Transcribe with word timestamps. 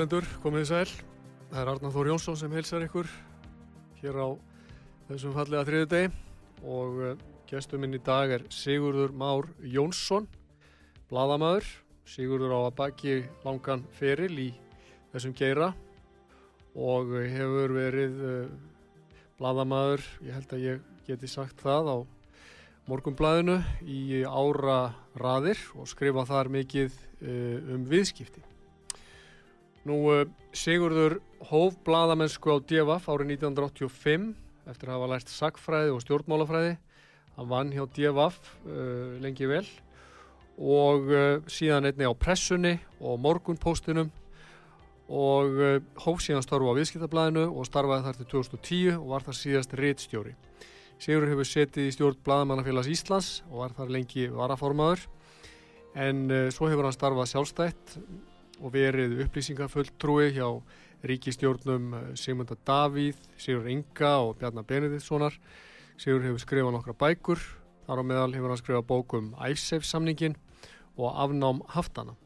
Hlustendur, 0.00 0.24
komið 0.40 0.62
þið 0.62 0.68
sæl. 0.70 0.92
Það 1.50 1.58
er 1.60 1.68
Arnar 1.68 1.90
Þór 1.92 2.08
Jónsson 2.08 2.36
sem 2.40 2.52
heilsar 2.56 2.84
ykkur 2.86 3.08
hér 4.00 4.16
á 4.16 4.28
þessum 5.10 5.34
fallega 5.34 5.64
þriðu 5.68 5.88
degi 5.90 6.08
og 6.64 7.00
uh, 7.04 7.10
gestur 7.50 7.82
minn 7.82 7.98
í 7.98 8.00
dag 8.00 8.32
er 8.32 8.46
Sigurður 8.48 9.12
Már 9.12 9.50
Jónsson, 9.60 10.24
bladamæður. 11.12 11.68
Sigurður 12.08 12.56
á 12.56 12.60
að 12.62 12.78
baki 12.80 13.18
langan 13.44 13.84
feril 13.92 14.32
í 14.40 14.48
þessum 15.12 15.36
geira 15.36 15.74
og 16.72 17.12
uh, 17.12 17.20
hefur 17.28 17.76
verið 17.76 18.24
uh, 18.24 18.42
bladamæður, 19.36 20.06
ég 20.24 20.38
held 20.38 20.54
að 20.56 20.64
ég 20.64 20.92
geti 21.10 21.28
sagt 21.28 21.60
það 21.60 21.92
á 21.92 21.96
morgumblæðinu 22.88 23.60
í 23.84 24.22
ára 24.24 24.94
raðir 25.20 25.60
og 25.76 25.92
skrifa 25.92 26.24
þar 26.24 26.56
mikið 26.56 26.96
um 27.20 27.84
viðskipti. 27.84 28.48
Nú, 29.88 29.96
uh, 30.12 30.26
Sigurður 30.52 31.20
hóf 31.48 31.76
bladamennsku 31.86 32.52
á 32.52 32.56
DFF 32.60 33.06
árið 33.08 33.36
1985 33.38 34.32
eftir 34.68 34.90
að 34.90 34.96
hafa 34.96 35.10
lært 35.12 35.30
sagfræði 35.32 35.92
og 35.94 36.02
stjórnmálafræði. 36.04 36.74
Hann 37.38 37.48
vann 37.48 37.70
hjá 37.72 37.84
DFF 37.86 38.50
uh, 38.66 39.14
lengi 39.22 39.48
vel 39.48 39.64
og 40.60 41.06
uh, 41.08 41.38
síðan 41.48 41.88
einni 41.88 42.04
á 42.04 42.12
pressunni 42.12 42.74
og 43.00 43.16
morgunpóstunum 43.24 44.10
og 45.08 45.56
uh, 45.56 45.78
hóf 46.04 46.20
síðan 46.26 46.44
starfu 46.44 46.68
á 46.68 46.76
viðskiptablaðinu 46.76 47.46
og 47.48 47.68
starfaði 47.68 48.04
þar 48.08 48.18
til 48.18 48.28
2010 48.34 48.98
og 48.98 49.06
var 49.14 49.24
þar 49.24 49.38
síðast 49.38 49.76
rittstjóri. 49.80 50.34
Sigurður 51.00 51.32
hefur 51.32 51.48
setið 51.48 51.88
í 51.88 51.94
stjórn 51.96 52.20
Bladamannafélags 52.26 52.90
Íslands 52.92 53.30
og 53.48 53.62
var 53.62 53.78
þar 53.78 53.94
lengi 53.96 54.26
varaformaður 54.34 55.06
en 55.96 56.26
svo 56.52 56.68
hefur 56.68 56.86
hann 56.86 56.94
starfað 56.94 57.30
sjálfstætt 57.32 57.94
og 58.60 58.74
verið 58.74 59.18
upplýsingafulltrúi 59.24 60.30
hjá 60.36 60.46
ríkistjórnum 61.06 61.94
eh, 61.94 62.06
Sigmunda 62.14 62.56
Davíð, 62.66 63.18
Sigur 63.40 63.68
Inga 63.68 64.16
og 64.20 64.36
Bjarnar 64.40 64.66
Benediktssonar. 64.68 65.36
Sigur 66.00 66.24
hefur 66.24 66.40
skrifað 66.40 66.74
nokkra 66.76 66.96
bækur, 66.96 67.40
þar 67.86 68.02
á 68.02 68.04
meðal 68.04 68.34
hefur 68.36 68.52
hann 68.52 68.60
skrifað 68.60 68.88
bókum 68.88 69.30
ISAFE 69.36 69.88
samningin 69.88 70.36
og 70.96 71.12
afnám 71.12 71.62
haftana. 71.74 72.16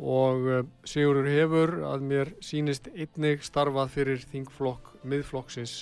Og 0.00 0.46
uh, 0.48 0.60
Sigur 0.88 1.22
hefur 1.28 1.76
að 1.90 2.06
mér 2.08 2.34
sínist 2.44 2.88
einnig 2.94 3.44
starfað 3.44 3.94
fyrir 3.94 4.22
þingflokk 4.32 4.94
miðflokksins 5.04 5.74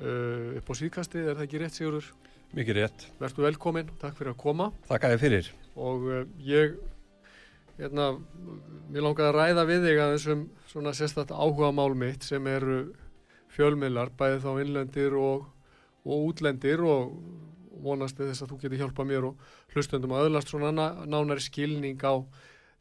uh, 0.00 0.58
upp 0.60 0.68
á 0.70 0.74
síðkastið, 0.78 1.26
er 1.26 1.40
það 1.40 1.46
ekki 1.48 1.62
rétt 1.64 1.78
Sigurður? 1.80 2.12
Mikið 2.52 2.78
rétt. 2.78 3.06
Vertu 3.20 3.44
velkomin, 3.44 3.88
takk 4.00 4.18
fyrir 4.18 4.34
að 4.34 4.40
koma. 4.44 4.68
Þakka 4.90 5.14
þér 5.14 5.22
fyrir. 5.22 5.46
Og 5.80 6.10
ég 6.44 6.74
hérna, 7.78 8.10
mér 8.92 9.06
langaði 9.06 9.28
að 9.30 9.38
ræða 9.38 9.64
við 9.68 9.86
þig 9.86 10.02
að 10.02 10.12
þessum 10.16 10.44
svona 10.72 10.92
sérstætt 10.96 11.32
áhuga 11.32 11.72
mál 11.74 11.94
mitt 11.98 12.26
sem 12.26 12.46
eru 12.50 12.82
fjölmiðlar, 13.52 14.12
bæði 14.16 14.40
þá 14.44 14.52
innlendir 14.62 15.16
og, 15.20 15.48
og 16.04 16.28
útlendir 16.30 16.80
og 16.84 17.12
vonast 17.82 18.20
þess 18.20 18.44
að 18.44 18.52
þú 18.52 18.58
getur 18.62 18.82
hjálpað 18.82 19.08
mér 19.10 19.28
og 19.28 19.52
hlustendum 19.74 20.14
að 20.14 20.28
öðlast 20.28 20.52
svona 20.52 20.72
nánari 20.72 21.42
skilning 21.42 22.00
á 22.04 22.14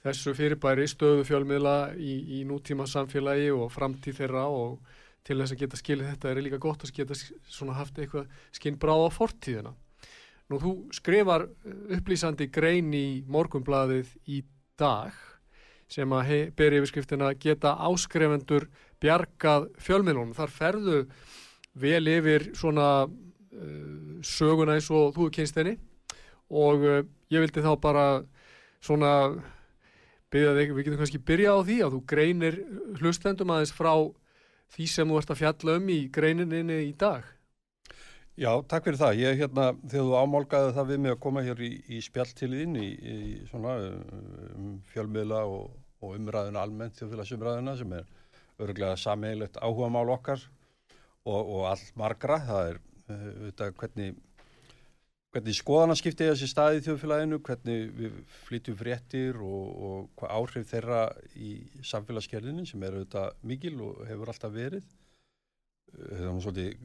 þessu 0.06 0.34
fyrirbæri 0.38 0.88
stöðu 0.90 1.26
fjölmiðla 1.28 1.76
í, 1.98 2.16
í 2.40 2.44
nútíma 2.48 2.88
samfélagi 2.90 3.52
og 3.54 3.70
framtíð 3.74 4.22
þeirra 4.22 4.48
og 4.50 4.80
til 5.28 5.38
þess 5.38 5.54
að 5.54 5.62
geta 5.62 5.80
skilið 5.80 6.10
þetta 6.10 6.32
er 6.32 6.42
líka 6.42 6.62
gott 6.62 6.86
að 6.86 6.94
geta 6.98 7.18
svona 7.18 7.78
haft 7.78 8.00
eitthvað 8.02 8.30
skinn 8.56 8.80
bráð 8.82 9.06
á 9.06 9.10
fortíðina. 9.14 9.74
Nú 10.50 10.58
þú 10.60 10.72
skrifar 10.96 11.46
upplýsandi 11.96 12.50
grein 12.52 12.90
í 12.98 13.22
morgumblaðið 13.30 14.10
í 14.34 14.42
dag 14.82 15.18
sem 15.92 16.14
að 16.16 16.34
ber 16.58 16.78
yfirskriftina 16.78 17.34
geta 17.40 17.76
áskrefendur 17.88 18.68
bjargað 19.04 19.68
fjölmiðlunum. 19.82 20.36
Þar 20.38 20.54
ferðu 20.56 21.00
vel 21.82 22.04
yfir 22.12 22.50
svona 22.58 22.90
uh, 23.06 24.20
söguna 24.24 24.78
eins 24.78 24.90
og 24.92 25.16
þú 25.16 25.30
kynst 25.36 25.60
henni 25.60 25.78
og 26.52 26.86
uh, 26.86 27.02
ég 27.32 27.44
vildi 27.44 27.64
þá 27.64 27.74
bara 27.82 28.06
svona 28.84 29.12
byrja 30.32 30.56
þig, 30.56 30.74
við 30.76 30.88
getum 30.88 31.02
kannski 31.02 31.22
byrja 31.28 31.56
á 31.56 31.60
því 31.68 31.78
að 31.84 31.96
þú 31.96 32.02
greinir 32.08 32.58
hlustendum 33.02 33.52
aðeins 33.52 33.76
frá 33.76 33.94
því 34.72 34.88
sem 34.88 35.12
þú 35.12 35.20
ert 35.20 35.34
að 35.34 35.42
fjalla 35.42 35.78
um 35.80 35.92
í 35.92 36.00
greininni 36.14 36.82
í 36.88 36.92
dag. 36.96 37.26
Já, 38.42 38.56
takk 38.66 38.88
fyrir 38.88 38.98
það. 38.98 39.20
Ég, 39.22 39.36
hérna, 39.38 39.64
þegar 39.86 40.08
þú 40.08 40.14
ámálgaði 40.18 40.70
það 40.74 40.88
við 40.90 41.02
mig 41.04 41.12
að 41.14 41.20
koma 41.22 41.42
hér 41.46 41.60
í, 41.62 41.68
í 41.94 41.98
spjalltiliðin 42.02 42.80
í, 42.82 42.88
í 42.90 43.18
svona 43.52 43.76
um, 43.86 44.72
fjölmiðla 44.90 45.42
og, 45.46 45.76
og 46.02 46.16
umræðuna 46.18 46.64
almennt, 46.66 46.96
þjóðfélagsumræðuna 46.98 47.76
sem 47.78 47.94
er 48.00 48.08
öruglega 48.58 48.98
sammeilegt 48.98 49.60
áhuga 49.62 49.92
mál 49.94 50.10
okkar 50.16 50.42
og, 50.42 51.38
og 51.38 51.68
all 51.70 51.84
margra. 52.02 52.40
Það 52.48 52.72
er 52.72 52.80
auðvitað 53.12 53.76
hvernig, 53.84 54.18
hvernig 55.36 55.60
skoðanaskipti 55.60 56.32
þessi 56.32 56.50
staði 56.50 56.82
í 56.82 56.86
þjóðfélaginu, 56.88 57.42
hvernig 57.46 57.94
við 58.00 58.18
flytjum 58.48 58.80
fréttir 58.82 59.38
og, 59.38 59.70
og 59.70 60.10
hvað 60.18 60.34
áhrif 60.40 60.74
þeirra 60.74 61.04
í 61.38 61.54
samfélagskerðinu 61.94 62.66
sem 62.66 62.90
er 62.90 62.98
auðvitað 62.98 63.38
mikil 63.54 63.76
og 63.86 64.02
hefur 64.10 64.34
alltaf 64.34 64.58
verið. 64.58 64.90
Það 65.92 66.28
er 66.28 66.42
svolítið 66.46 66.84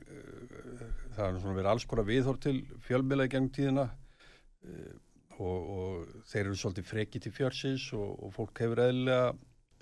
það 1.17 1.27
er 1.27 1.41
svona 1.41 1.57
verið 1.57 1.71
alls 1.73 1.87
konar 1.89 2.09
viðhór 2.09 2.39
til 2.43 2.57
fjölmiðla 2.87 3.29
í 3.29 3.33
gengum 3.33 3.53
tíðina 3.55 3.87
uh, 3.87 4.95
og, 5.37 5.69
og 5.77 6.25
þeir 6.31 6.43
eru 6.47 6.59
svolítið 6.59 6.89
freki 6.91 7.23
til 7.23 7.35
fjörsins 7.35 7.87
og, 7.97 8.17
og 8.27 8.35
fólk 8.35 8.63
hefur 8.65 8.83
eðlilega 8.87 9.35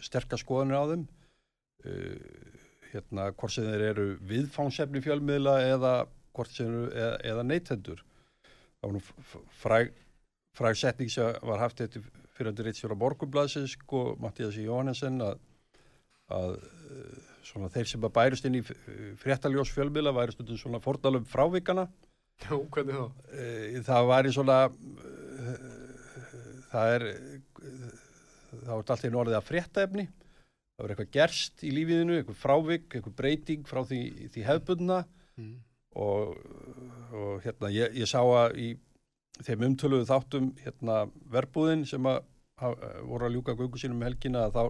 sterkast 0.03 0.45
skoðanir 0.45 0.81
á 0.83 0.85
þeim. 0.91 1.05
Hérna 2.91 3.29
hvort 3.37 3.55
sem 3.55 3.67
þeir 3.69 3.85
eru 3.93 4.07
viðfánsefni 4.27 5.03
fjölmiðla 5.05 5.55
eða 5.69 5.93
hvort 6.35 6.51
sem 6.55 6.67
eru 6.67 6.89
eða, 6.91 7.19
eða 7.31 7.45
neytendur. 7.47 8.03
Það 8.81 8.89
var 8.89 8.97
nú 8.97 9.45
fræg 9.63 9.93
fræg 10.55 10.79
setning 10.79 11.11
sem 11.11 11.35
var 11.43 11.63
haft 11.63 11.83
eftir 11.83 12.05
fyriröndur 12.37 12.69
Rítsjóra 12.69 12.97
Borgurbladsins 12.99 13.77
og 13.95 14.19
Mattías 14.23 14.59
Jóhannesson 14.59 15.23
að, 15.23 15.39
að 16.31 16.59
svona 17.45 17.71
þeir 17.73 17.91
sem 17.91 18.07
að 18.07 18.15
bærust 18.17 18.49
inn 18.49 18.59
í 18.59 18.65
fréttaljós 19.21 19.73
fjölmiðla 19.75 20.15
væri 20.17 20.35
stundum 20.35 20.61
svona 20.61 20.83
fordalum 20.85 21.27
frávíkana 21.29 21.89
Já, 22.43 22.57
hvernig 22.57 22.97
þá? 22.99 23.05
Það 23.87 24.09
væri 24.11 24.33
svona 24.35 24.59
það 26.73 26.95
er 26.97 27.07
það 28.55 28.71
var 28.71 28.79
alltaf 28.81 29.05
í 29.05 29.13
norðið 29.13 29.39
að 29.39 29.49
fréttaefni 29.49 30.07
það 30.09 30.83
var 30.83 30.95
eitthvað 30.95 31.13
gerst 31.15 31.65
í 31.65 31.71
lífiðinu 31.75 32.19
eitthvað 32.19 32.41
frávik, 32.41 32.89
eitthvað 32.91 33.17
breyting 33.21 33.69
frá 33.69 33.83
því, 33.87 34.01
því 34.35 34.47
hefbundna 34.49 35.01
mm. 35.39 35.55
og, 36.03 36.35
og 37.15 37.45
hérna 37.45 37.71
ég, 37.75 37.95
ég 38.01 38.11
sá 38.11 38.21
að 38.23 38.59
í 38.59 38.73
þeim 39.45 39.69
umtöluðu 39.71 40.09
þáttum 40.09 40.51
hérna 40.63 41.05
verbúðin 41.31 41.85
sem 41.91 42.07
að, 42.07 42.23
að 42.63 42.77
voru 43.11 43.29
að 43.29 43.37
ljúka 43.37 43.57
gungu 43.59 43.81
sínum 43.83 44.05
helgina 44.07 44.47
að 44.49 44.59
þá 44.59 44.65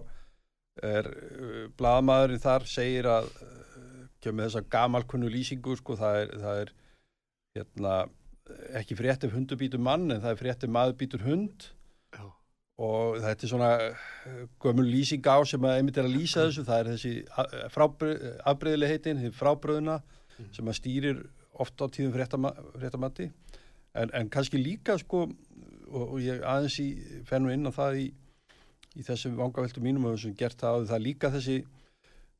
er 0.83 1.09
uh, 1.11 1.61
blaðmaðurinn 1.79 2.43
þar 2.43 2.67
segir 2.69 3.07
að 3.09 3.29
uh, 3.31 4.03
kemur 4.23 4.47
þess 4.47 4.59
að 4.59 4.69
gamalkunnu 4.75 5.31
lýsingu 5.31 5.77
sko, 5.79 5.97
það 5.99 6.21
er, 6.23 6.33
það 6.41 6.61
er 6.63 6.73
hérna, 7.55 7.95
ekki 8.81 8.97
frétt 8.99 9.25
ef 9.25 9.33
hundur 9.35 9.59
býtur 9.59 9.81
mann 9.81 10.09
en 10.09 10.21
það 10.23 10.33
er 10.33 10.41
frétt 10.41 10.65
ef 10.65 10.73
maður 10.73 10.97
býtur 10.99 11.23
hund 11.25 11.69
Já. 12.13 12.25
og 12.83 13.17
þetta 13.23 13.47
er 13.47 13.53
svona 13.53 13.71
gömul 14.61 14.85
lýsing 14.89 15.25
á 15.25 15.37
sem 15.47 15.65
að 15.65 15.79
einmitt 15.79 16.01
er 16.01 16.09
að 16.09 16.17
lýsa 16.17 16.45
þessu, 16.45 16.65
það 16.67 16.81
er 16.81 16.91
þessi 16.93 17.13
afbreyðileg 18.51 18.93
heitin, 18.93 19.21
því 19.23 19.33
frábröðuna 19.39 19.99
mm. 20.01 20.51
sem 20.57 20.69
að 20.69 20.79
stýrir 20.81 21.23
ofta 21.55 21.87
á 21.87 21.93
tíðum 21.95 22.15
fréttamatti 22.15 23.29
en, 23.95 24.11
en 24.11 24.29
kannski 24.29 24.59
líka 24.59 24.97
sko 24.99 25.25
og, 25.25 26.03
og 26.03 26.19
ég 26.23 26.43
aðeins 26.43 26.77
í 26.83 26.89
fennu 27.27 27.53
inn 27.53 27.69
á 27.69 27.71
það 27.73 28.01
í 28.03 28.05
í 28.95 29.05
þessum 29.05 29.35
vangaveltu 29.39 29.83
mínum 29.83 30.07
og 30.07 30.15
þessum 30.15 30.37
gert 30.39 30.59
það 30.61 30.81
og 30.81 30.87
það 30.91 31.05
líka 31.05 31.31
þessi 31.33 31.57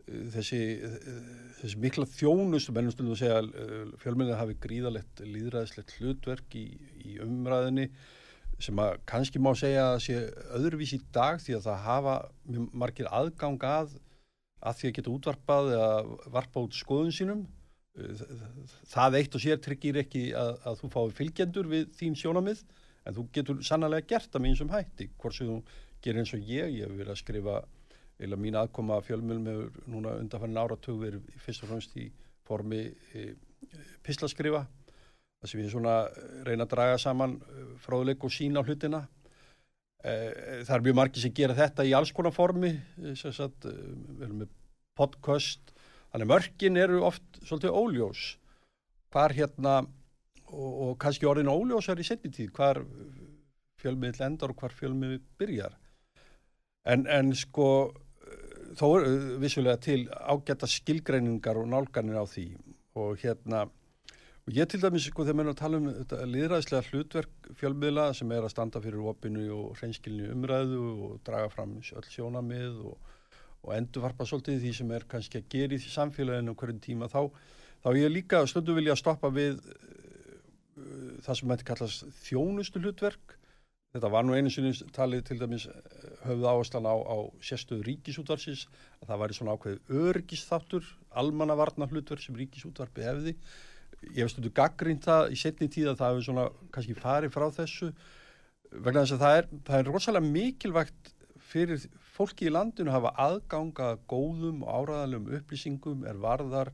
þessi, 0.05 0.59
þessi 1.61 1.79
mikla 1.81 2.05
þjónust 2.09 2.71
mennum 2.73 2.93
stundum 2.93 3.15
að 3.15 3.23
segja 3.23 3.39
að 3.41 3.95
fjölmennið 4.03 4.37
hafi 4.37 4.57
gríðalegt 4.61 5.23
líðræðislegt 5.25 5.95
hlutverk 5.97 6.57
í, 6.59 6.65
í 7.01 7.17
umræðinni 7.25 7.89
sem 8.61 8.79
að 8.79 8.99
kannski 9.09 9.41
má 9.41 9.51
segja 9.57 9.87
að 9.95 10.01
sé 10.05 10.19
öðruvís 10.55 10.93
í 10.95 11.01
dag 11.15 11.41
því 11.43 11.57
að 11.57 11.65
það 11.65 11.81
hafa 11.87 12.15
margir 12.71 13.09
aðgang 13.11 13.65
að 13.67 13.97
að 14.65 14.79
því 14.79 14.89
að 14.89 14.95
geta 14.97 15.13
útvarpað 15.13 15.73
eða 15.75 15.89
varpa 16.33 16.63
út 16.65 16.77
skoðun 16.77 17.13
sínum. 17.13 17.43
Það 18.89 19.17
eitt 19.19 19.35
og 19.37 19.43
sér 19.43 19.59
tryggir 19.63 19.99
ekki 20.01 20.23
að, 20.35 20.55
að 20.67 20.79
þú 20.81 20.89
fái 20.95 21.03
fylgjendur 21.19 21.69
við 21.71 21.91
þín 21.95 22.17
sjónamið 22.19 22.63
en 23.05 23.15
þú 23.15 23.25
getur 23.35 23.61
sannlega 23.63 24.07
gert 24.09 24.39
með 24.39 24.49
eins 24.51 24.63
og 24.65 24.73
hætti 24.73 25.09
hvort 25.21 25.37
sem 25.37 25.51
þú 25.51 25.59
gerir 26.05 26.21
eins 26.21 26.35
og 26.37 26.45
ég 26.45 26.77
ég 26.77 26.85
hef 26.85 26.93
verið 26.93 27.15
að 27.15 27.21
skrifa 27.23 27.57
eða 28.21 28.39
mín 28.39 28.55
aðkoma 28.59 29.01
fjölmjölum 29.03 29.49
hefur 29.49 29.91
núna 29.91 30.15
undanfannin 30.21 30.61
áratug 30.61 31.01
verið 31.01 31.25
fyrst 31.43 31.65
og 31.65 31.71
fremst 31.71 31.97
í 31.99 32.07
formi 32.47 32.85
e, 33.17 33.25
pislaskrifa 34.05 34.63
þar 34.63 35.51
sem 35.51 35.63
ég 35.63 35.73
svona 35.73 35.95
reyna 36.47 36.67
að 36.67 36.75
draga 36.75 37.01
saman 37.01 37.35
e, 37.41 37.65
fráðuleik 37.83 38.23
og 38.23 38.33
sína 38.33 38.63
á 38.63 38.67
hlutina. 38.67 39.01
E, 39.99 40.13
það 40.63 40.75
er 40.77 40.85
mjög 40.87 40.97
margir 41.01 41.25
sem 41.25 41.35
gera 41.35 41.57
þetta 41.57 41.87
í 41.87 41.93
alls 41.97 42.13
konar 42.15 42.35
formi 42.35 42.71
e, 42.71 43.15
sagt, 43.19 43.67
e, 43.67 43.75
við 43.75 44.25
erum 44.29 44.41
með 44.45 44.55
podcast. 44.95 45.75
Þannig 46.13 46.31
mörgin 46.31 46.79
eru 46.79 47.03
oft 47.03 47.41
svolítið 47.43 47.75
óljós. 47.75 48.25
Hvar 49.11 49.35
hérna 49.35 49.81
og, 49.83 50.71
og 50.71 50.97
kannski 51.01 51.27
orðin 51.27 51.51
óljósar 51.51 51.99
í 51.99 52.07
setni 52.07 52.31
tíð 52.31 52.53
hvar 52.55 52.79
fjölmiðl 53.81 54.23
endar 54.29 54.53
og 54.53 54.61
hvar 54.61 54.75
fjölmiðl 54.75 55.19
byrjar 55.39 55.75
en, 56.85 57.07
en 57.07 57.33
sko 57.37 57.69
þó 58.75 58.85
er 58.99 59.07
vissulega 59.41 59.79
til 59.81 60.05
ágæta 60.11 60.67
skilgreiningar 60.69 61.57
og 61.61 61.69
nálganir 61.71 62.19
á 62.19 62.25
því. 62.27 62.49
Og 62.99 63.17
hérna 63.21 63.65
og 64.45 64.53
ég 64.53 64.67
til 64.69 64.81
dæmis 64.81 65.07
sko 65.09 65.23
þegar 65.25 65.37
mér 65.39 65.47
er 65.47 65.53
að 65.55 65.61
tala 65.61 65.77
um 65.81 65.87
þetta 65.89 66.25
liðræðislega 66.29 66.89
hlutverk 66.91 67.47
fjölmiðla 67.57 68.03
sem 68.13 68.33
er 68.35 68.45
að 68.45 68.51
standa 68.53 68.81
fyrir 68.83 69.07
opinu 69.09 69.45
og 69.55 69.79
hreinskilni 69.79 70.27
umræðu 70.35 70.81
og 71.07 71.15
draga 71.25 71.49
fram 71.49 71.79
öll 71.81 72.09
sjónamið 72.11 72.83
og, 72.91 73.15
og 73.65 73.71
endurvarpa 73.73 74.27
svolítið 74.29 74.61
því 74.61 74.73
sem 74.77 74.93
er 74.93 75.07
kannski 75.09 75.41
að 75.41 75.49
gera 75.55 75.73
í 75.73 75.81
því 75.81 75.93
samfélaginu 75.95 76.53
hverjum 76.59 76.83
tíma 76.83 77.09
þá, 77.09 77.23
þá 77.81 77.89
ég 77.97 78.13
líka 78.13 78.43
stundu 78.45 78.77
vilja 78.77 78.97
stoppa 79.01 79.33
við 79.33 79.57
uh, 79.65 81.17
það 81.25 81.41
sem 81.41 81.55
hætti 81.55 81.69
kallast 81.71 82.05
þjónustu 82.27 82.83
hlutverk 82.83 83.37
Þetta 83.95 84.09
var 84.11 84.25
nú 84.27 84.33
einu 84.35 84.51
sinni 84.51 84.73
talið 84.91 85.21
til 85.29 85.37
dæmis 85.39 85.69
eh, 85.71 85.75
höfðu 86.25 86.49
áherslan 86.51 86.87
á, 86.91 86.95
á 86.99 87.17
sérstöðu 87.39 87.85
ríkisútvarsins 87.87 88.65
að 88.99 89.07
það 89.07 89.21
væri 89.21 89.37
svona 89.37 89.55
ákveð 89.55 89.93
örgisþáttur, 90.01 90.89
almannavarna 91.15 91.87
hlutverk 91.87 92.25
sem 92.25 92.35
ríkisútvarpi 92.35 93.05
hefði. 93.07 93.35
Ég 94.09 94.25
hef 94.25 94.33
stundu 94.33 94.51
gaggrínt 94.55 95.07
það 95.07 95.31
í 95.31 95.39
setni 95.39 95.69
tíð 95.71 95.93
að 95.93 96.01
það 96.01 96.11
hefur 96.11 96.27
svona 96.27 96.45
kannski 96.75 96.97
farið 96.99 97.35
frá 97.37 97.47
þessu 97.55 97.93
vegna 98.83 99.05
þess 99.05 99.15
að 99.15 99.23
það 99.23 99.37
er, 99.39 99.47
það 99.69 99.79
er 99.79 99.89
rosalega 99.93 100.33
mikilvægt 100.35 101.13
fyrir 101.45 101.87
fólki 102.17 102.49
í 102.49 102.53
landinu 102.53 102.91
að 102.91 102.97
hafa 102.97 103.13
aðganga 103.29 103.89
góðum 104.11 104.65
og 104.65 104.81
áraðalum 104.81 105.31
upplýsingum 105.39 106.03
er 106.09 106.19
varðar 106.19 106.73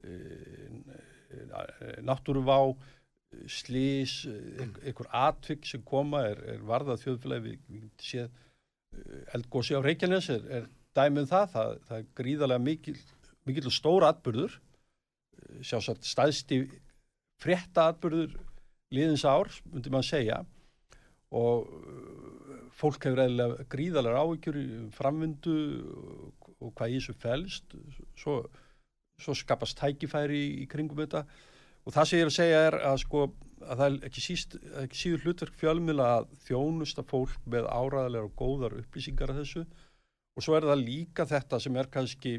e, 0.00 0.16
e, 1.28 1.94
náttúruvá 2.06 2.58
slís, 3.50 4.22
einhver 4.84 5.08
atvik 5.16 5.66
sem 5.68 5.82
koma 5.86 6.22
er, 6.30 6.40
er 6.54 6.62
varðað 6.66 7.02
þjóðfélagi 7.06 7.44
við, 7.46 7.58
við 7.72 8.06
séð 8.06 8.28
eh, 8.28 9.34
eldgósi 9.36 9.76
á 9.78 9.80
Reykjanes 9.84 10.28
er, 10.34 10.46
er 10.60 10.68
dæmið 10.96 11.24
um 11.24 11.30
það, 11.32 11.46
það, 11.54 11.74
það 11.88 11.98
er 11.98 12.08
gríðarlega 12.20 12.64
mikil, 12.66 12.96
mikil 13.48 13.68
og 13.68 13.76
stóra 13.76 14.12
atbyrður 14.12 14.56
eh, 14.56 15.60
sjásagt 15.64 16.08
staðsti 16.08 16.62
frétta 17.42 17.88
atbyrður 17.92 18.36
liðins 18.92 19.24
ár, 19.26 19.50
myndi 19.72 19.92
maður 19.92 20.10
segja. 20.10 20.42
Og 21.32 21.70
eh, 21.72 22.66
fólk 22.76 23.08
hefur 23.08 23.24
eða 23.24 23.68
gríðarlega 23.72 24.26
áhyggjur 24.26 24.60
framvindu 24.96 25.56
og 26.62 26.74
hvað 26.76 26.92
í 26.92 26.98
þessu 27.00 27.16
fælst 27.18 27.74
svo, 28.18 28.42
svo 29.20 29.34
skapast 29.36 29.80
tækifæri 29.80 30.38
í, 30.38 30.52
í 30.62 30.68
kringum 30.70 31.00
þetta 31.02 31.24
og 31.82 31.94
það 31.94 32.08
sem 32.08 32.18
ég 32.18 32.24
er 32.24 32.30
að 32.30 32.36
segja 32.38 32.60
er 32.68 32.78
að 32.92 33.00
sko 33.02 33.24
að 33.62 33.78
það 33.78 33.86
er 33.86 34.08
ekki, 34.08 34.22
síst, 34.24 34.56
ekki 34.82 34.98
síður 34.98 35.26
hlutverk 35.26 35.58
fjölmila 35.60 36.08
að 36.18 36.32
þjónusta 36.46 37.04
fólk 37.06 37.44
með 37.50 37.68
áræðilega 37.70 38.28
og 38.28 38.34
góðar 38.38 38.74
upplýsingar 38.80 39.30
af 39.30 39.38
þessu. 39.38 39.62
Og 40.36 40.44
svo 40.44 40.56
er 40.56 40.66
það 40.66 40.82
líka 40.82 41.26
þetta 41.28 41.60
sem 41.62 41.78
er 41.78 41.90
kannski 41.92 42.32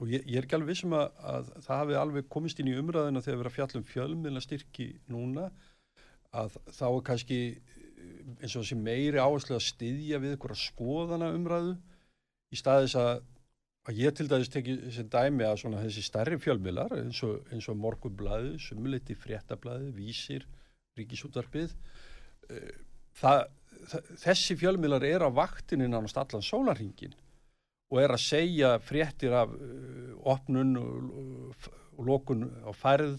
og 0.00 0.10
ég, 0.10 0.24
ég 0.26 0.38
er 0.38 0.46
ekki 0.46 0.56
alveg 0.56 0.72
vissum 0.72 0.94
að, 0.96 1.12
að 1.20 1.50
það 1.66 1.80
hafi 1.80 1.98
alveg 1.98 2.28
komist 2.32 2.60
inn 2.60 2.70
í 2.72 2.76
umræðina 2.78 3.22
þegar 3.22 3.36
við 3.36 3.44
erum 3.44 3.52
að 3.52 3.56
fjalla 3.58 3.80
um 3.80 3.86
fjölmila 3.90 4.42
styrki 4.42 4.88
núna 5.12 5.48
að 6.34 6.56
þá 6.74 6.86
er 6.88 7.04
kannski 7.08 7.40
eins 8.40 8.54
og 8.54 8.64
þessi 8.64 8.78
meiri 8.80 9.22
áherslu 9.22 9.56
að 9.56 9.66
styðja 9.68 10.20
við 10.22 10.34
einhverja 10.34 10.62
skoðana 10.64 11.30
umræðu 11.36 11.76
í 12.54 12.58
staðis 12.58 12.96
að 12.98 13.22
að 13.84 14.00
ég 14.00 14.14
til 14.16 14.28
dæmis 14.30 14.50
tekið 14.52 14.86
sem 14.94 15.08
dæmi 15.12 15.44
að 15.44 15.58
svona 15.60 15.82
þessi 15.82 16.04
stærri 16.06 16.38
fjölmiðlar 16.40 16.94
eins 17.02 17.20
og, 17.26 17.50
og 17.52 17.80
morgunblæðu, 17.80 18.54
sumuleiti 18.62 19.16
fréttablæðu, 19.18 19.90
vísir, 19.96 20.46
ríkisútvarpið 20.98 21.74
eh, 22.48 22.72
það, 23.20 23.44
það, 23.90 24.10
þessi 24.24 24.56
fjölmiðlar 24.60 25.04
er 25.08 25.26
á 25.26 25.30
vaktinu 25.36 25.88
nánast 25.90 26.18
allan 26.20 26.44
sólarhingin 26.44 27.16
og 27.92 28.00
er 28.00 28.14
að 28.14 28.24
segja 28.24 28.74
fréttir 28.82 29.34
af 29.36 29.52
uh, 29.54 30.14
opnun 30.32 30.72
og, 30.80 31.66
og 31.94 32.06
lókun 32.08 32.48
á 32.64 32.72
færð 32.74 33.18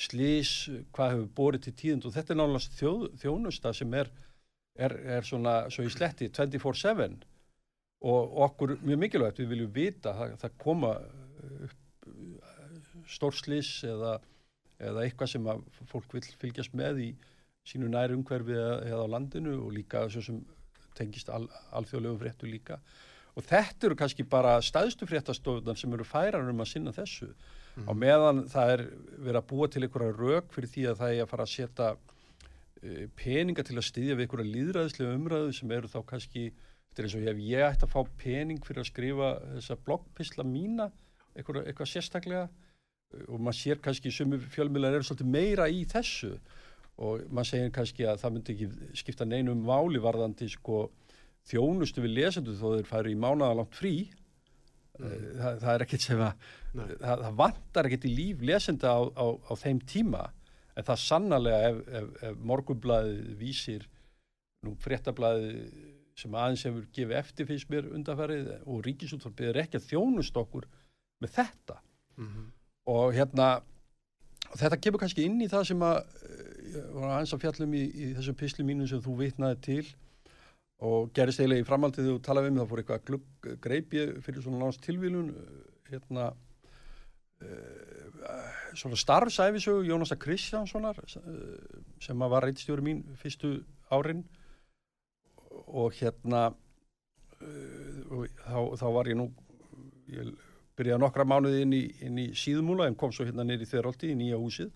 slís, 0.00 0.68
hvað 0.96 1.14
hefur 1.14 1.30
borið 1.36 1.66
til 1.66 1.76
tíðund 1.78 2.08
og 2.08 2.14
þetta 2.16 2.34
er 2.34 2.40
náttúrulega 2.40 2.76
þjóð, 2.80 3.06
þjónusta 3.22 3.72
sem 3.76 3.96
er, 4.00 4.10
er, 4.80 4.96
er 5.18 5.28
svona 5.28 5.54
svo 5.72 5.84
í 5.86 5.92
sletti 5.92 6.30
24-7 6.32 7.29
og 8.00 8.38
okkur 8.46 8.78
mjög 8.80 9.02
mikilvægt 9.04 9.42
við 9.42 9.50
viljum 9.54 9.72
vita 9.74 10.14
að 10.16 10.36
það 10.40 10.56
koma 10.62 10.94
stórslis 13.10 13.72
eða, 13.88 14.14
eða 14.80 15.04
eitthvað 15.04 15.32
sem 15.34 15.50
fólk 15.90 16.16
vil 16.16 16.24
fylgjast 16.40 16.76
með 16.76 17.04
í 17.04 17.10
sínu 17.68 17.90
næri 17.92 18.16
umhverfi 18.16 18.56
eða, 18.56 19.04
á 19.04 19.12
landinu 19.12 19.58
og 19.66 19.74
líka 19.76 20.06
svo 20.08 20.22
sem 20.24 20.40
tengist 20.96 21.30
al, 21.32 21.46
alþjóðlegu 21.76 22.20
fréttu 22.22 22.48
líka 22.48 22.80
og 23.36 23.46
þetta 23.46 23.88
eru 23.88 23.98
kannski 23.98 24.26
bara 24.26 24.56
staðstu 24.64 25.06
fréttastofunar 25.08 25.78
sem 25.78 25.92
eru 25.94 26.06
færar 26.06 26.48
um 26.50 26.62
að 26.64 26.72
sinna 26.72 26.94
þessu 26.94 27.28
mm. 27.30 27.86
á 27.86 27.92
meðan 27.94 28.44
það 28.50 28.72
er 28.76 28.86
verið 29.18 29.40
að 29.42 29.50
búa 29.52 29.68
til 29.68 29.84
einhverja 29.84 30.16
rauk 30.16 30.56
fyrir 30.56 30.72
því 30.72 30.86
að 30.90 31.02
það 31.02 31.14
er 31.14 31.22
að 31.24 31.30
fara 31.34 31.46
að 31.46 31.54
setja 31.54 31.90
uh, 31.94 33.04
peninga 33.20 33.66
til 33.66 33.78
að 33.78 33.88
styðja 33.90 34.16
við 34.16 34.26
einhverja 34.26 34.54
líðræðislega 34.56 35.20
umræðu 35.20 35.54
sem 35.60 35.76
eru 35.78 35.92
þá 35.92 36.00
kannski 36.10 36.48
Þetta 36.90 37.02
er 37.02 37.06
eins 37.06 37.18
og 37.18 37.28
ef 37.30 37.44
ég 37.46 37.66
ætti 37.66 37.86
að 37.86 37.92
fá 37.92 38.00
pening 38.18 38.64
fyrir 38.66 38.82
að 38.82 38.90
skrifa 38.90 39.28
þessa 39.54 39.76
bloggpísla 39.86 40.46
mína, 40.46 40.88
eitthvað, 41.36 41.62
eitthvað 41.70 41.90
sérstaklega 41.92 42.48
og 43.26 43.38
maður 43.42 43.58
sér 43.58 43.80
kannski 43.82 44.10
sem 44.14 44.34
fjölmjölar 44.54 44.96
eru 44.98 45.06
svolítið 45.06 45.30
meira 45.30 45.68
í 45.70 45.84
þessu 45.90 46.32
og 47.00 47.26
maður 47.32 47.48
segir 47.50 47.72
kannski 47.74 48.06
að 48.06 48.22
það 48.22 48.34
myndi 48.34 48.54
ekki 48.54 48.96
skipta 49.00 49.26
neinum 49.26 49.62
váli 49.66 50.02
varðandi 50.02 50.50
sko 50.52 50.88
þjónustu 51.50 52.04
við 52.04 52.16
lesendu 52.18 52.56
þó 52.58 52.66
þeir 52.74 52.88
færi 52.90 53.14
í 53.14 53.20
mánaðalangt 53.20 53.78
frí. 53.78 53.94
Mm. 54.98 55.06
Eh, 55.06 55.22
það, 55.38 55.62
það 55.62 55.72
er 55.72 55.84
ekkert 55.86 56.04
sem 56.04 56.24
að 56.26 56.44
það, 56.74 57.24
það 57.24 57.38
vantar 57.40 57.88
ekkert 57.88 58.06
í 58.10 58.12
líf 58.18 58.44
lesenda 58.50 58.92
á, 58.92 59.00
á, 59.16 59.26
á 59.48 59.52
þeim 59.62 59.80
tíma. 59.88 60.26
En 60.76 60.86
það 60.86 61.02
sannarlega 61.06 61.70
ef, 61.70 61.80
ef, 62.00 62.12
ef 62.28 62.44
morgunblæði 62.52 63.38
vísir 63.40 63.88
nú 64.66 64.76
fréttablaði 64.80 65.54
sem 66.20 66.36
aðeins 66.36 66.64
hefur 66.68 66.86
gefið 66.96 67.18
eftir 67.20 67.48
fyrst 67.48 67.72
mér 67.72 67.88
undanfærið 67.96 68.50
og 68.66 68.84
ríkisútvarpið 68.86 69.50
er 69.50 69.60
ekki 69.64 69.80
að 69.80 69.88
þjónust 69.88 70.36
okkur 70.36 70.68
með 71.20 71.34
þetta 71.36 71.76
mm 72.16 72.28
-hmm. 72.28 72.46
og 72.94 73.14
hérna 73.16 73.48
þetta 74.58 74.80
kemur 74.80 75.02
kannski 75.02 75.24
inn 75.26 75.40
í 75.40 75.48
það 75.50 75.66
sem 75.70 75.82
að 75.86 75.98
eh, 76.00 76.84
var 76.96 77.08
aðeins 77.14 77.34
að 77.34 77.42
fjallum 77.44 77.74
í, 77.74 77.82
í 77.86 78.12
þessum 78.18 78.38
pislu 78.40 78.66
mínu 78.66 78.88
sem 78.88 79.02
þú 79.04 79.16
vitnaði 79.20 79.60
til 79.66 79.86
og 80.80 81.10
gerist 81.16 81.40
eiginlega 81.40 81.64
í 81.64 81.68
framhaldið 81.68 82.04
þegar 82.04 82.18
þú 82.18 82.22
talaði 82.24 82.50
mig 82.50 82.62
þá 82.62 82.70
fór 82.70 82.82
eitthvað 82.82 83.06
glugg 83.10 83.50
greipið 83.64 84.14
fyrir 84.24 84.44
svona 84.44 84.62
náðast 84.62 84.84
tilvílun 84.86 85.34
hérna 85.90 86.30
uh, 87.44 87.90
svona 88.74 88.96
starfsæfisög 88.96 89.88
Jónasa 89.88 90.16
Kristjánssonar 90.16 91.00
sem 92.00 92.24
var 92.32 92.44
reittstjóri 92.46 92.84
mín 92.84 93.02
fyrstu 93.20 93.60
árin 93.90 94.24
og 95.70 95.96
hérna 95.96 96.48
uh, 96.50 98.26
þá, 98.44 98.58
þá 98.80 98.86
var 98.96 99.10
ég 99.10 99.18
nú 99.20 99.30
ég 100.10 100.30
byrjaði 100.78 101.02
nokkra 101.02 101.26
mánuði 101.28 101.64
inn 101.64 101.74
í, 101.76 101.82
inn 102.06 102.20
í 102.20 102.28
síðumúla 102.38 102.88
en 102.88 102.96
kom 102.98 103.12
svo 103.14 103.26
hérna 103.28 103.44
neyri 103.46 103.68
þerróldi 103.68 104.12
í 104.12 104.18
nýja 104.18 104.40
húsið 104.40 104.70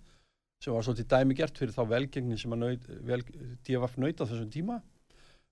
sem 0.64 0.72
var 0.72 0.84
svolítið 0.86 1.10
dæmi 1.12 1.36
gert 1.36 1.58
fyrir 1.60 1.74
þá 1.76 1.82
velgengni 1.90 2.38
sem 2.40 2.54
að 2.56 2.86
vel, 3.04 3.20
DFF 3.66 3.98
nöyta 4.00 4.28
þessum 4.28 4.50
tíma. 4.52 4.78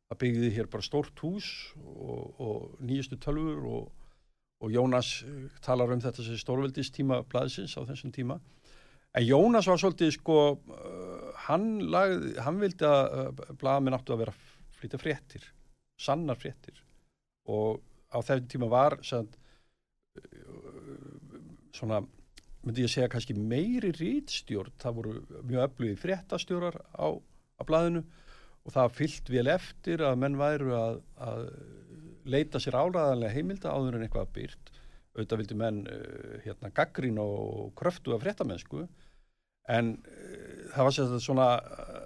Það 0.08 0.20
byggði 0.22 0.52
hér 0.56 0.70
bara 0.72 0.86
stórt 0.86 1.20
hús 1.24 1.48
og, 1.80 2.40
og 2.40 2.80
nýjustu 2.84 3.18
tölfur 3.20 3.66
og, 3.68 3.90
og 4.62 4.72
Jónas 4.72 5.12
eh, 5.26 5.46
talar 5.64 5.92
um 5.92 6.00
þetta 6.00 6.24
sem 6.24 6.40
stórveldistíma 6.40 7.22
blaðsins 7.32 7.76
á 7.76 7.84
þessum 7.88 8.12
tíma. 8.14 8.38
En 9.16 9.26
Jónas 9.26 9.68
var 9.68 9.80
svolítið 9.80 10.14
sko 10.16 10.38
uh, 10.56 11.32
hann, 11.48 11.82
lagði, 11.92 12.32
hann 12.40 12.60
vildi 12.60 12.88
að 12.88 13.02
uh, 13.12 13.56
blaðamenn 13.60 13.98
áttu 13.98 14.14
að 14.14 14.24
vera 14.24 14.36
flytja 14.82 15.00
fréttir 15.00 15.46
sannar 16.02 16.38
fréttir. 16.40 16.80
Og 17.50 17.80
á 18.12 18.18
þessum 18.22 18.48
tíma 18.50 18.70
var 18.70 18.98
sann, 19.06 19.30
svona 21.74 22.02
myndi 22.62 22.84
ég 22.84 22.92
segja 22.92 23.10
kannski 23.10 23.34
meiri 23.34 23.90
rítstjórn, 23.96 24.74
það 24.78 24.98
voru 24.98 25.14
mjög 25.48 25.64
öflugið 25.66 26.02
fréttastjórar 26.02 26.76
á, 26.94 27.06
á 27.58 27.62
blaðinu 27.66 28.04
og 28.62 28.74
það 28.76 28.92
fyllt 28.98 29.32
vel 29.32 29.48
eftir 29.50 30.04
að 30.06 30.20
menn 30.22 30.38
væru 30.38 30.76
að, 30.78 31.00
að 31.18 31.48
leita 32.30 32.60
sér 32.62 32.78
áraðanlega 32.78 33.34
heimilda 33.34 33.72
áður 33.74 33.98
en 33.98 34.06
eitthvað 34.06 34.30
byrt 34.36 34.70
auðvitað 35.12 35.40
vildi 35.42 35.56
menn 35.58 35.80
uh, 35.90 36.36
hérna 36.44 36.70
gaggrín 36.72 37.18
og 37.20 37.72
kröftu 37.76 38.14
af 38.14 38.22
fréttamennsku. 38.22 38.86
En 39.68 39.90
uh, 39.98 40.62
það 40.72 40.86
var 40.86 40.94
sér 40.96 41.18
svona 41.20 41.48
uh, 41.58 42.01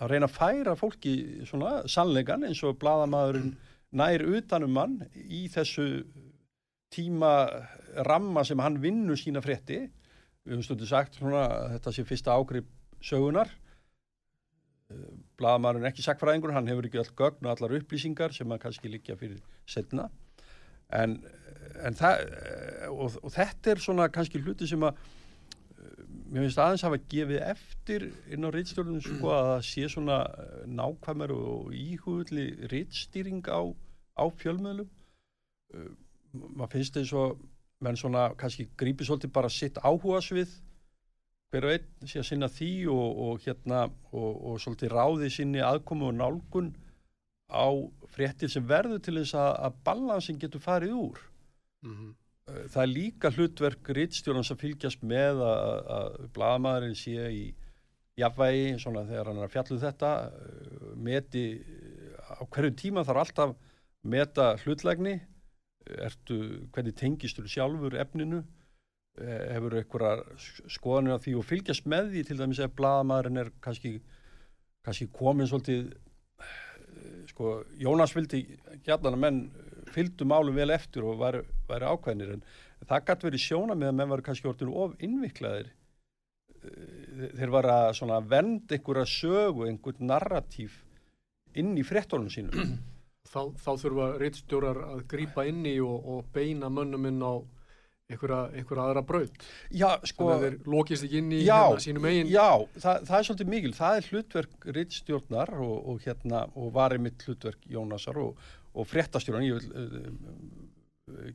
að 0.00 0.12
reyna 0.14 0.28
að 0.28 0.36
færa 0.36 0.76
fólki 0.78 1.14
svona 1.48 1.82
sannleikan 1.90 2.46
eins 2.48 2.62
og 2.66 2.78
bladamæðurinn 2.80 3.56
nær 3.98 4.24
utanum 4.24 4.72
mann 4.72 5.00
í 5.12 5.46
þessu 5.52 6.04
tíma 6.92 7.32
ramma 8.08 8.44
sem 8.44 8.60
hann 8.60 8.80
vinnur 8.80 9.20
sína 9.20 9.42
frétti. 9.44 9.84
Við 10.42 10.54
höfum 10.54 10.64
stundu 10.66 10.88
sagt 10.88 11.18
svona 11.20 11.44
þetta 11.74 11.92
sé 11.92 12.04
fyrsta 12.08 12.36
ágrip 12.36 12.68
sögunar 13.04 13.52
blagamæðurinn 15.40 15.86
er 15.86 15.92
ekki 15.92 16.04
sakfræðingur 16.04 16.54
hann 16.56 16.68
hefur 16.70 16.88
ekki 16.88 17.00
öll 17.02 17.14
gögn 17.18 17.46
og 17.46 17.54
allar 17.54 17.76
upplýsingar 17.78 18.34
sem 18.36 18.52
að 18.52 18.62
kannski 18.66 18.90
líka 18.92 19.16
fyrir 19.20 19.40
setna 19.68 20.08
en, 20.92 21.18
en 21.82 21.98
það 21.98 22.24
og, 22.90 23.18
og 23.22 23.32
þetta 23.34 23.72
er 23.72 23.82
svona 23.82 24.08
kannski 24.12 24.42
hluti 24.42 24.68
sem 24.70 24.84
að 24.86 25.00
mér 26.32 26.46
finnst 26.46 26.60
aðeins 26.64 26.84
hafa 26.86 26.98
gefið 27.12 27.42
eftir 27.44 28.04
inn 28.32 28.46
á 28.48 28.50
reittstjórnum 28.54 29.02
sko 29.04 29.32
að 29.36 29.48
það 29.50 29.64
sé 29.68 29.88
svona 29.92 30.18
nákvæmur 30.80 31.34
og 31.36 31.74
íhugli 31.76 32.46
reittstýring 32.72 33.44
á, 33.52 33.60
á 34.16 34.24
fjölmöðlum 34.40 34.88
maður 36.32 36.72
finnst 36.76 36.96
eins 36.96 37.12
og 37.12 37.40
menn 37.84 37.98
svona 38.00 38.30
kannski 38.40 38.68
grípi 38.78 39.04
svolítið 39.04 39.34
bara 39.34 39.50
sitt 39.52 39.80
áhuga 39.84 40.22
svið 40.24 40.54
hver 41.52 41.68
og 41.68 41.74
einn 41.74 42.08
sé 42.08 42.22
að 42.22 42.28
sinna 42.30 42.48
því 42.48 42.70
og, 42.94 43.20
og 43.26 43.44
hérna 43.44 43.82
og, 43.90 44.30
og 44.32 44.60
svolítið 44.62 44.94
ráði 44.94 45.28
sinni 45.34 45.60
aðkomu 45.60 46.08
og 46.08 46.16
nálgun 46.16 46.72
á 47.52 47.68
fréttir 48.14 48.48
sem 48.48 48.64
verður 48.64 49.02
til 49.04 49.18
þess 49.20 49.36
að, 49.36 49.52
að 49.68 49.78
balansin 49.84 50.40
getur 50.40 50.64
farið 50.64 50.96
úr 50.96 51.20
mm 51.84 51.92
-hmm. 51.92 52.14
Það 52.46 52.82
er 52.82 52.90
líka 52.90 53.30
hlutverk 53.32 53.90
rittstjórnans 53.96 54.50
að 54.54 54.62
fylgjast 54.64 55.04
með 55.06 55.42
að, 55.46 55.90
að 55.96 56.16
blagamæðurinn 56.36 56.98
sé 56.98 57.28
í 57.30 57.44
jafnvægi 58.18 58.78
svona 58.82 59.04
þegar 59.08 59.30
hann 59.30 59.40
er 59.40 59.46
að 59.46 59.52
fjallu 59.54 59.76
um 59.76 59.82
þetta 59.82 60.10
meti 61.00 61.44
á 62.32 62.42
hverju 62.42 62.72
tíma 62.82 63.04
þarf 63.06 63.22
alltaf 63.22 63.54
meta 64.02 64.48
hlutlegni 64.64 65.20
ertu, 66.02 66.68
hvernig 66.74 66.98
tengistur 66.98 67.48
sjálfur 67.50 67.96
efninu? 67.98 68.42
Hefur 69.22 69.76
einhverja 69.76 70.12
skoðanir 70.72 71.18
af 71.18 71.24
því 71.26 71.34
og 71.36 71.44
fylgjast 71.44 71.88
með 71.90 72.14
því 72.14 72.22
til 72.26 72.38
dæmis 72.38 72.62
ef 72.64 72.72
blagamæðurinn 72.78 73.42
er 73.42 73.50
kannski, 73.64 73.98
kannski 74.86 75.10
komin 75.12 75.50
svolítið 75.50 75.90
sko 77.28 77.58
Jónas 77.80 78.14
vildi 78.16 78.40
gætna 78.86 79.12
menn 79.16 79.44
fylgdu 79.94 80.26
málum 80.28 80.56
vel 80.56 80.72
eftir 80.74 81.06
og 81.06 81.20
væri, 81.20 81.42
væri 81.68 81.90
ákveðnir 81.92 82.34
en 82.36 82.44
það 82.88 83.06
gæti 83.08 83.28
verið 83.28 83.44
sjóna 83.44 83.78
með 83.78 83.92
að 83.92 83.98
menn 84.00 84.12
var 84.12 84.24
kannski 84.26 84.50
orðinu 84.50 84.76
of 84.84 84.94
innviklaðir. 85.02 85.72
Þeir 87.38 87.52
var 87.52 87.68
að 87.70 87.88
svona 87.98 88.20
vend 88.22 88.72
einhverja 88.72 89.06
sögu, 89.10 89.66
einhvern 89.66 90.08
narratív 90.10 90.78
inn 91.58 91.74
í 91.78 91.86
frettónum 91.86 92.30
sínum. 92.32 92.52
Þá, 93.32 93.54
þá 93.54 93.70
þurfa 93.78 94.06
reittstjórar 94.18 94.78
að 94.82 95.02
grýpa 95.08 95.44
inn 95.48 95.62
í 95.64 95.76
og, 95.80 96.08
og 96.10 96.24
beina 96.34 96.66
mönnum 96.68 97.06
inn 97.08 97.20
á 97.22 97.38
einhverja, 98.12 98.40
einhverja 98.58 98.86
aðra 98.88 99.02
braut. 99.06 99.44
Já, 99.70 99.88
sko 100.08 100.26
Þannig 100.26 100.34
að 100.34 100.42
þeir 100.44 100.72
lokist 100.74 101.06
ekki 101.06 101.20
inn 101.22 101.30
í 101.32 101.38
já, 101.46 101.54
hérna, 101.60 101.84
sínum 101.84 102.08
eigin 102.08 102.32
Já, 102.32 102.48
það, 102.74 103.06
það 103.08 103.16
er 103.18 103.28
svolítið 103.28 103.52
mikil. 103.54 103.72
Það 103.78 103.98
er 103.98 104.08
hlutverk 104.10 104.66
reittstjórnar 104.78 105.54
og, 105.62 105.76
og 105.92 106.02
hérna, 106.06 106.42
og 106.58 106.74
var 106.76 106.96
einmitt 106.96 107.24
hlutverk 107.26 107.70
Jónasar 107.72 108.20
og, 108.22 108.50
og 108.72 108.88
fréttastjórnar 108.88 109.46
ég 109.46 109.58
vil 109.58 109.68
uh, 109.76 111.30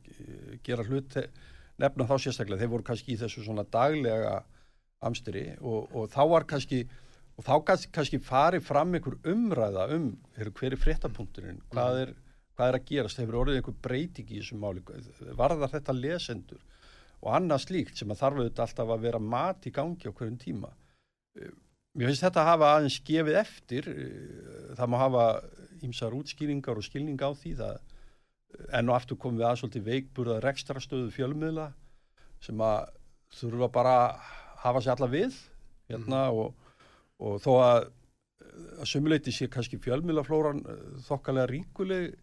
gera 0.64 0.86
hlut 0.86 1.18
nefna 1.78 2.06
þá 2.08 2.16
sérstaklega, 2.18 2.62
þeir 2.62 2.72
voru 2.72 2.86
kannski 2.86 3.14
í 3.14 3.18
þessu 3.20 3.44
svona 3.44 3.64
daglega 3.70 4.40
amstri 5.06 5.52
og, 5.60 5.92
og 5.94 6.08
þá 6.10 6.22
var 6.32 6.46
kannski 6.50 6.82
og 7.38 7.46
þá 7.46 7.52
kannski, 7.68 7.90
kannski 7.94 8.18
farið 8.22 8.64
fram 8.66 8.96
einhver 8.98 9.18
umræða 9.30 9.86
um 9.94 10.08
hver 10.34 10.72
er 10.72 10.80
fréttapunkturinn 10.82 11.60
hvað 11.70 12.00
er, 12.02 12.16
hvað 12.56 12.72
er 12.72 12.78
að 12.80 12.88
gerast, 12.88 13.20
hefur 13.22 13.40
orðið 13.44 13.60
einhver 13.60 13.78
breyting 13.84 14.32
í 14.32 14.40
þessum 14.40 14.64
máli, 14.64 14.82
varðar 15.38 15.70
þetta 15.76 15.94
lesendur 15.94 16.64
og 17.22 17.32
annað 17.34 17.64
slíkt 17.66 17.98
sem 17.98 18.10
að 18.10 18.20
þarf 18.22 18.42
auðvitað 18.42 18.64
alltaf 18.66 18.92
að 18.94 19.06
vera 19.06 19.22
mat 19.22 19.66
í 19.66 19.74
gangi 19.74 20.10
á 20.10 20.14
hverjum 20.14 20.38
tíma. 20.38 20.68
Mér 21.98 22.10
finnst 22.10 22.22
þetta 22.22 22.42
að 22.44 22.50
hafa 22.52 22.68
aðeins 22.74 22.98
gefið 23.06 23.38
eftir 23.40 23.88
það 24.78 24.90
má 24.92 24.98
hafa 25.02 25.24
ímsar 25.86 26.16
útskýringar 26.16 26.78
og 26.78 26.86
skilning 26.86 27.20
á 27.20 27.30
því 27.30 27.54
það 27.58 27.78
enn 28.78 28.88
og 28.88 28.96
aftur 28.96 29.18
komum 29.20 29.40
við 29.40 29.48
að 29.48 29.60
svolítið 29.60 29.88
veikburða 29.90 30.40
rekstrastöðu 30.44 31.10
fjölmiðla 31.14 31.68
sem 32.44 32.60
að 32.64 32.94
þurfa 33.38 33.68
bara 33.74 33.94
að 34.06 34.32
hafa 34.64 34.82
sér 34.82 34.96
alla 34.96 35.10
við 35.12 35.36
hérna 35.90 36.24
mm. 36.28 36.40
og 36.42 36.66
og 37.18 37.40
þó 37.42 37.52
að 37.58 37.88
að 38.78 38.88
sumuleiti 38.90 39.32
sé 39.34 39.48
kannski 39.50 39.78
fjölmilaflóran 39.82 40.62
þokkalega 41.06 41.50
ríkuleg 41.50 42.14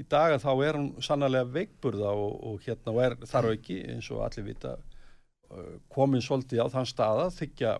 í 0.00 0.04
dag 0.08 0.34
að 0.34 0.44
þá 0.44 0.52
er 0.66 0.78
hann 0.78 0.88
sannlega 1.04 1.48
veikburða 1.52 2.12
og, 2.16 2.34
og 2.48 2.66
hérna 2.66 2.94
og 2.94 3.00
er 3.04 3.16
þar 3.28 3.48
og 3.48 3.56
ekki 3.58 3.78
eins 3.92 4.08
og 4.12 4.22
allir 4.24 4.48
vita 4.48 4.76
komin 5.92 6.24
svolítið 6.24 6.64
á 6.64 6.66
þann 6.72 6.88
staða 6.88 7.28
þykja 7.36 7.74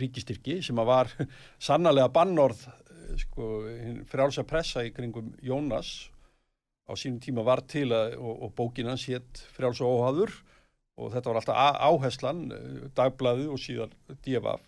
ríkistyrki 0.00 0.60
sem 0.64 0.78
að 0.80 0.88
var 0.88 1.12
sannlega 1.68 2.08
bannorð 2.12 2.64
sko, 3.20 3.48
frjálsa 4.10 4.44
pressa 4.48 4.84
í 4.86 4.92
kringum 4.94 5.32
Jónas 5.42 6.10
á 6.88 6.92
sínum 6.98 7.20
tíma 7.22 7.44
var 7.46 7.62
til 7.68 7.88
að, 7.94 8.16
og, 8.18 8.42
og 8.46 8.54
bókinan 8.58 9.00
sétt 9.00 9.44
frjálsa 9.54 9.86
óhaður 9.86 10.34
og 11.00 11.12
þetta 11.14 11.30
var 11.30 11.40
alltaf 11.40 11.80
áherslan 11.88 12.42
dagblæði 12.96 13.48
og 13.50 13.60
síðan 13.60 13.94
djefaf 14.24 14.64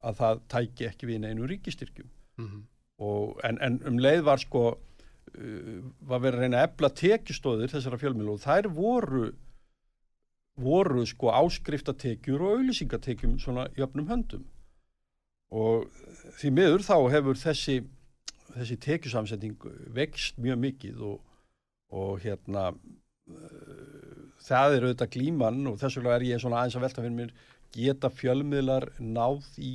að 0.00 0.20
það 0.20 0.44
tæki 0.54 0.88
ekki 0.88 1.08
við 1.10 1.26
einu 1.28 1.48
ríkistyrkjum 1.48 2.08
mm 2.40 2.46
-hmm. 2.46 2.62
en, 3.48 3.58
en 3.60 3.80
um 3.86 3.98
leið 3.98 4.22
var 4.24 4.40
sko 4.40 4.64
uh, 4.72 5.82
var 6.00 6.20
verið 6.24 6.38
að 6.38 6.40
reyna 6.40 6.62
að 6.62 6.68
ebla 6.68 6.90
tekjustóðir 7.02 7.72
þessara 7.74 8.00
fjölmjölu 8.00 8.34
og 8.34 8.44
þær 8.44 8.70
voru 8.74 9.26
voru 10.60 11.06
sko 11.06 11.30
áskriftatekjur 11.32 12.42
og 12.42 12.56
auðlýsingatekjum 12.56 13.38
svona 13.38 13.68
jöfnum 13.76 14.08
höndum 14.08 14.44
og 15.50 15.88
því 16.38 16.52
miður 16.56 16.84
þá 16.86 16.96
hefur 17.14 17.38
þessi 17.40 17.80
þessi 18.54 18.78
tekjusamsetning 18.82 19.68
vext 19.94 20.38
mjög 20.42 20.58
mikið 20.64 21.04
og, 21.06 21.20
og 21.94 22.20
hérna 22.24 22.70
uh, 22.72 24.26
það 24.42 24.76
er 24.76 24.86
auðvitað 24.86 25.14
glíman 25.16 25.62
og 25.70 25.78
þess 25.80 26.00
vegna 26.00 26.16
er 26.16 26.26
ég 26.30 26.42
svona 26.42 26.60
aðeins 26.62 26.78
að 26.78 26.86
velta 26.86 27.04
fyrir 27.04 27.16
mér 27.18 27.34
geta 27.74 28.10
fjölmiðlar 28.10 28.88
náð 28.98 29.46
í, 29.62 29.74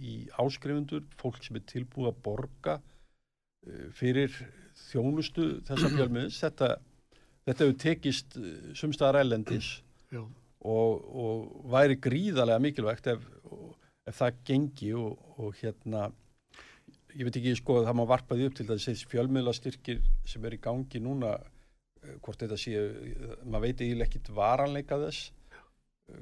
í 0.00 0.14
áskrifundur, 0.40 1.04
fólk 1.20 1.42
sem 1.44 1.58
er 1.60 1.66
tilbúið 1.68 2.12
að 2.12 2.20
borga 2.24 2.78
uh, 2.80 3.86
fyrir 3.96 4.32
þjónustu 4.88 5.50
þessa 5.68 5.92
fjölmiðs. 5.96 6.40
Þetta, 6.44 6.74
þetta 7.48 7.66
hefur 7.66 7.80
tekist 7.84 8.38
uh, 8.40 8.50
sumstaðar 8.76 9.22
ælendis 9.24 9.76
og, 10.64 11.04
og 11.04 11.72
væri 11.74 11.98
gríðarlega 12.00 12.62
mikilvægt 12.64 13.10
ef, 13.12 13.26
ef 14.08 14.20
það 14.20 14.42
gengi 14.48 14.92
og, 14.98 15.16
og 15.40 15.56
hérna, 15.60 16.08
ég 17.14 17.26
veit 17.26 17.38
ekki 17.40 17.56
sko 17.58 17.80
það 17.86 17.98
má 17.98 18.04
varpaði 18.10 18.48
upp 18.48 18.58
til 18.58 18.68
þessi 18.68 19.08
fjölmiðlastyrkir 19.10 20.02
sem 20.28 20.44
er 20.44 20.56
í 20.56 20.60
gangi 20.64 21.00
núna, 21.02 21.36
uh, 21.38 22.14
hvort 22.24 22.44
þetta 22.44 22.58
sé, 22.60 22.76
maður 23.44 23.66
veit 23.68 23.84
eiginlega 23.84 24.10
ekkit 24.10 24.32
varanleika 24.36 25.00
þess. 25.06 25.32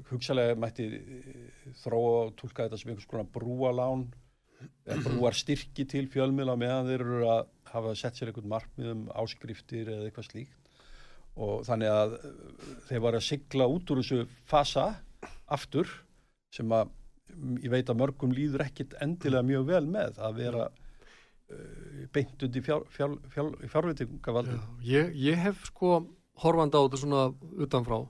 Hugsalega 0.07 0.55
mætti 0.55 0.85
eh, 0.95 1.47
þróa 1.81 2.11
og 2.29 2.35
tólka 2.39 2.69
þetta 2.69 2.77
sem 2.79 2.93
einhvers 2.93 3.09
konar 3.11 3.27
brúalán 3.35 4.05
brúar 5.03 5.35
styrki 5.35 5.83
til 5.91 6.05
fjölmjöla 6.07 6.55
meðan 6.55 6.87
þeir 6.87 7.01
eru 7.03 7.25
að 7.27 7.41
hafa 7.73 7.91
sett 7.99 8.15
sér 8.15 8.31
einhvern 8.31 8.51
markmiðum 8.53 9.01
áskriftir 9.11 9.89
eða 9.91 10.07
eitthvað 10.07 10.29
slíkt. 10.29 10.71
Og 11.35 11.65
þannig 11.67 11.91
að 11.91 12.15
eh, 12.19 12.33
þeir 12.87 13.03
var 13.03 13.17
að 13.17 13.27
sigla 13.27 13.69
út 13.75 13.91
úr 13.91 13.99
þessu 14.03 14.23
fasa 14.47 14.87
aftur 15.51 15.89
sem 16.53 16.71
að 16.71 16.93
ég 17.63 17.69
veit 17.71 17.89
að 17.89 17.99
mörgum 18.01 18.33
líður 18.35 18.65
ekkit 18.67 18.95
endilega 19.03 19.45
mjög 19.47 19.69
vel 19.69 19.85
með 19.89 20.19
að 20.23 20.41
vera 20.41 20.65
uh, 20.69 22.03
beint 22.13 22.45
undir 22.45 22.65
fjár, 22.65 22.83
fjár, 22.93 23.15
fjár, 23.33 23.53
fjárvitingavaldi. 23.71 24.59
Ég, 24.87 25.13
ég 25.17 25.39
hef 25.41 25.65
sko 25.71 26.03
horfand 26.43 26.75
á 26.75 26.81
þetta 26.81 27.01
svona 27.01 27.23
utanfrá 27.61 28.03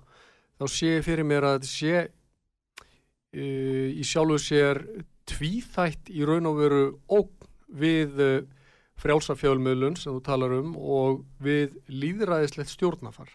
þá 0.60 0.68
sé 0.72 0.92
ég 0.98 1.06
fyrir 1.06 1.28
mér 1.28 1.48
að 1.48 1.58
þetta 1.58 1.72
sé 1.72 1.96
uh, 2.04 3.88
í 3.92 4.04
sjálfu 4.08 4.40
sér 4.42 4.84
tvíþætt 5.30 6.12
í 6.12 6.26
raun 6.28 6.50
og 6.50 6.60
veru 6.60 6.84
ógn 7.12 7.52
við 7.74 8.20
uh, 8.22 8.36
frjálsafjölmiðlun 9.04 9.96
sem 10.00 10.14
þú 10.14 10.24
talar 10.24 10.54
um 10.60 10.76
og 10.78 11.24
við 11.44 11.78
líðræðislegt 11.92 12.72
stjórnafar 12.72 13.32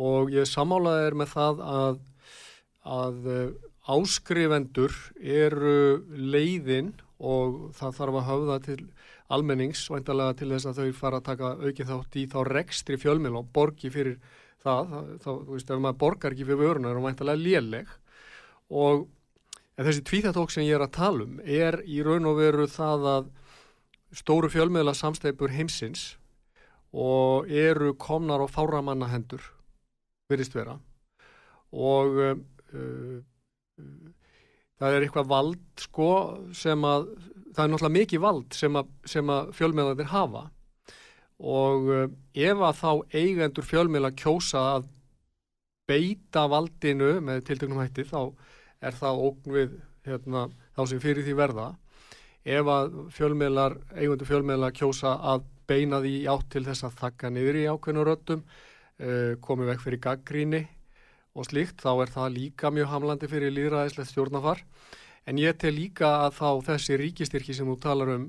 og 0.00 0.30
ég 0.32 0.48
samálaði 0.48 1.10
er 1.10 1.18
með 1.18 1.34
það 1.34 1.60
að, 1.66 1.98
að 2.86 3.28
áskrifendur 3.88 4.92
eru 5.20 6.04
leiðin 6.10 6.92
og 7.20 7.70
það 7.76 7.96
þarf 7.96 8.18
að 8.20 8.28
höfða 8.28 8.58
til 8.64 8.80
almennings 9.30 9.82
væntalega 9.92 10.36
til 10.40 10.50
þess 10.52 10.68
að 10.70 10.80
þau 10.80 10.98
fara 10.98 11.20
að 11.20 11.26
taka 11.30 11.54
aukið 11.60 11.90
þátt 11.92 12.18
í 12.18 12.26
þá 12.32 12.38
rekstri 12.48 12.98
fjölmiðl 13.00 13.40
og 13.40 13.50
borgi 13.54 13.90
fyrir 13.92 14.18
það, 14.64 14.94
þá, 15.22 15.30
þú 15.30 15.54
veist, 15.54 15.70
ef 15.70 15.82
maður 15.82 16.00
borgar 16.02 16.34
ekki 16.34 16.46
fyrir 16.48 16.60
vöruna 16.60 16.90
er 16.90 16.98
það 16.98 17.08
væntalega 17.08 17.42
léleg. 17.44 17.92
Og 18.70 19.06
þessi 19.80 20.04
tvíþættók 20.10 20.54
sem 20.54 20.66
ég 20.66 20.76
er 20.76 20.84
að 20.84 20.96
tala 20.96 21.26
um 21.26 21.38
er 21.44 21.80
í 21.86 22.00
raun 22.06 22.28
og 22.28 22.40
veru 22.40 22.66
það 22.70 23.06
að 23.14 23.30
stóru 24.20 24.50
fjölmiðla 24.50 24.94
samstæpur 24.98 25.54
heimsins 25.54 26.14
og 26.90 27.46
eru 27.46 27.94
komnar 27.94 28.42
á 28.42 28.46
fáramanna 28.50 29.08
hendur 29.12 29.44
verist 30.30 30.54
vera. 30.54 30.76
Og 31.70 32.18
uh, 32.18 33.20
það 34.80 34.96
er 34.96 35.04
eitthvað 35.04 35.28
vald 35.30 35.84
sko 35.84 36.10
sem 36.56 36.86
að 36.88 37.10
það 37.50 37.64
er 37.64 37.72
náttúrulega 37.72 37.96
mikið 37.96 38.22
vald 38.24 38.56
sem 38.56 38.78
að, 38.78 38.88
að 39.34 39.52
fjölmiðlandir 39.58 40.10
hafa. 40.12 40.46
Og 41.40 41.90
uh, 41.90 42.06
ef 42.36 42.64
að 42.68 42.80
þá 42.80 42.90
eigendur 43.16 43.66
fjölmiðla 43.66 44.12
kjósa 44.16 44.64
að 44.76 44.88
beita 45.90 46.46
valdinu 46.50 47.14
með 47.24 47.44
tiltöknum 47.48 47.80
hætti 47.82 48.06
þá 48.06 48.20
er 48.80 48.96
það 48.96 49.22
ógn 49.26 49.54
við 49.56 49.78
hérna, 50.06 50.46
þá 50.76 50.82
sem 50.88 51.00
fyrir 51.02 51.26
því 51.26 51.36
verða. 51.38 51.70
Ef 52.40 52.68
að 52.72 52.92
fjölmiðlar, 53.16 53.76
eigendur 53.96 54.28
fjölmiðla 54.28 54.70
kjósa 54.76 55.16
að 55.32 55.48
beina 55.68 56.00
því 56.02 56.14
átt 56.32 56.48
til 56.52 56.64
þess 56.66 56.86
að 56.86 57.00
þakka 57.02 57.32
niður 57.34 57.58
í 57.60 57.66
ákveðnu 57.70 58.04
röttum 58.06 58.44
uh, 58.44 59.34
komið 59.44 59.74
vekk 59.74 59.84
fyrir 59.86 60.04
gaggríni 60.06 60.62
og 61.40 61.48
slíkt, 61.48 61.80
þá 61.80 62.04
er 62.04 62.10
það 62.12 62.34
líka 62.36 62.70
mjög 62.74 62.90
hamlandi 62.92 63.28
fyrir 63.30 63.54
líðræðislegt 63.56 64.10
stjórnafar 64.12 64.60
en 65.24 65.40
ég 65.40 65.56
tel 65.60 65.72
líka 65.72 66.10
að 66.26 66.34
þá 66.36 66.48
þessi 66.68 66.98
ríkistyrki 67.00 67.56
sem 67.56 67.68
þú 67.70 67.76
talar 67.80 68.12
um 68.12 68.26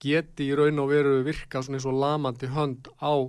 geti 0.00 0.48
í 0.48 0.56
raun 0.56 0.80
og 0.80 0.88
veru 0.92 1.18
virka 1.26 1.60
svona 1.64 1.80
eins 1.80 1.88
og 1.88 1.98
lamandi 2.00 2.48
hönd 2.52 2.88
á 3.00 3.28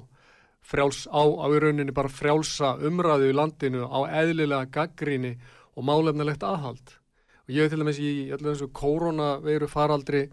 frjáls, 0.67 1.05
á, 1.07 1.24
á 1.24 1.46
í 1.48 1.60
rauninni 1.63 1.96
bara 1.96 2.12
frjálsa 2.12 2.75
umræðu 2.88 3.31
í 3.31 3.36
landinu 3.36 3.88
á 3.88 4.00
eðlilega 4.22 4.72
gaggríni 4.72 5.36
og 5.77 5.86
málefnilegt 5.88 6.43
aðhald. 6.43 6.96
Og 7.48 7.55
ég 7.55 7.72
til 7.72 7.79
dæmis 7.79 8.01
í 8.03 8.12
öllu 8.36 8.51
þessu 8.51 8.67
koronaveiru 8.75 9.69
faraldri 9.72 10.27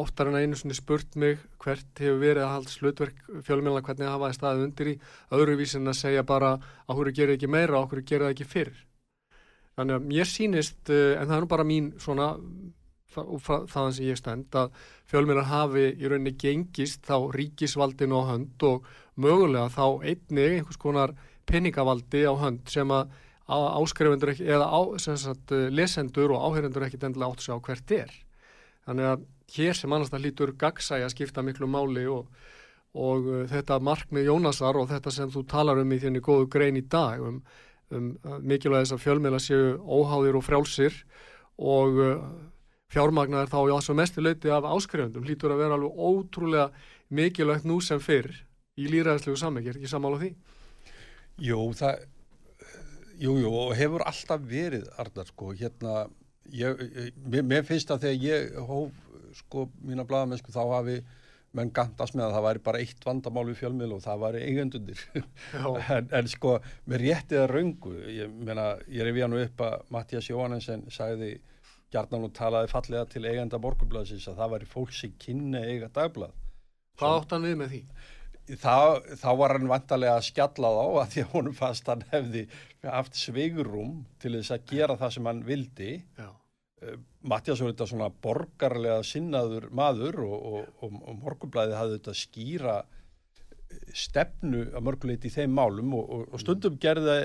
oftar 0.00 0.30
en 0.30 0.38
einu 0.40 0.58
svona 0.58 0.76
spurt 0.76 1.16
mig 1.20 1.38
hvert 1.62 2.02
hefur 2.02 2.20
verið 2.22 2.44
að 2.44 2.52
halda 2.54 2.74
slutverk 2.74 3.22
fjölmjöla 3.46 3.82
hvernig 3.86 4.06
það 4.06 4.14
hafaði 4.16 4.38
staðið 4.38 4.66
undir 4.66 4.90
í 4.92 4.98
öðruvísin 5.36 5.92
að 5.92 5.98
segja 6.00 6.26
bara 6.26 6.52
að 6.58 7.00
hverju 7.00 7.16
gerir 7.20 7.36
ekki 7.36 7.50
meira 7.50 7.80
og 7.80 7.88
hverju 7.90 8.06
gerir 8.08 8.26
það 8.26 8.34
ekki 8.36 8.48
fyrr? 8.50 8.74
Þannig 9.78 9.96
að 9.96 10.10
mér 10.10 10.28
sínist 10.28 10.92
eh, 10.92 11.16
en 11.16 11.30
það 11.30 11.36
er 11.36 11.44
nú 11.44 11.50
bara 11.54 11.68
mín 11.68 11.90
svona 12.02 12.34
þaðan 13.10 13.94
sem 13.96 14.06
ég 14.06 14.18
stend 14.18 14.54
að 14.54 14.74
fjölmjölar 15.10 15.48
hafi 15.50 15.88
í 15.90 16.10
rauninni 16.10 16.36
gengist 16.38 17.02
þá 17.08 17.30
ríkisvaldinu 17.34 18.20
á 18.22 18.30
hönd 18.34 18.66
og 18.68 18.86
mögulega 19.20 19.70
þá 19.74 19.86
einni 20.06 20.46
einhvers 20.46 20.78
konar 20.80 21.16
penningavaldi 21.50 22.22
á 22.30 22.34
hönd 22.38 22.70
sem 22.70 22.90
að 22.94 23.10
áskrifundur 23.50 24.36
eða 24.38 24.68
á, 24.70 24.80
sagt, 25.00 25.50
lesendur 25.74 26.36
og 26.36 26.44
áherendur 26.46 26.86
ekkit 26.86 27.08
endilega 27.08 27.32
átt 27.32 27.42
að 27.42 27.48
sjá 27.48 27.56
hvert 27.66 27.94
er. 27.96 28.12
Þannig 28.86 29.08
að 29.10 29.24
hér 29.54 29.76
sem 29.76 29.92
annars 29.92 30.12
það 30.12 30.24
lítur 30.26 30.54
gagsæg 30.58 31.06
að 31.06 31.14
skipta 31.14 31.44
miklu 31.46 31.68
máli 31.70 32.06
og, 32.10 32.28
og 32.94 33.26
uh, 33.30 33.42
þetta 33.50 33.80
markmið 33.86 34.30
Jónasar 34.30 34.78
og 34.80 34.90
þetta 34.92 35.14
sem 35.14 35.32
þú 35.32 35.44
talar 35.50 35.82
um 35.82 35.96
í 35.96 36.00
þenni 36.02 36.22
góðu 36.24 36.50
grein 36.52 36.78
í 36.80 36.84
dag 36.86 37.22
um, 37.24 37.40
um 37.90 38.12
mikilvæg 38.46 38.86
þess 38.86 38.96
að 38.98 39.04
fjölmiðla 39.06 39.42
séu 39.42 39.74
óháðir 39.80 40.38
og 40.38 40.46
frjálsir 40.46 41.02
og 41.60 42.00
uh, 42.00 42.14
fjármagnar 42.90 43.50
þá 43.50 43.58
alls 43.62 43.90
og 43.90 43.98
mestu 43.98 44.22
leiti 44.22 44.50
af 44.50 44.66
áskrifundum 44.66 45.26
lítur 45.26 45.54
að 45.54 45.64
vera 45.64 45.76
alveg 45.78 45.98
ótrúlega 45.98 46.70
mikilvægt 47.10 47.66
nú 47.68 47.80
sem 47.82 48.00
fyrr 48.02 48.32
í 48.80 48.88
líraðslegu 48.90 49.38
sammekir, 49.38 49.76
ekki 49.76 49.90
samála 49.90 50.18
því? 50.20 50.30
Jú, 51.44 51.60
það 51.76 52.06
jú, 53.20 53.36
jú, 53.42 53.52
og 53.52 53.74
hefur 53.76 54.04
alltaf 54.08 54.42
verið 54.48 54.88
Arnar, 55.00 55.28
sko, 55.28 55.52
hérna 55.56 56.06
ég, 56.54 56.82
mér, 57.26 57.44
mér 57.46 57.66
finnst 57.68 57.90
að 57.92 58.06
þegar 58.06 58.24
ég 58.24 58.58
hóf 58.70 59.09
sko 59.38 59.68
mína 59.84 60.06
bladamennsku 60.08 60.52
þá 60.54 60.62
hafi 60.74 61.00
menn 61.56 61.72
gandast 61.74 62.14
með 62.14 62.28
að 62.28 62.34
það 62.36 62.44
væri 62.46 62.62
bara 62.66 62.80
eitt 62.84 63.06
vandamál 63.06 63.46
við 63.48 63.56
fjölmiðl 63.58 63.94
og 63.96 64.02
það 64.04 64.20
væri 64.24 64.42
eigendundir 64.46 65.00
en, 65.96 66.10
en 66.20 66.28
sko 66.30 66.58
með 66.90 67.02
réttið 67.04 67.42
að 67.42 67.48
raungu 67.54 67.94
ég 68.14 68.36
meina, 68.36 68.66
ég 68.86 69.02
er 69.02 69.10
við 69.16 69.26
hann 69.26 69.38
upp 69.40 69.64
að 69.66 69.88
Mattias 69.96 70.30
Jóhannensen 70.30 70.86
sagði 70.94 71.32
gjarnan 71.90 72.28
og 72.28 72.34
talaði 72.38 72.70
fallega 72.70 73.08
til 73.10 73.24
eigenda 73.26 73.58
borgarblaðsins 73.62 74.28
að 74.30 74.38
það 74.44 74.54
væri 74.54 74.70
fólk 74.70 74.94
sem 74.94 75.16
kynni 75.18 75.64
eiga 75.72 75.90
dagblad 75.90 76.36
Hvað 77.00 77.16
átt 77.18 77.34
hann 77.34 77.46
við 77.48 77.58
með 77.58 77.74
því? 77.74 77.84
Þá, 78.60 78.76
þá 79.18 79.30
var 79.38 79.54
hann 79.54 79.70
vantarlega 79.70 80.18
að 80.18 80.26
skjalla 80.26 80.70
þá 80.74 80.84
að 80.84 81.12
því 81.12 81.22
að 81.22 81.32
honum 81.34 81.56
fast 81.56 81.90
hann 81.90 82.02
hefði 82.10 82.42
haft 82.82 83.18
sveigurum 83.18 83.92
til 84.22 84.34
þess 84.36 84.54
að 84.54 84.66
gera 84.70 84.96
það 85.00 85.14
sem 85.16 85.28
hann 85.30 85.42
vildi. 85.46 85.90
Já 86.18 86.30
Mattias 87.28 87.60
var 87.60 87.74
þetta 87.74 87.88
svona 87.90 88.08
borgarlega 88.24 89.02
sinnaður 89.04 89.68
maður 89.76 90.22
og, 90.24 90.36
og, 90.38 90.72
og, 90.80 90.96
og 91.04 91.20
morgunblæði 91.20 91.76
hafði 91.76 91.98
þetta 91.98 92.14
skýra 92.16 92.76
eh, 92.80 93.84
stefnu 94.04 94.62
að 94.70 94.86
mörguleiti 94.88 95.28
í 95.28 95.34
þeim 95.34 95.56
málum 95.58 95.92
og 96.00 96.36
stundum 96.40 96.78
gerða 96.80 97.18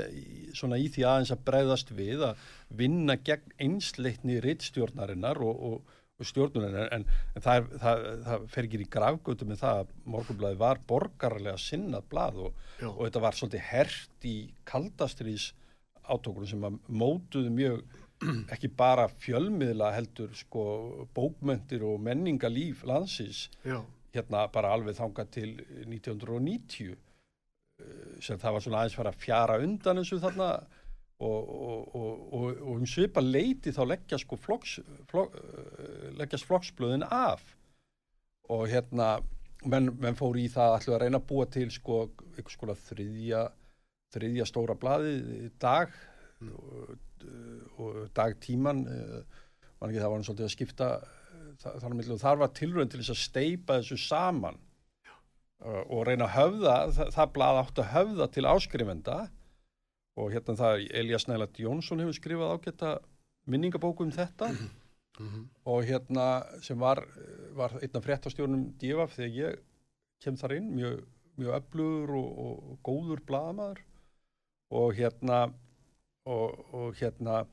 svona 0.57 0.79
í 0.81 0.89
því 0.91 1.07
aðeins 1.07 1.33
að 1.35 1.45
breyðast 1.47 1.93
við 1.95 2.25
að 2.27 2.47
vinna 2.75 3.15
gegn 3.15 3.55
einsleitni 3.63 4.41
rittstjórnarinnar 4.43 5.39
og 5.45 5.79
stjórnurinnar 6.23 6.91
en, 6.95 7.03
en 7.35 7.43
það, 7.43 7.65
það, 7.81 8.05
það 8.27 8.47
fer 8.51 8.67
ekki 8.67 8.83
í 8.83 8.91
gravgötu 8.91 9.47
með 9.47 9.61
það 9.63 9.81
að 9.81 9.97
morgunblæði 10.13 10.61
var 10.61 10.79
borgarlega 10.87 11.59
sinnað 11.59 12.07
blað 12.11 12.41
og 12.47 13.01
þetta 13.01 13.23
var 13.23 13.39
svolítið 13.39 13.69
hert 13.71 14.27
í 14.27 14.37
kaldastrís 14.67 15.53
átókunum 16.05 16.49
sem 16.49 16.67
að 16.67 16.79
mótuðu 16.87 17.51
mjög 17.51 17.83
ekki 18.53 18.69
bara 18.77 19.07
fjölmiðla 19.11 19.91
heldur 19.95 20.31
sko 20.37 20.63
bókmöntir 21.15 21.83
og 21.85 21.99
menningalíf 22.03 22.85
landsins 22.87 23.49
Já. 23.65 23.81
hérna 24.15 24.45
bara 24.53 24.73
alveg 24.75 24.97
þanga 24.99 25.27
til 25.31 25.57
1990 25.83 26.95
eh, 26.95 28.15
sem 28.23 28.39
það 28.39 28.57
var 28.57 28.65
svona 28.65 28.81
aðeins 28.81 28.97
fara 28.99 29.13
að 29.13 29.21
fjara 29.25 29.59
undan 29.63 30.01
þessu 30.01 30.21
þarna 30.23 30.49
og, 31.23 31.51
og, 31.51 31.93
og, 31.95 32.23
og 32.35 32.71
um 32.75 32.87
svipa 32.89 33.23
leiti 33.23 33.71
þá 33.75 33.83
leggja 33.87 34.19
sko 34.19 34.39
floks, 34.39 34.79
flok, 35.11 35.35
eh, 35.35 36.09
leggjast 36.19 36.47
flokksblöðin 36.49 37.07
af 37.07 37.43
og 38.51 38.67
hérna 38.69 39.17
menn, 39.65 39.91
menn 39.99 40.17
fór 40.17 40.37
í 40.39 40.47
það 40.51 40.77
alltaf 40.77 40.97
að 40.97 41.05
reyna 41.05 41.21
að 41.21 41.29
búa 41.29 41.47
til 41.51 41.69
sko 41.73 42.01
eitthvað 42.35 42.55
sko 42.55 42.75
þriðja 42.89 43.45
þriðja 44.15 44.47
stóra 44.47 44.75
bladi 44.79 45.49
dag 45.59 45.91
mm. 46.43 46.99
Eh, 47.25 47.81
og 47.81 47.97
dagtíman 48.15 48.85
eh, 48.87 49.41
ekki, 49.83 49.99
það 49.99 50.07
var 50.07 50.15
hann 50.15 50.27
svolítið 50.27 50.47
að 50.47 50.53
skipta 50.53 50.89
eh, 51.01 51.49
þar, 51.63 51.97
þar 52.21 52.41
var 52.43 52.53
tilrönd 52.57 52.93
til 52.93 53.01
þess 53.01 53.15
að 53.15 53.23
steipa 53.23 53.79
þessu 53.81 53.99
saman. 54.05 54.61
Og 55.65 56.03
reyna 56.05 56.27
að 56.27 56.35
höfða, 56.35 56.73
það, 56.93 57.11
það 57.15 57.29
blað 57.33 57.59
átt 57.61 57.79
að 57.81 57.87
höfða 57.93 58.25
til 58.35 58.43
áskrifenda 58.45 59.13
og 60.19 60.33
hérna 60.33 60.55
það 60.59 60.83
Elias 60.99 61.25
Nælat 61.25 61.57
Jónsson 61.57 62.03
hefur 62.03 62.17
skrifað 62.17 62.51
ágætta 62.53 62.91
minningabóku 63.49 64.05
um 64.05 64.11
þetta. 64.13 64.51
Mm 65.15 65.29
-hmm. 65.29 65.45
og 65.63 65.83
hérna 65.87 66.43
sem 66.61 66.79
var, 66.79 66.99
var 67.55 67.71
einna 67.81 68.01
fréttastjórnum 68.03 68.73
divaf 68.77 69.15
þegar 69.15 69.31
ég 69.31 69.59
kem 70.19 70.35
þar 70.35 70.53
inn 70.57 70.75
mjög, 70.75 71.05
mjög 71.39 71.53
öflugur 71.55 72.09
og, 72.19 72.39
og, 72.45 72.71
og 72.71 72.79
góður 72.83 73.21
bladamæður 73.25 73.79
og 74.69 74.93
hérna 74.93 75.53
og, 76.25 76.65
og 76.73 76.95
hérna 76.99 77.43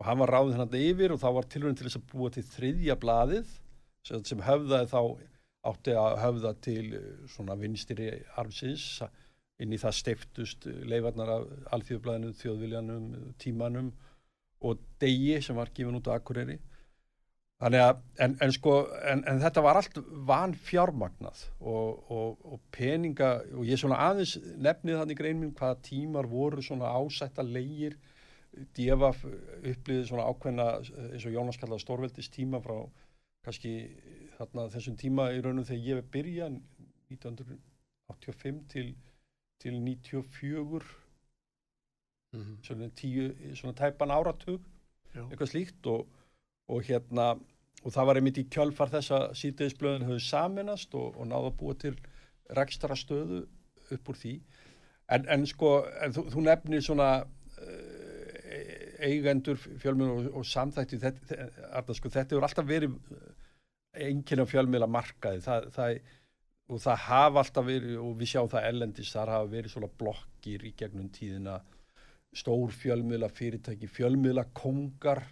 og 0.00 0.06
hann 0.08 0.20
var 0.22 0.32
ráðið 0.32 0.60
hann 0.60 0.78
yfir 0.80 1.14
og 1.14 1.20
þá 1.20 1.28
var 1.36 1.48
tilvægum 1.52 1.76
til 1.76 1.88
þess 1.88 2.00
að 2.00 2.06
búa 2.12 2.30
til 2.32 2.46
þriðja 2.46 2.96
blaðið 3.00 3.50
sem, 4.06 4.22
sem 4.24 4.44
höfðaði 4.46 4.90
þá 4.92 5.00
átti 5.70 5.96
að 5.98 6.14
höfða 6.22 6.54
til 6.64 6.84
eh, 6.96 7.08
svona 7.28 7.56
vinstiri 7.60 8.10
arfsins 8.40 9.02
inn 9.60 9.74
í 9.76 9.80
það 9.80 9.96
steiftust 9.98 10.66
leifarnar 10.88 11.34
af 11.34 11.48
alþjóðblæðinu, 11.76 12.32
þjóðviljanum, 12.40 13.10
tímanum 13.42 13.90
og 14.64 14.80
degi 15.00 15.36
sem 15.44 15.56
var 15.56 15.72
gifin 15.74 15.98
út 15.98 16.08
á 16.08 16.16
Akureyri. 16.16 16.56
Þannig 17.60 17.82
að, 17.84 17.98
en, 18.24 18.34
en 18.40 18.52
sko, 18.56 18.74
en, 19.04 19.20
en 19.28 19.40
þetta 19.42 19.62
var 19.64 19.76
allt 19.76 19.98
van 20.28 20.54
fjármagnað 20.56 21.42
og, 21.60 21.98
og, 22.08 22.46
og 22.54 22.62
peninga, 22.72 23.34
og 23.52 23.68
ég 23.68 23.80
svona 23.80 23.98
aðeins 24.06 24.38
nefnið 24.56 25.02
þannig 25.02 25.18
grein 25.18 25.42
minn 25.42 25.52
hvaða 25.58 25.76
tímar 25.84 26.28
voru 26.30 26.64
svona 26.64 26.94
ásætta 26.96 27.44
leigir, 27.44 27.98
djefa 28.76 29.12
upplýðið 29.14 30.06
svona 30.08 30.26
ákveðna, 30.30 30.66
eins 31.10 31.26
og 31.26 31.34
Jónas 31.34 31.60
kallaði 31.60 31.84
stórveldist 31.84 32.34
tíma 32.34 32.60
frá 32.64 32.76
kannski 33.46 33.74
þarna 34.38 34.66
þessum 34.74 34.96
tíma 35.00 35.30
í 35.32 35.40
raunum 35.44 35.64
þegar 35.68 35.86
ég 35.86 36.00
við 36.00 36.10
byrja 36.16 36.48
1985 37.10 38.64
til, 38.72 38.88
til 39.62 39.78
94, 39.80 40.82
mm 42.32 42.40
-hmm. 42.40 42.56
svona, 42.66 42.90
tíu, 42.90 43.54
svona 43.54 43.74
tæpan 43.74 44.10
áratug, 44.10 44.60
Já. 45.14 45.24
eitthvað 45.30 45.52
slíkt 45.52 45.86
og 45.86 46.06
og 46.70 46.86
hérna 46.86 47.34
og 47.80 47.94
það 47.94 48.06
var 48.06 48.20
einmitt 48.20 48.38
í 48.38 48.48
kjölfar 48.52 48.92
þess 48.92 49.14
að 49.16 49.26
sítiðisblöðin 49.40 50.06
höfðu 50.08 50.24
saminast 50.24 50.94
og, 50.94 51.16
og 51.16 51.30
náða 51.30 51.52
búa 51.56 51.76
til 51.80 51.94
rekstra 52.56 52.96
stöðu 52.98 53.46
upp 53.94 54.10
úr 54.12 54.18
því 54.20 54.34
en, 55.16 55.26
en 55.26 55.46
sko, 55.48 55.80
en 56.04 56.14
þú, 56.14 56.26
þú 56.34 56.44
nefnir 56.46 56.84
svona 56.84 57.08
eigendur 59.06 59.58
fjölmjöl 59.60 60.10
og, 60.14 60.30
og 60.40 60.46
samþætti 60.46 61.00
þetta, 61.02 61.48
þetta, 61.74 61.96
sko, 61.96 62.12
þetta 62.12 62.34
hefur 62.34 62.46
alltaf 62.46 62.68
verið 62.68 62.96
enginn 64.06 64.44
af 64.44 64.52
fjölmjöla 64.52 64.88
markaði 64.90 65.42
það, 65.44 65.68
það, 65.74 65.98
og 66.70 66.82
það 66.84 67.04
hafa 67.08 67.42
alltaf 67.44 67.66
verið 67.66 67.98
og 67.98 68.14
við 68.20 68.32
sjáum 68.32 68.50
það 68.52 68.68
ellendis, 68.70 69.12
þar 69.16 69.34
hafa 69.34 69.52
verið 69.56 69.74
svona 69.74 69.90
blokkir 70.02 70.64
í 70.68 70.72
gegnum 70.78 71.10
tíðina. 71.14 71.58
Stór 72.30 72.70
fjölmjöla 72.70 73.26
fyrirtæki 73.34 73.88
fjölmjöla 73.90 74.44
kongar 74.54 75.24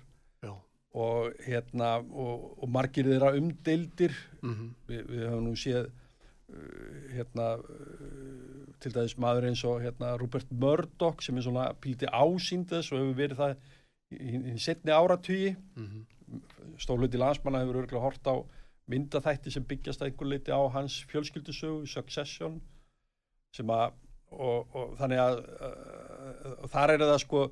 og 0.98 1.35
hérna 1.44 1.98
og, 2.00 2.46
og 2.59 2.70
margir 2.72 3.07
þeirra 3.07 3.35
umdeildir. 3.38 4.14
Mm 4.42 4.54
-hmm. 4.54 4.70
Vi, 4.88 5.02
við 5.02 5.26
höfum 5.28 5.44
nú 5.44 5.54
séð 5.57 5.90
hérna 7.12 7.48
uh, 7.58 8.68
til 8.80 8.92
dæðis 8.94 9.16
maður 9.20 9.48
eins 9.50 9.64
og 9.68 9.82
hérna 9.82 10.14
Rupert 10.20 10.50
Murdoch 10.50 11.22
sem 11.24 11.37
er 11.37 11.44
svona 11.44 11.66
píliti 11.82 12.08
ásýndas 12.08 12.92
og 12.92 13.02
hefur 13.02 13.18
verið 13.18 13.42
það 13.42 13.56
í, 14.14 14.54
setni 14.62 14.94
áratvíi 14.94 15.54
mm 15.56 15.87
-hmm. 15.87 16.40
stórluti 16.78 17.18
landsmanna 17.18 17.61
hefur 17.64 17.82
örgulega 17.82 18.04
hort 18.04 18.26
á 18.26 18.37
myndaþætti 18.88 19.50
sem 19.50 19.64
byggjast 19.64 20.02
að 20.02 20.11
einhver 20.11 20.28
leiti 20.28 20.50
á 20.50 20.62
hans 20.72 21.04
fjölskyldusögu 21.11 21.87
Succession 21.87 22.61
sem 23.52 23.70
að 23.70 23.92
og, 24.30 24.76
og 24.76 24.96
þannig 24.98 25.18
að 25.18 25.37
uh, 25.38 26.68
þar 26.68 26.90
er 26.90 27.00
það 27.00 27.18
sko 27.18 27.50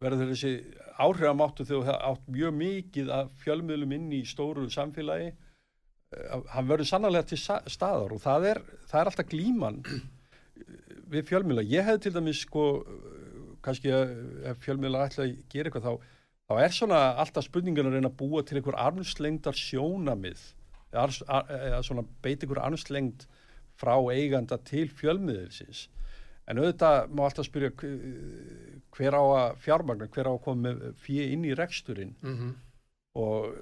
verður 0.00 0.30
þessi 0.32 0.52
áhrifamáttu 0.98 1.64
þegar 1.64 1.84
það 1.84 2.02
átt 2.10 2.26
mjög 2.28 2.54
mikið 2.54 3.10
að 3.10 3.30
fjölmiðlum 3.42 3.92
inn 3.92 4.12
í 4.12 4.24
stóru 4.24 4.68
samfélagi 4.70 5.32
hann 6.54 6.68
verður 6.68 6.88
sannlega 6.88 7.26
til 7.28 7.38
staðar 7.38 8.14
og 8.14 8.20
það 8.22 8.46
er, 8.52 8.60
það 8.88 9.00
er 9.00 9.10
alltaf 9.10 9.28
glíman 9.28 9.80
við 11.08 11.26
fjölmiðla. 11.28 11.64
Ég 11.68 11.84
hef 11.84 12.00
til 12.04 12.14
dæmis 12.14 12.44
sko 12.44 12.68
kannski 13.64 13.92
ef 13.92 14.62
fjölmiðla 14.64 15.08
ætla 15.08 15.26
að 15.26 15.34
gera 15.52 15.68
eitthvað 15.68 15.88
þá, 15.88 16.06
þá 16.48 16.54
er 16.64 16.76
svona 16.76 17.00
alltaf 17.20 17.48
spurningan 17.48 17.90
að 17.90 17.98
reyna 17.98 18.12
að 18.12 18.20
búa 18.22 18.44
til 18.46 18.60
einhver 18.60 18.78
armslengdar 18.80 19.58
sjónamið 19.58 20.46
eða 20.88 21.82
svona 21.84 22.06
beit 22.24 22.40
einhver 22.40 22.62
armslengd 22.64 23.26
frá 23.78 23.94
eiganda 24.14 24.56
til 24.64 24.88
fjölmiðilsins. 24.88 25.86
En 26.48 26.62
auðvitað 26.62 27.12
má 27.12 27.26
alltaf 27.26 27.44
spyrja 27.44 27.74
hver 28.96 29.16
á 29.20 29.22
að 29.22 29.58
fjármagna, 29.66 30.08
hver 30.08 30.30
á 30.30 30.32
að 30.32 30.44
koma 30.46 30.72
fyrir 30.96 31.34
inn 31.34 31.44
í 31.44 31.52
reksturinn. 31.52 32.16
Mm 32.24 32.38
-hmm. 32.38 32.54
og 33.20 33.52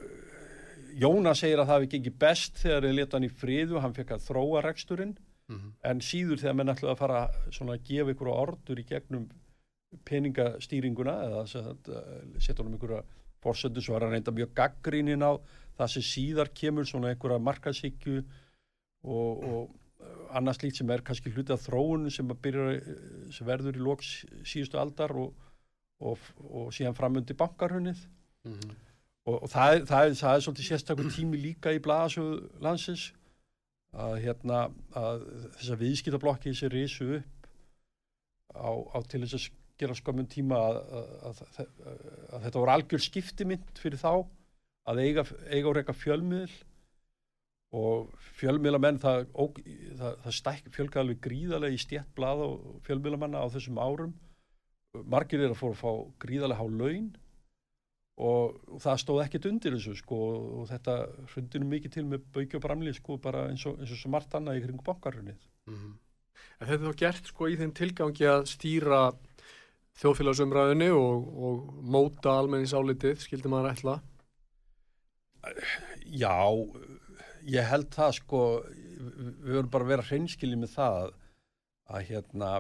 Jóna 0.97 1.35
segir 1.37 1.61
að 1.61 1.69
það 1.69 1.75
hefði 1.77 1.93
gengið 1.95 2.19
best 2.23 2.61
þegar 2.63 2.87
þið 2.87 2.95
leta 2.97 3.17
hann 3.17 3.27
í 3.27 3.33
friðu, 3.43 3.81
hann 3.85 3.97
fekk 3.97 4.15
að 4.17 4.27
þróa 4.31 4.63
reksturinn 4.65 5.17
mm 5.49 5.57
-hmm. 5.57 5.73
en 5.91 6.01
síður 6.01 6.41
þegar 6.41 6.57
menn 6.57 6.73
ætlaði 6.73 6.93
að 6.93 7.03
fara 7.03 7.21
að 7.75 7.85
gefa 7.91 8.15
ykkur 8.15 8.33
orður 8.33 8.81
í 8.81 8.87
gegnum 8.89 9.29
peningastýringuna 10.09 11.15
eða 11.27 11.47
setja 11.47 12.63
honum 12.63 12.79
ykkur 12.79 13.03
fórsöndu 13.45 13.83
svo 13.83 13.97
er 13.97 14.07
hann 14.07 14.15
reynda 14.17 14.33
mjög 14.35 14.55
gaggrínin 14.55 15.23
á 15.23 15.37
það 15.77 15.93
sem 15.93 16.03
síðar 16.03 16.51
kemur 16.55 16.89
svona 16.89 17.13
ykkur 17.15 17.37
markasíkju 17.39 18.25
og, 19.05 19.45
og 19.45 19.71
annars 20.37 20.63
lít 20.63 20.77
sem 20.77 20.91
er 20.91 21.05
kannski 21.07 21.31
hluti 21.31 21.55
af 21.55 21.63
þróun 21.67 22.11
sem, 22.11 22.29
byrja, 22.29 22.81
sem 23.33 23.47
verður 23.47 23.79
í 23.79 23.85
lóks 23.85 24.11
síðustu 24.45 24.81
aldar 24.81 25.15
og, 25.17 25.35
og, 26.01 26.19
og 26.51 26.73
síðan 26.75 26.97
framundi 26.99 27.37
bankarhunnið 27.39 28.03
mm 28.45 28.53
-hmm. 28.53 28.75
Og, 29.27 29.43
og 29.43 29.51
það, 29.51 29.75
er, 29.75 29.85
það, 29.91 30.09
er, 30.09 30.17
það 30.21 30.35
er 30.35 30.45
svolítið 30.45 30.69
sérstaklega 30.71 31.15
tími 31.17 31.41
líka 31.43 31.75
í 31.75 31.83
bladasögu 31.83 32.39
landsins 32.63 33.09
að, 33.97 34.19
hérna, 34.25 34.63
að 34.97 35.27
þessa 35.59 35.79
viðskiptablokki 35.83 36.55
sem 36.57 36.73
risu 36.73 37.09
upp 37.21 37.51
á, 38.55 38.71
á 38.71 38.99
til 39.09 39.23
þess 39.25 39.39
að 39.39 39.63
gera 39.77 39.97
skömmun 39.99 40.31
tíma 40.33 40.61
að, 40.71 40.79
að, 41.29 41.43
að 41.59 42.47
þetta 42.47 42.61
voru 42.63 42.75
algjör 42.77 43.05
skiptimind 43.05 43.83
fyrir 43.83 44.01
þá 44.01 44.13
að 44.87 45.03
eiga, 45.03 45.27
eiga 45.51 45.71
og 45.71 45.77
reyka 45.77 45.97
fjölmiðl 45.97 46.55
og 47.77 48.13
fjölmiðlamenn 48.39 49.01
það, 49.03 49.27
það, 49.35 50.21
það 50.23 50.37
stæk 50.39 50.71
fjölgaði 50.73 51.03
alveg 51.03 51.21
gríðarlega 51.27 51.77
í 51.77 51.83
stjætt 51.83 52.13
blað 52.17 52.45
og 52.47 52.81
fjölmiðlamanna 52.87 53.43
á 53.43 53.47
þessum 53.53 53.81
árum. 53.83 54.15
Margir 55.05 55.43
er 55.43 55.53
að 55.53 55.59
fóra 55.59 55.75
að 55.75 55.83
fá 55.83 55.91
gríðarlega 56.23 56.63
há 56.63 56.67
laun 56.71 57.11
og, 58.17 58.57
það 58.81 59.03
stóð 59.03 59.23
ekkert 59.27 59.49
undir 59.51 59.77
þessu 59.77 59.95
sko 59.99 60.19
og 60.63 60.67
þetta 60.71 60.97
hrundinu 61.35 61.69
mikið 61.69 61.97
til 61.97 62.07
með 62.09 62.25
baukja 62.33 62.59
og 62.59 62.65
bramli 62.65 62.95
sko 62.97 63.19
bara 63.23 63.47
eins 63.51 63.67
og, 63.69 63.79
eins 63.81 63.93
og 63.93 64.13
margt 64.15 64.35
annað 64.39 64.61
í 64.61 64.65
kringu 64.65 64.85
bankarunnið 64.87 65.41
mm 65.69 65.75
-hmm. 65.77 65.95
En 66.61 66.69
þetta 66.69 66.87
er 66.87 66.93
þá 66.93 67.01
gert 67.01 67.27
sko 67.27 67.49
í 67.49 67.57
þeim 67.57 67.73
tilgangi 67.77 68.27
að 68.33 68.47
stýra 68.49 69.01
þjóðfélagsumræðinu 70.01 70.91
og, 70.97 71.27
og 71.49 71.83
móta 71.85 72.33
almenningsálitið, 72.41 73.21
skildi 73.21 73.49
maður 73.53 73.73
ætla? 73.73 73.97
Já 76.07 76.37
ég 77.47 77.69
held 77.71 77.93
það 77.95 78.17
sko 78.21 78.43
við 78.67 79.53
verðum 79.53 79.71
bara 79.71 79.87
að 79.87 79.93
vera 79.93 80.07
hreinskilið 80.09 80.63
með 80.63 80.75
það 80.75 81.13
að 81.87 82.09
hérna 82.11 82.51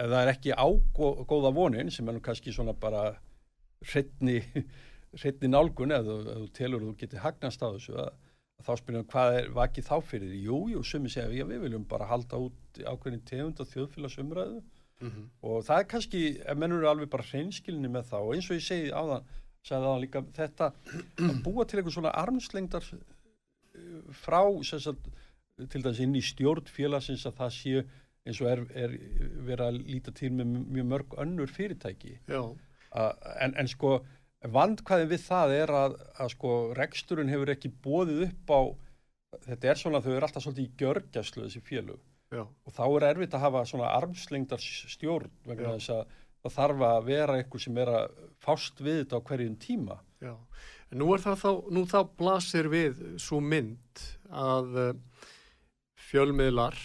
ef 0.00 0.08
það 0.08 0.22
er 0.22 0.32
ekki 0.32 0.56
ágóða 0.56 1.52
vonin 1.54 1.92
sem 1.92 2.08
er 2.08 2.16
nú 2.16 2.22
kannski 2.24 2.54
svona 2.54 2.74
bara 2.76 3.04
hreitni 3.90 4.40
nálgun 5.50 5.94
eða 5.96 6.18
þú 6.28 6.48
telur 6.56 6.82
að 6.82 6.90
þú 6.90 6.96
getur 7.02 7.24
hagnast 7.24 7.64
á 7.64 7.68
þessu 7.68 7.96
að, 7.98 8.10
að 8.60 8.68
þá 8.68 8.72
spyrjum 8.80 9.08
hvað 9.12 9.38
er 9.38 9.48
vakið 9.56 9.88
þá 9.88 9.96
fyrir 10.10 10.32
því 10.32 10.42
jú, 10.46 10.82
sumi 10.84 11.12
segja 11.12 11.30
við, 11.32 11.46
við 11.50 11.64
viljum 11.66 11.86
bara 11.90 12.08
halda 12.10 12.40
út 12.46 12.82
ákveðin 12.84 13.24
tegund 13.28 13.62
og 13.62 13.70
þjóðfélagsumræðu 13.72 14.60
mm 14.60 15.10
-hmm. 15.10 15.28
og 15.42 15.64
það 15.66 15.78
er 15.78 15.88
kannski, 15.94 16.22
ef 16.44 16.56
mennur 16.56 16.78
eru 16.82 16.90
alveg 16.90 17.10
bara 17.10 17.28
hreinskilinni 17.30 17.88
með 17.88 18.10
það 18.12 18.26
og 18.26 18.34
eins 18.34 18.50
og 18.50 18.56
ég 18.56 18.66
segi 18.68 18.92
á 18.92 19.02
það 19.02 19.22
það 19.68 20.00
líka 20.00 20.22
þetta 20.36 20.72
að 21.28 21.42
búa 21.44 21.64
til 21.64 21.78
eitthvað 21.78 21.96
svona 21.96 22.14
armslengdar 22.16 22.84
eh, 22.92 24.12
frá 24.12 24.40
sagt, 24.62 25.10
til 25.68 25.82
dæmis 25.82 26.00
inn 26.00 26.16
í 26.16 26.22
stjórn 26.24 26.64
félagsins 26.64 27.26
að 27.26 27.36
það 27.40 27.50
sé 27.56 27.84
eins 28.28 28.40
og 28.42 28.50
er, 28.50 28.64
er 28.76 28.96
verið 29.46 29.66
að 29.66 29.80
líta 29.80 30.14
til 30.16 30.32
með 30.36 30.52
mjög 30.76 30.88
mörg 30.90 31.16
önnur 31.22 31.52
fyrirtæki. 31.52 32.18
En, 32.90 33.54
en 33.54 33.70
sko 33.70 34.00
vandkvæðin 34.50 35.10
við 35.10 35.24
það 35.26 35.56
er 35.56 35.72
að, 35.76 35.96
að 36.20 36.32
sko 36.34 36.54
reksturinn 36.78 37.32
hefur 37.32 37.52
ekki 37.54 37.72
bóðið 37.84 38.24
upp 38.28 38.54
á 38.54 38.60
þetta 39.46 39.70
er 39.70 39.78
svona 39.78 40.00
þau 40.02 40.12
eru 40.14 40.26
alltaf 40.26 40.44
svolítið 40.44 40.64
í 40.64 40.78
görgjæslu 40.80 41.44
þessi 41.44 41.62
félug 41.64 42.00
Já. 42.30 42.44
og 42.46 42.74
þá 42.74 42.84
er 42.86 43.06
erfitt 43.10 43.36
að 43.36 43.44
hafa 43.44 43.62
svona 43.68 43.90
armslengdar 43.96 44.62
stjórn 44.62 45.30
vegna 45.46 45.74
þess 45.76 45.92
að 45.94 46.16
það 46.40 46.54
þarf 46.56 46.84
að 46.88 47.08
vera 47.08 47.36
eitthvað 47.38 47.64
sem 47.64 47.80
er 47.82 47.90
að 47.92 48.20
fást 48.40 48.80
við 48.80 49.02
þetta 49.02 49.20
á 49.20 49.26
hverjum 49.28 49.56
tíma. 49.60 49.98
Já, 50.20 50.32
en 50.92 51.02
nú 51.02 51.10
er 51.14 51.24
það 51.24 51.42
þá, 51.42 51.50
nú 51.76 51.82
þá 51.90 51.98
blasir 52.20 52.70
við 52.72 53.02
svo 53.20 53.40
mynd 53.44 54.04
að 54.30 54.78
uh, 54.80 55.26
fjölmiðlar, 56.10 56.78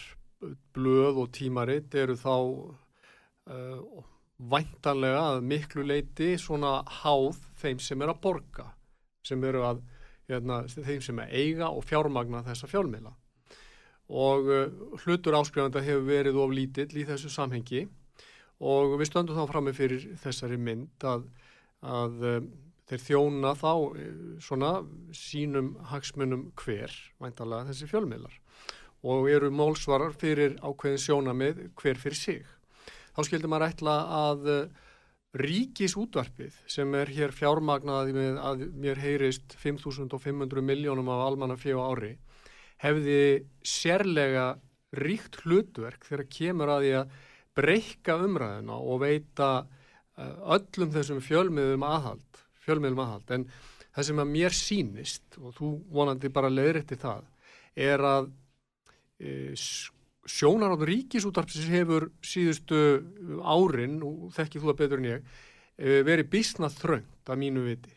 blöð 0.76 1.22
og 1.24 1.32
tímaritt 1.34 1.94
eru 1.98 2.16
þá 2.18 2.34
uh, 2.36 4.06
væntanlega 4.36 5.22
að 5.32 5.44
miklu 5.48 5.84
leiti 5.86 6.34
svona 6.40 6.80
háð 7.02 7.38
þeim 7.60 7.80
sem 7.82 8.02
er 8.02 8.12
að 8.12 8.22
borga, 8.26 8.66
sem 9.26 9.44
eru 9.48 9.64
að, 9.66 9.84
hérna, 10.28 10.64
þeim 10.68 11.04
sem 11.04 11.22
er 11.24 11.32
eiga 11.32 11.70
og 11.70 11.86
fjármagna 11.88 12.44
þessa 12.46 12.68
fjölmiðla. 12.70 13.14
Og 14.06 14.50
uh, 14.52 14.66
hlutur 15.04 15.38
áskrifanda 15.38 15.82
hefur 15.82 16.06
verið 16.10 16.42
of 16.42 16.54
lítill 16.54 16.92
í 16.94 17.06
þessu 17.08 17.32
samhengi 17.32 17.86
og 18.62 18.96
við 19.00 19.10
stöndum 19.10 19.36
þá 19.36 19.50
fram 19.50 19.66
með 19.68 19.80
fyrir 19.80 20.06
þessari 20.22 20.56
mynd 20.60 21.04
að, 21.04 21.26
að 21.84 22.22
um, 22.30 22.46
þeir 22.86 23.02
þjóna 23.02 23.52
þá 23.58 23.72
svona 24.46 24.70
sínum 25.16 25.74
hagsmunum 25.90 26.50
hver, 26.60 26.92
væntalega 27.20 27.72
þessi 27.72 27.88
fjölmiðlar 27.90 28.36
og 29.06 29.30
eru 29.30 29.52
mólsvarar 29.54 30.16
fyrir 30.18 30.58
ákveðin 30.60 31.02
sjónamið 31.02 31.62
hver 31.78 32.00
fyrir 32.02 32.18
sig. 32.18 32.42
Þá 33.14 33.20
skildur 33.28 33.52
maður 33.52 33.70
ætla 33.70 33.96
að 34.18 34.50
uh, 34.52 34.60
ríkisútvarpið 35.36 36.56
sem 36.70 36.94
er 36.96 37.10
hér 37.12 37.34
fjármagnaði 37.34 38.14
með 38.16 38.38
að 38.40 38.64
mér 38.76 39.00
heyrist 39.02 39.56
5.500 39.62 40.64
miljónum 40.64 41.10
af 41.12 41.24
almanna 41.26 41.58
fjó 41.60 41.80
ári 41.84 42.14
hefði 42.82 43.46
sérlega 43.64 44.54
ríkt 44.96 45.40
hlutverk 45.44 46.04
þegar 46.08 46.28
kemur 46.32 46.72
að 46.72 46.84
því 46.84 46.92
að 47.00 47.14
breyka 47.56 48.16
umræðina 48.24 48.76
og 48.76 49.00
veita 49.02 49.50
eh, 49.64 50.34
öllum 50.56 50.92
þessum 50.92 51.22
fjölmiðum 51.24 51.84
aðhald, 51.88 52.42
fjölmiðum 52.64 53.02
aðhald 53.04 53.32
en 53.36 53.46
það 53.96 54.08
sem 54.08 54.20
að 54.22 54.32
mér 54.32 54.56
sínist 54.56 55.38
og 55.40 55.56
þú 55.56 55.72
vonandi 55.92 56.32
bara 56.32 56.52
leiðrætti 56.52 57.00
það 57.00 57.24
er 57.76 58.04
að 58.04 58.30
e, 59.20 59.54
sjónarátt 60.26 60.84
ríkisútarpsis 60.88 61.68
hefur 61.70 62.10
síðustu 62.24 62.78
árin, 63.46 64.00
og 64.04 64.32
þekkið 64.34 64.62
þú 64.62 64.70
það 64.70 64.78
betur 64.80 65.02
en 65.02 65.08
ég, 65.10 65.26
eh, 65.78 66.02
verið 66.06 66.30
bísna 66.30 66.70
þröngt 66.72 67.30
að 67.30 67.40
mínu 67.42 67.64
viti. 67.66 67.94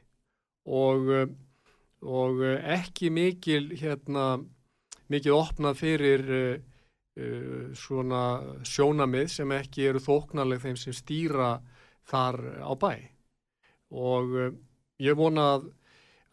Og, 0.70 1.10
og 2.06 2.42
ekki 2.46 3.10
mikil 3.10 3.72
hérna, 3.80 4.44
mikil 5.10 5.34
opnað 5.34 5.80
fyrir 5.80 6.26
uh, 6.30 7.72
svona 7.74 8.22
sjónamið 8.68 9.32
sem 9.34 9.52
ekki 9.56 9.88
eru 9.90 10.02
þóknarleg 10.04 10.62
þeim 10.62 10.78
sem 10.78 10.94
stýra 10.94 11.56
þar 12.12 12.38
á 12.62 12.74
bæ. 12.78 12.94
Og 13.90 14.38
ég 15.02 15.18
vona 15.18 15.48
að, 15.56 15.66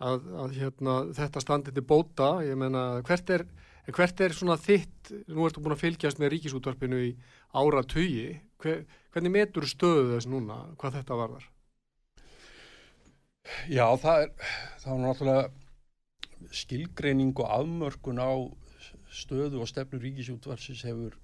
að, 0.05 0.29
að 0.45 0.59
hérna, 0.61 0.99
þetta 1.17 1.41
standi 1.41 1.73
til 1.73 1.87
bóta, 1.89 2.29
ég 2.45 2.61
menna 2.61 3.01
hvert 3.07 3.33
er 3.33 3.47
En 3.87 3.95
hvert 3.95 4.21
er 4.25 4.35
svona 4.35 4.57
þitt, 4.59 5.13
nú 5.31 5.45
ertu 5.47 5.63
búin 5.63 5.77
að 5.77 5.85
fylgjast 5.85 6.19
með 6.19 6.33
ríkisútvarpinu 6.35 6.99
í 7.07 7.11
ára 7.55 7.85
tugi, 7.87 8.33
hver, 8.63 8.81
hvernig 9.15 9.35
metur 9.37 9.67
stöðu 9.71 10.17
þess 10.17 10.31
núna, 10.31 10.57
hvað 10.81 10.99
þetta 10.99 11.19
varðar? 11.21 11.47
Já, 13.71 13.87
það 14.03 14.25
er, 14.25 14.33
það 14.83 14.93
er 14.93 15.05
náttúrulega 15.05 16.51
skilgreining 16.57 17.31
og 17.39 17.53
afmörkun 17.61 18.19
á 18.19 18.35
stöðu 19.17 19.63
og 19.63 19.71
stefnu 19.71 20.01
ríkisútvarsins 20.03 20.83
hefur 20.87 21.15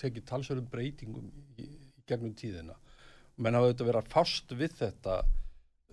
tekið 0.00 0.26
talsverðum 0.28 0.70
breytingum 0.70 1.26
í, 1.58 1.66
í 1.66 2.04
gegnum 2.08 2.34
tíðina. 2.38 2.76
Menn 3.42 3.58
hafa 3.58 3.72
auðvitað 3.72 3.90
verið 3.90 4.00
að 4.04 4.12
fást 4.14 4.54
við 4.54 4.78
þetta, 4.78 5.18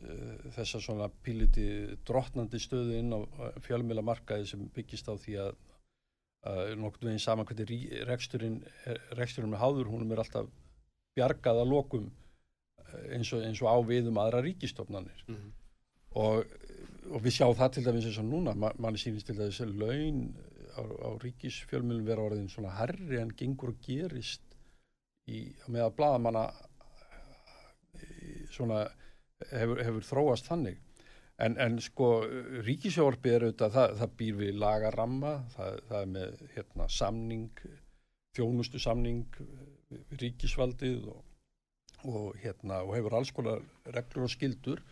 uh, 0.05 0.38
þessa 0.57 0.81
svona 0.86 1.10
píliti 1.25 1.67
drottnandi 2.05 2.62
stöðu 2.62 3.01
inn 3.01 3.17
á 3.17 3.19
fjölmjöla 3.65 4.05
markaði 4.05 4.49
sem 4.53 4.69
byggist 4.75 5.10
á 5.10 5.17
því 5.17 5.38
að 5.47 5.60
uh, 6.47 6.73
nokkur 6.80 7.10
veginn 7.10 7.23
saman 7.23 7.47
hvernig 7.47 7.88
reksturinn, 8.10 8.60
reksturinn 9.19 9.54
með 9.54 9.63
háður 9.63 9.91
húnum 9.91 10.13
er 10.13 10.23
alltaf 10.23 10.51
bjargað 11.17 11.62
að 11.63 11.71
lokum 11.73 12.06
eh, 12.08 13.17
eins 13.17 13.32
og, 13.36 13.43
eins 13.43 13.60
og 13.63 13.67
á 13.67 13.77
viðum 13.84 14.19
aðra 14.21 14.39
ríkistofnanir 14.45 15.25
mm 15.27 15.36
-hmm. 15.36 15.51
og, 16.23 16.45
og 17.12 17.25
við 17.25 17.36
sjáum 17.38 17.58
það 17.60 17.73
til 17.73 17.86
dæmis 17.86 18.08
eins 18.08 18.21
og 18.21 18.30
núna, 18.30 18.56
Ma, 18.56 18.71
manni 18.80 18.97
sínist 18.97 19.27
til 19.27 19.38
dæmis 19.38 19.62
að 19.62 19.75
laun 19.82 20.21
á, 20.77 20.84
á 20.88 21.10
ríkisfjölmjölum 21.25 22.08
vera 22.08 22.23
orðin 22.23 22.49
svona 22.49 22.71
herri 22.80 23.19
en 23.19 23.36
gengur 23.36 23.73
og 23.75 23.82
gerist 23.82 24.56
í, 25.27 25.51
með 25.67 25.84
að 25.89 25.95
bladamanna 25.95 26.45
svona 28.51 28.86
hefur, 29.51 29.84
hefur 29.84 30.08
þróast 30.08 30.47
þannig 30.47 30.80
En, 31.41 31.58
en 31.58 31.80
sko 31.82 32.12
ríkisjórfi 32.65 33.32
er 33.34 33.47
auðvitað, 33.47 33.73
það, 33.73 33.95
það 34.01 34.15
býr 34.19 34.38
við 34.41 34.60
lagaramma, 34.62 35.34
það, 35.56 35.80
það 35.89 35.99
er 36.01 36.12
með 36.15 36.41
hérna, 36.56 36.88
samning, 36.93 37.63
þjónustu 38.38 38.82
samning, 38.82 39.39
ríkisvaldið 40.21 41.08
og, 41.12 41.23
og, 42.06 42.27
hérna, 42.43 42.84
og 42.86 42.93
hefur 42.97 43.17
alls 43.17 43.34
konar 43.36 43.63
reglur 43.95 44.27
og 44.27 44.34
skildur. 44.36 44.84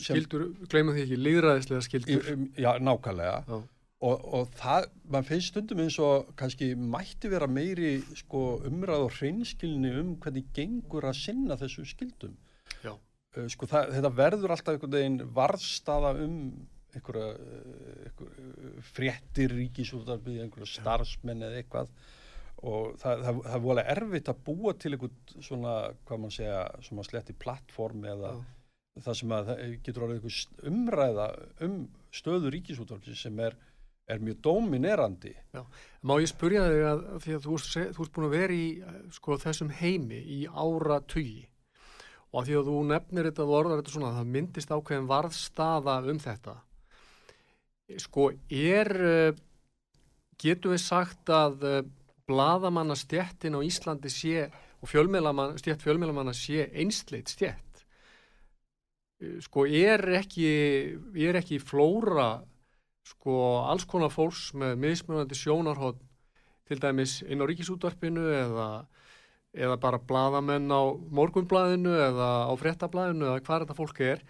Skildur, 0.00 0.48
gleymum 0.72 0.96
því 0.96 1.04
ekki, 1.04 1.20
liðræðislega 1.20 1.86
skildur. 1.86 2.32
Já, 2.58 2.72
nákvæmlega. 2.82 3.36
Já. 3.46 3.60
Og, 4.04 4.24
og 4.36 4.48
það, 4.58 4.88
mann 5.08 5.24
finnst 5.24 5.52
stundum 5.52 5.80
eins 5.84 5.96
og 6.02 6.32
kannski 6.36 6.74
mætti 6.76 7.30
vera 7.32 7.46
meiri 7.48 7.96
sko, 8.18 8.58
umræð 8.68 9.06
og 9.06 9.14
hreinskilni 9.16 9.92
um 10.00 10.16
hvernig 10.20 10.50
gengur 10.56 11.06
að 11.08 11.20
sinna 11.22 11.56
þessu 11.60 11.86
skildum. 11.88 12.34
Eh, 13.34 13.48
sko 13.50 13.68
það, 13.70 13.94
þetta 13.96 14.12
verður 14.14 14.54
alltaf 14.54 14.76
einhvern 14.76 14.94
veginn 14.94 15.20
varðstafa 15.34 16.14
um 16.22 16.38
einhverja, 16.94 17.30
eh, 17.34 18.02
einhverja 18.08 18.50
eh, 18.54 18.82
fréttir 18.94 19.54
ríkisúðarbygði, 19.58 20.44
einhverja 20.44 20.70
starfsmenn 20.76 21.42
eða 21.42 21.62
eitthvað 21.62 21.94
og 22.64 22.94
það, 23.00 23.24
það, 23.26 23.40
það 23.44 23.56
er 23.56 23.64
volið 23.64 23.88
erfitt 23.94 24.30
að 24.30 24.42
búa 24.46 24.74
til 24.78 24.92
einhvern 24.94 25.42
svona, 25.48 25.74
hvað 26.06 26.22
mann 26.22 26.34
segja, 26.34 26.60
svona 26.86 27.06
sletti 27.06 27.36
plattform 27.44 28.06
eða 28.08 28.30
Já. 28.36 28.42
það 29.08 29.20
sem 29.20 29.34
að 29.36 29.50
það 29.50 29.62
getur 29.88 30.06
orðið 30.06 30.20
einhver 30.20 30.70
umræða 30.70 31.28
um 31.66 31.78
stöðu 32.14 32.52
ríkisúðarbygði 32.54 33.18
sem 33.18 33.42
er, 33.42 33.56
er 34.06 34.22
mjög 34.22 34.38
dominerandi. 34.46 35.34
Já, 35.56 35.64
má 36.06 36.14
ég 36.22 36.30
spurja 36.30 36.68
þig 36.70 36.86
að 36.92 37.02
því 37.24 37.36
að 37.40 37.50
þú 37.50 38.06
ert 38.06 38.14
búin 38.14 38.28
að 38.28 38.36
vera 38.38 38.60
í 38.60 38.68
sko, 39.18 39.40
þessum 39.42 39.74
heimi 39.82 40.22
í 40.38 40.44
ára 40.54 41.00
tugi 41.10 41.48
og 42.34 42.40
að 42.40 42.48
því 42.48 42.54
að 42.58 42.68
þú 42.68 42.78
nefnir 42.90 43.28
þetta 43.30 43.44
og 43.44 43.56
orðar 43.60 43.80
þetta 43.80 43.94
svona 43.94 44.14
það 44.16 44.30
myndist 44.34 44.72
ákveðin 44.74 45.10
varðstaða 45.10 45.98
um 46.10 46.18
þetta. 46.24 46.54
Sko 48.02 48.30
er 48.50 48.90
eh, 49.06 49.36
getur 50.42 50.74
við 50.74 50.82
sagt 50.82 51.30
að 51.30 51.66
eh, 51.68 51.84
bladamanna 52.26 52.96
stjettin 52.98 53.54
á 53.54 53.60
Íslandi 53.62 54.10
sé 54.10 54.48
og 54.82 54.90
stjett 55.60 55.82
fjölmjölamanna 55.84 56.34
sé 56.36 56.66
einsleit 56.74 57.30
stjett 57.32 57.84
eh, 59.22 59.38
sko 59.44 59.66
er 59.66 60.02
ekki 60.18 60.48
er 61.14 61.38
ekki 61.40 61.60
flóra 61.62 62.42
sko 63.04 63.62
alls 63.68 63.86
konar 63.88 64.12
fólks 64.12 64.50
með 64.56 64.76
mismunandi 64.80 65.38
sjónarhótt 65.38 66.02
til 66.68 66.80
dæmis 66.80 67.22
inn 67.28 67.40
á 67.40 67.48
ríkisútvarpinu 67.48 68.24
eða 68.32 68.68
eða 69.54 69.76
bara 69.80 70.02
bladamenn 70.02 70.70
á 70.70 70.82
morgunbladinu 71.14 71.94
eða 72.08 72.30
á 72.50 72.52
frettabladinu 72.58 73.28
eða 73.30 73.44
hvað 73.46 73.64
þetta 73.64 73.78
fólk 73.78 74.00
er 74.04 74.24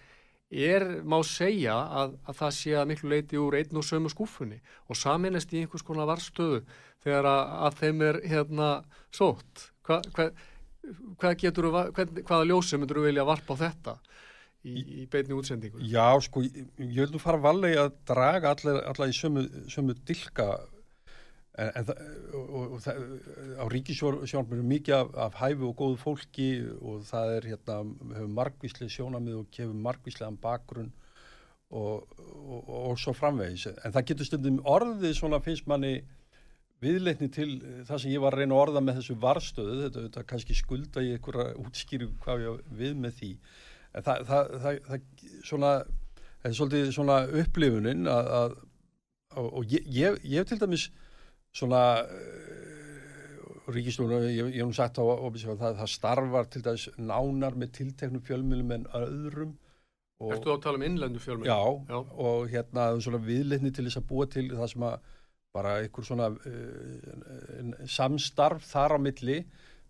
er, 0.54 0.84
má 1.02 1.18
segja 1.26 1.74
að, 1.74 2.16
að 2.28 2.40
það 2.40 2.56
sé 2.58 2.74
að 2.78 2.88
miklu 2.90 3.10
leiti 3.10 3.38
úr 3.40 3.56
einn 3.58 3.80
og 3.80 3.86
sömu 3.86 4.10
skúfunni 4.12 4.60
og 4.88 4.98
saminist 4.98 5.52
í 5.54 5.62
einhvers 5.62 5.84
konar 5.86 6.08
varstöðu 6.10 6.62
þegar 7.04 7.28
að, 7.30 7.54
að 7.66 7.78
þeim 7.80 8.04
er 8.10 8.20
hérna 8.34 8.72
sótt 9.14 9.70
Hva, 9.84 9.98
hva, 10.16 10.30
hvað 11.20 11.34
getur 11.42 11.66
þú, 11.68 12.04
hvaða 12.24 12.44
ljósi 12.48 12.78
myndur 12.80 13.02
þú 13.02 13.08
vilja 13.08 13.26
varpa 13.28 13.56
á 13.56 13.62
þetta 13.64 13.96
í, 14.64 15.02
í 15.02 15.06
beitni 15.12 15.36
útsendingu? 15.36 15.82
Já, 15.84 16.06
sko, 16.24 16.44
ég, 16.46 16.70
ég 16.80 17.02
vil 17.02 17.10
nú 17.12 17.20
fara 17.20 17.40
valegi 17.40 17.80
að 17.82 17.90
draga 18.08 18.54
allar 18.54 19.10
í 19.10 19.16
sömu, 19.16 19.44
sömu 19.68 19.96
dilka 20.08 20.48
En, 21.54 21.70
en 21.78 21.86
það, 21.86 21.98
og, 22.34 22.72
og 22.74 22.86
á 23.62 23.64
ríkisjónum 23.70 24.54
er 24.56 24.62
mikið 24.66 24.96
af, 24.96 25.10
af 25.28 25.36
hæfu 25.38 25.68
og 25.68 25.76
góðu 25.78 25.98
fólki 26.00 26.48
og 26.80 27.04
það 27.06 27.34
er 27.36 27.46
hérna, 27.52 27.76
hefur 28.16 28.32
margvíslega 28.40 28.90
sjónamið 28.90 29.36
og 29.38 29.58
hefur 29.60 29.76
margvíslegan 29.84 30.40
bakgrunn 30.42 30.90
og, 31.70 32.08
og, 32.18 32.72
og 32.90 32.98
svo 32.98 33.14
framvegis. 33.14 33.68
En 33.70 33.94
það 33.94 34.08
getur 34.10 34.30
stundum 34.30 34.58
orðið 34.66 35.14
svona 35.20 35.40
finnst 35.44 35.70
manni 35.70 35.94
viðleitni 36.82 37.30
til 37.32 37.48
það 37.86 38.02
sem 38.02 38.12
ég 38.12 38.26
var 38.26 38.34
að 38.34 38.42
reyna 38.42 38.56
að 38.56 38.64
orða 38.64 38.82
með 38.82 38.98
þessu 39.00 39.18
varstöðu, 39.22 39.78
þetta, 39.84 40.04
þetta 40.08 40.26
kannski 40.34 40.58
skulda 40.58 41.06
ég 41.06 41.20
einhverja 41.20 41.54
útskýru 41.62 42.10
hvað 42.24 42.44
ég 42.48 42.76
við 42.82 42.98
með 42.98 43.16
því. 43.20 43.32
En 43.94 44.08
það, 44.08 44.26
það, 44.32 44.82
það 44.90 45.08
svona, 45.46 45.72
er 46.42 46.58
svolítið 46.58 46.94
svona 46.98 47.22
upplifunin 47.30 48.10
að, 48.10 48.30
að 48.42 48.60
og 49.34 49.66
ég, 49.70 50.18
ég 50.30 50.46
til 50.46 50.58
dæmis 50.60 50.90
svona 51.54 51.82
uh, 52.04 53.72
ríkistúrun, 53.74 54.28
ég 54.28 54.54
hef 54.58 54.68
nú 54.68 54.76
sagt 54.76 54.98
á 55.00 55.04
að 55.04 55.38
það, 55.44 55.76
það 55.80 55.92
starfar 55.92 56.48
til 56.52 56.64
dæs 56.64 56.88
nánar 56.98 57.56
með 57.58 57.76
tilteknum 57.78 58.24
fjölmjölum 58.26 58.74
en 58.78 58.88
öðrum 59.00 59.54
Erstu 60.24 60.46
þá 60.46 60.54
að 60.54 60.62
tala 60.62 60.78
um 60.78 60.84
innlendu 60.86 61.20
fjölmjölum? 61.20 61.50
Já, 61.50 61.60
já, 61.90 61.98
og 62.26 62.48
hérna 62.52 62.84
svona 63.02 63.20
viðleitni 63.24 63.72
til 63.74 63.84
þess 63.88 64.00
að 64.00 64.08
búa 64.12 64.26
til 64.30 64.46
það 64.52 64.68
sem 64.72 64.86
að 64.88 65.08
bara 65.54 65.72
einhver 65.82 66.06
svona 66.06 66.28
uh, 66.34 67.72
samstarf 67.90 68.66
þar 68.66 68.96
á 68.96 68.98
milli 69.02 69.40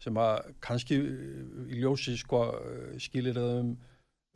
sem 0.03 0.17
að 0.21 0.55
kannski 0.65 0.99
í 0.99 1.81
ljósi 1.81 2.17
sko 2.21 2.41
skilir 3.01 3.37
það 3.39 3.53
um, 3.61 3.71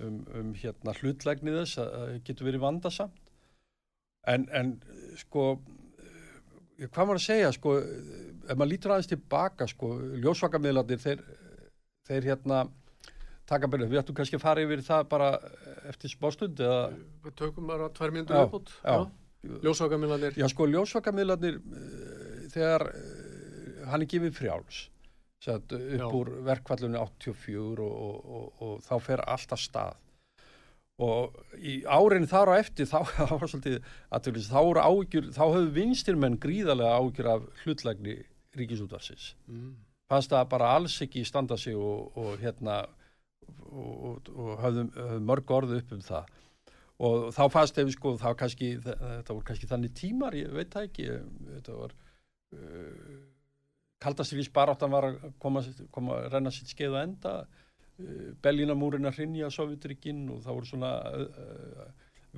um, 0.05 0.21
um 0.41 0.53
hérna 0.57 0.95
hlutlægni 1.01 1.57
þess 1.57 1.83
að 1.83 2.15
getur 2.29 2.49
verið 2.49 2.65
vandasamt 2.65 3.19
en, 4.29 4.47
en 4.55 4.77
sko 5.19 5.51
hvað 6.87 7.09
maður 7.09 7.19
að 7.19 7.25
segja 7.27 7.53
sko, 7.55 7.77
ef 8.47 8.55
maður 8.55 8.71
lítur 8.73 8.95
aðeins 8.95 9.11
tilbaka 9.11 9.67
sko, 9.71 9.93
ljósvakamiðlarnir 10.23 11.01
þeir, 11.03 11.25
þeir 12.07 12.29
hérna 12.33 12.61
taka 13.49 13.71
byrju, 13.71 13.89
við 13.91 14.03
ættum 14.03 14.19
kannski 14.19 14.39
að 14.39 14.45
fara 14.45 14.65
yfir 14.65 14.85
það 14.87 15.09
bara 15.11 15.31
eftir 15.89 16.13
spástund 16.13 16.61
eða 16.61 16.83
Við 17.25 17.35
tökum 17.41 17.71
bara 17.71 17.89
tvær 17.97 18.15
myndur 18.15 18.43
uppbútt 18.45 18.75
Ljósvakamiðlarnir. 19.63 20.35
Já 20.39 20.49
sko, 20.51 20.67
ljósvakamiðlarnir 20.67 21.59
eh, 21.63 22.47
þegar 22.51 22.89
eh, 22.91 23.85
hann 23.89 24.03
er 24.03 24.11
gefið 24.11 24.35
frjáls 24.35 24.81
upp 25.49 25.73
Já. 25.73 26.05
úr 26.19 26.33
verkvallunni 26.45 26.99
84 26.99 27.85
og, 27.85 27.93
og, 28.09 28.17
og, 28.27 28.49
og 28.67 28.81
þá 28.83 28.95
fer 29.05 29.23
alltaf 29.23 29.63
stað 29.63 30.01
og 30.99 31.37
í 31.59 31.79
árin 31.87 32.27
þar 32.27 32.55
á 32.55 32.55
eftir 32.59 32.89
þá, 32.91 33.01
þá 33.17 33.35
var 33.35 33.51
svolítið 33.51 33.91
aðtöflis, 34.11 34.49
þá 34.51 34.61
voru 34.61 34.85
ágjur, 34.85 35.29
þá 35.37 35.45
höfðu 35.45 35.75
vinstir 35.77 36.19
menn 36.19 36.39
gríðarlega 36.43 36.97
ágjur 36.99 37.31
af 37.35 37.47
hlutlægni 37.65 38.17
ríkisútvarsins 38.59 39.35
Mm. 39.49 39.77
fannst 40.11 40.33
það 40.33 40.49
bara 40.51 40.73
alls 40.75 40.97
ekki 41.05 41.25
standa 41.25 41.57
sig 41.57 41.77
og, 41.77 42.17
og 42.17 42.39
hérna 42.43 42.81
og, 43.69 43.95
og, 44.09 44.29
og 44.35 44.61
höfðu, 44.65 44.85
höfðu 44.97 45.23
mörg 45.29 45.55
orðu 45.55 45.79
upp 45.81 45.93
um 45.93 46.05
það. 46.05 46.35
Og 46.99 47.29
þá 47.31 47.43
fannst 47.55 47.79
ef 47.79 47.91
sko 47.95 48.17
þá 48.19 48.29
kannski, 48.41 48.73
þetta 48.83 49.35
voru 49.35 49.47
kannski 49.47 49.69
þannig 49.71 49.95
tímar, 49.95 50.35
ég 50.35 50.51
veit 50.51 50.73
það 50.73 50.89
ekki. 50.89 51.07
Þetta 51.53 51.77
var 51.79 51.95
uh, 52.57 53.19
kaldastríðis 54.03 54.51
baráttan 54.55 54.91
var 54.91 55.11
að 55.13 55.21
koma, 55.43 55.63
koma 55.95 56.19
að 56.19 56.33
renna 56.35 56.53
sitt 56.55 56.73
skeið 56.73 56.97
að 56.97 57.07
enda 57.07 57.35
Berlínamúrin 58.45 59.09
að 59.09 59.17
hrinja 59.19 59.49
Sovjetrikinn 59.51 60.29
og 60.31 60.45
það 60.45 60.59
voru 60.59 60.69
svona 60.69 60.93
uh, 61.19 61.89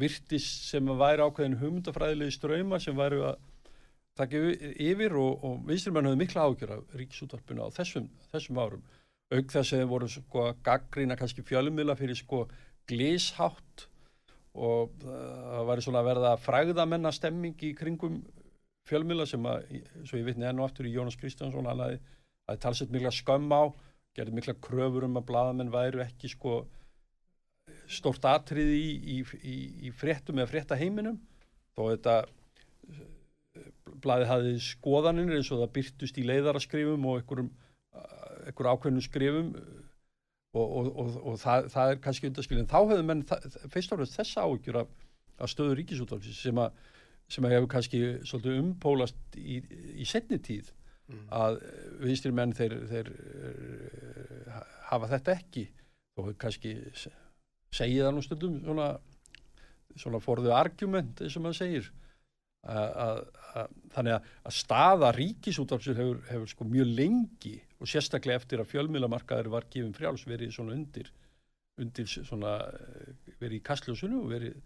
virtis 0.01 0.47
sem 0.71 0.89
að 0.89 1.03
væri 1.03 1.27
ákveðin 1.27 1.59
hugmyndafræðilegi 1.61 2.37
ströyma 2.37 2.79
sem 2.81 2.97
væri 2.97 3.21
að 3.29 3.43
taka 4.17 4.41
yfir- 4.81 5.19
og, 5.21 5.45
og 5.45 5.61
vinstrimenn 5.69 6.09
höfðu 6.09 6.21
mikla 6.23 6.47
ágjör 6.49 6.75
af 6.79 6.97
ríkisútvarpinu 6.97 7.69
á 7.69 7.69
þessum, 7.77 8.09
þessum 8.33 8.61
árum. 8.61 8.83
Auk 9.31 9.53
þess 9.53 9.75
að 9.75 9.83
þeir 9.83 9.93
voru 9.93 10.09
sko 10.11 10.47
að 10.49 10.65
gaggrýna 10.67 11.19
kannski 11.21 11.45
fjölumila 11.47 11.97
fyrir 11.99 12.19
sko 12.19 12.47
glíshátt 12.91 13.87
og 14.57 14.97
uh, 15.05 15.13
það 15.13 15.69
væri 15.71 15.87
svona 15.87 16.03
að 16.03 16.11
verða 16.11 16.33
frægðamennar 16.47 17.17
stemming 17.17 17.69
í 17.69 17.75
kringum 17.77 18.23
fjölmila 18.89 19.29
sem 19.29 19.45
að, 19.47 19.69
svo 20.09 20.19
ég 20.19 20.27
vitni 20.27 20.49
enn 20.49 20.61
og 20.61 20.71
aftur 20.71 20.89
í 20.89 20.95
Jónas 20.97 21.19
Kristjánsson, 21.21 21.69
hann 21.69 21.85
hafði, 21.85 22.01
hafði 22.49 22.63
talsett 22.65 22.93
mikla 22.95 23.13
skömm 23.15 23.53
á, 23.53 23.63
gerði 24.17 24.37
mikla 24.37 24.57
kröfur 24.63 25.07
um 25.07 25.19
að 25.21 25.29
blaðamenn 25.31 25.73
væru 25.73 26.03
ekki 26.05 26.31
sko 26.33 26.61
stórt 27.91 28.25
atriði 28.27 28.79
í, 28.79 28.93
í, 29.17 29.19
í, 29.43 29.57
í 29.89 29.93
fréttum 29.95 30.41
eða 30.41 30.51
frétta 30.51 30.79
heiminum 30.79 31.19
þó 31.77 31.83
þetta 31.93 32.17
blaði 34.03 34.29
hafði 34.31 34.55
skoðanir 34.65 35.35
eins 35.37 35.51
og 35.53 35.63
það 35.63 35.75
byrtust 35.77 36.19
í 36.19 36.27
leiðaraskrifum 36.27 37.07
og 37.11 37.21
einhverjum, 37.21 37.51
einhver 38.47 38.71
ákveðnum 38.73 39.05
skrifum 39.05 39.51
og, 40.55 40.65
og, 40.65 40.91
og, 40.91 41.19
og 41.33 41.39
það, 41.43 41.69
það 41.75 41.93
er 41.93 42.01
kannski 42.05 42.31
undarskilin. 42.31 42.71
Þá 42.71 42.79
hefðu 42.81 43.07
menn 43.07 43.25
fyrst 43.71 43.93
fremst 43.93 44.17
þessa 44.19 44.47
ágjur 44.47 44.81
af, 44.83 44.95
af 45.39 45.53
stöðu 45.53 45.77
ríkisútvalfis 45.79 46.41
sem 46.47 46.63
að 46.63 46.79
sem 47.31 47.47
hefur 47.47 47.69
kannski 47.71 48.01
svolítið 48.27 48.57
umpólast 48.59 49.37
í 49.39 50.07
setni 50.09 50.41
tíð 50.43 50.73
Mm. 51.11 51.23
að 51.35 51.57
vinstri 52.05 52.31
menn 52.35 52.53
þeir, 52.55 52.75
þeir 52.91 53.09
uh, 53.11 54.59
hafa 54.91 55.09
þetta 55.15 55.35
ekki 55.41 55.65
og 56.21 56.29
kannski 56.39 56.75
se- 56.95 57.13
segja 57.75 58.07
það 58.07 58.15
nú 58.17 58.23
stundum 58.27 58.59
svona, 58.63 58.91
svona 59.99 60.21
forðu 60.23 60.53
argument 60.55 61.23
eins 61.25 61.37
og 61.39 61.45
maður 61.47 61.59
segir 61.61 61.89
að, 62.61 62.89
að, 63.05 63.21
að, 63.57 63.75
þannig 63.95 64.17
að, 64.19 64.31
að 64.51 64.57
staða 64.59 65.13
ríkisútvarpsir 65.17 65.99
hefur, 65.99 66.21
hefur 66.29 66.53
sko 66.53 66.67
mjög 66.69 66.91
lengi 66.99 67.55
og 67.81 67.89
sérstaklega 67.91 68.43
eftir 68.43 68.63
að 68.63 68.71
fjölmiðlamarkaður 68.75 69.51
var 69.55 69.67
gefin 69.73 69.95
frjáls 69.97 70.27
verið 70.29 70.53
svona 70.55 70.77
undir 70.77 71.11
undir 71.81 72.11
svona 72.11 72.59
eh, 72.69 73.15
verið 73.41 73.57
í 73.59 73.65
kastljósunu 73.65 74.21
og 74.25 74.35
verið 74.35 74.59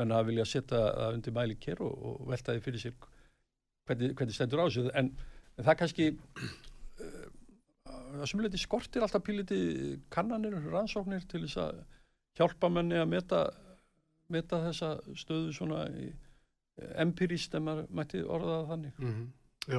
menna 0.00 0.22
að 0.22 0.30
vilja 0.30 0.46
setja 0.48 0.78
það 0.80 1.18
undir 1.18 1.34
mæli 1.36 1.58
kér 1.60 1.82
og, 1.84 1.92
og 2.08 2.30
velta 2.32 2.54
því 2.56 2.64
fyrir 2.64 2.82
sér 2.86 2.94
hvernig, 3.86 4.14
hvernig 4.16 4.36
stendur 4.38 4.62
á 4.62 4.66
þessu 4.66 4.86
en, 4.96 5.10
en 5.58 5.66
það 5.66 5.78
kannski 5.82 6.08
uh, 6.12 7.28
að 8.20 8.26
sumuleiti 8.30 8.60
skortir 8.60 9.04
alltaf 9.04 9.24
píliti 9.26 9.60
kannanir, 10.12 10.58
rannsóknir 10.72 11.24
til 11.28 11.44
þess 11.46 11.60
að 11.62 11.80
hjálpa 12.38 12.70
menni 12.72 12.98
að 13.00 13.08
meta, 13.12 13.40
meta 14.32 14.60
þessa 14.66 14.94
stöðu 15.18 15.54
svona 15.56 15.86
í, 15.92 16.10
empirist 17.00 17.54
ef 17.54 17.64
maður 17.64 17.88
mætti 17.92 18.22
orða 18.24 18.60
það 18.60 18.70
þannig 18.72 19.00
Mhm. 19.02 19.32
Já, 19.70 19.78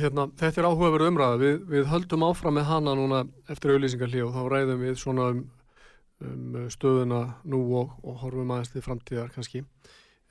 hérna, 0.00 0.26
þetta 0.34 0.58
er 0.58 0.66
áhugaverð 0.66 1.08
umræða. 1.12 1.36
Við, 1.38 1.58
við 1.70 1.84
höldum 1.92 2.24
áfram 2.26 2.56
með 2.58 2.64
hana 2.66 2.94
núna 2.98 3.20
eftir 3.52 3.70
auðlýsingarlí 3.70 4.24
og 4.24 4.32
þá 4.34 4.40
ræðum 4.50 4.80
við 4.82 4.96
svona 4.98 5.28
um, 5.30 5.44
um 6.26 6.56
stöðuna 6.74 7.20
nú 7.44 7.60
og, 7.78 7.92
og 8.02 8.16
horfum 8.24 8.50
aðeins 8.50 8.72
til 8.72 8.82
framtíðar 8.82 9.30
kannski. 9.36 9.62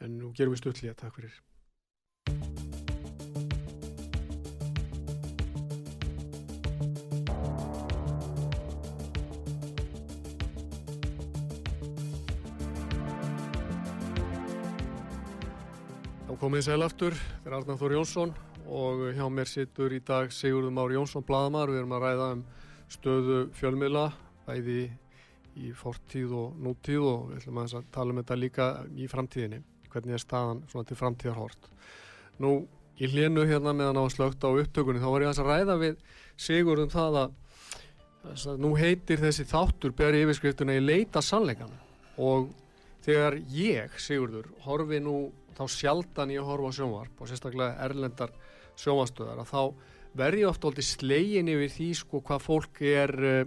En 0.04 0.18
nú 0.20 0.34
gerum 0.36 0.52
við 0.52 0.66
stuttlíða, 0.66 0.98
takk 1.00 1.16
fyrir. 1.16 1.38
Þá 16.36 16.39
komið 16.41 16.63
sæl 16.65 16.84
aftur, 16.84 17.13
þetta 17.15 17.48
er 17.48 17.54
Arnar 17.56 17.78
Þór 17.80 17.93
Jónsson 17.95 18.32
og 18.67 19.02
hjá 19.15 19.24
mér 19.32 19.48
situr 19.48 19.93
í 19.95 20.02
dag 20.04 20.34
Sigurður 20.36 20.74
Már 20.76 20.91
Jónsson 20.91 21.24
Blaðamar. 21.24 21.69
Við 21.71 21.78
erum 21.80 21.93
að 21.95 22.02
ræða 22.04 22.26
um 22.34 22.41
stöðu 22.91 23.38
fjölmiðla, 23.56 24.04
bæði 24.43 24.82
í 25.63 25.71
fortíð 25.80 26.34
og 26.36 26.58
nútíð 26.65 27.06
og 27.08 27.21
við 27.30 27.38
ætlum 27.39 27.62
að 27.62 27.76
tala 27.95 28.12
um 28.12 28.19
þetta 28.19 28.38
líka 28.41 28.67
í 29.00 29.08
framtíðinni. 29.13 29.62
Hvernig 29.93 30.17
er 30.17 30.24
staðan 30.26 30.60
svona 30.74 30.89
til 30.89 30.98
framtíðarhort. 31.00 31.71
Nú, 32.43 32.52
í 33.00 33.12
hlénu 33.15 33.48
hérna 33.48 33.71
meðan 33.71 34.02
á 34.04 34.06
slögt 34.12 34.43
á 34.43 34.52
upptökunni, 34.52 35.00
þá 35.00 35.08
var 35.13 35.28
ég 35.30 35.32
að 35.32 35.48
ræða 35.54 35.80
við 35.86 36.04
Sigurður 36.36 36.89
um 36.89 36.93
það 36.98 37.21
að, 37.21 37.39
að 38.36 38.60
nú 38.60 38.74
heitir 38.76 39.24
þessi 39.24 39.48
þáttur 39.56 39.95
beri 39.95 40.28
yfirskriftunni 40.28 40.82
í 40.82 40.84
leita 40.84 41.24
sannleikan 41.24 41.71
og 42.19 42.52
þegar 43.08 43.39
ég, 43.56 43.95
Sigurður, 44.04 44.52
horfi 44.67 45.00
nú 45.00 45.30
þá 45.56 45.63
sjaldan 45.72 46.34
ég 46.36 46.46
horfa 46.46 46.72
á 46.72 46.78
sjónvarp 46.78 47.22
og 47.22 47.30
sérstaklega 47.30 47.78
erlendar 47.86 48.34
sjónvarstöðar 48.80 49.44
að 49.44 49.52
þá 49.52 49.62
verð 50.15 50.41
ég 50.41 50.50
oft 50.50 50.65
aldrei 50.68 50.86
slegin 50.88 51.52
yfir 51.52 51.72
því 51.76 51.89
sko 52.00 52.22
hvað 52.24 52.44
fólk 52.46 52.82
er 52.88 53.13
uh, 53.15 53.44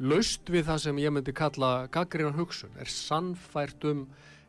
laust 0.00 0.50
við 0.50 0.66
það 0.70 0.82
sem 0.86 1.00
ég 1.02 1.14
myndi 1.14 1.34
kalla 1.36 1.70
gaggrínan 1.92 2.38
hugsun, 2.38 2.72
er 2.80 2.88
sannfært 2.90 3.84
um 3.90 4.06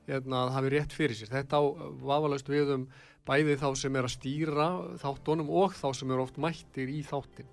hérna, 0.08 0.46
að 0.46 0.54
hafi 0.56 0.72
rétt 0.74 0.96
fyrir 0.96 1.18
sér. 1.18 1.32
Þetta 1.34 1.60
á 1.60 1.64
vafalaust 2.02 2.50
við 2.50 2.76
um 2.78 2.86
bæði 3.28 3.58
þá 3.62 3.68
sem 3.78 3.98
er 3.98 4.08
að 4.08 4.16
stýra 4.16 4.68
þáttunum 5.02 5.52
og 5.62 5.76
þá 5.78 5.90
sem 5.98 6.14
eru 6.14 6.26
oft 6.26 6.40
mættir 6.42 6.90
í 6.90 7.02
þáttin. 7.06 7.50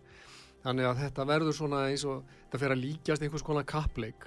Þannig 0.64 0.88
að 0.88 1.02
þetta 1.04 1.26
verður 1.28 1.56
svona 1.56 1.84
eins 1.88 2.04
og 2.08 2.24
þetta 2.40 2.60
fer 2.62 2.74
að 2.74 2.82
líkjast 2.82 3.24
einhvers 3.24 3.46
konar 3.46 3.66
kappleik. 3.68 4.26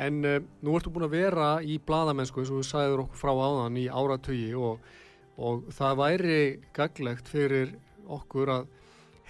En 0.00 0.22
uh, 0.24 0.38
nú 0.64 0.76
ertu 0.78 0.92
búin 0.92 1.08
að 1.08 1.16
vera 1.18 1.48
í 1.64 1.78
bladamennsku 1.82 2.42
eins 2.42 2.52
og 2.52 2.62
þú 2.62 2.68
sagðir 2.68 3.02
okkur 3.04 3.20
frá 3.20 3.32
áðan 3.34 3.80
í 3.80 3.88
áratögi 3.90 4.52
og, 4.56 4.86
og 5.36 5.66
það 5.74 5.98
væri 6.00 6.38
gaglegt 6.76 7.28
fyrir 7.32 7.74
okkur 8.12 8.54
að 8.56 8.70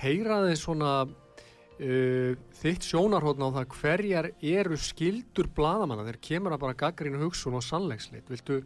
heyra 0.03 0.43
þið 0.47 0.57
svona 0.61 0.93
uh, 1.07 2.33
þitt 2.61 2.89
sjónarhóttn 2.89 3.47
á 3.49 3.55
það 3.59 3.77
hverjar 3.79 4.31
eru 4.39 4.79
skildur 4.79 5.51
bladamanna 5.57 6.07
þegar 6.07 6.25
kemur 6.29 6.57
að 6.57 6.65
bara 6.67 6.81
gaggrínu 6.85 7.23
hugsun 7.25 7.59
og 7.59 7.67
sannleikslit. 7.67 8.29
Viltu, 8.31 8.61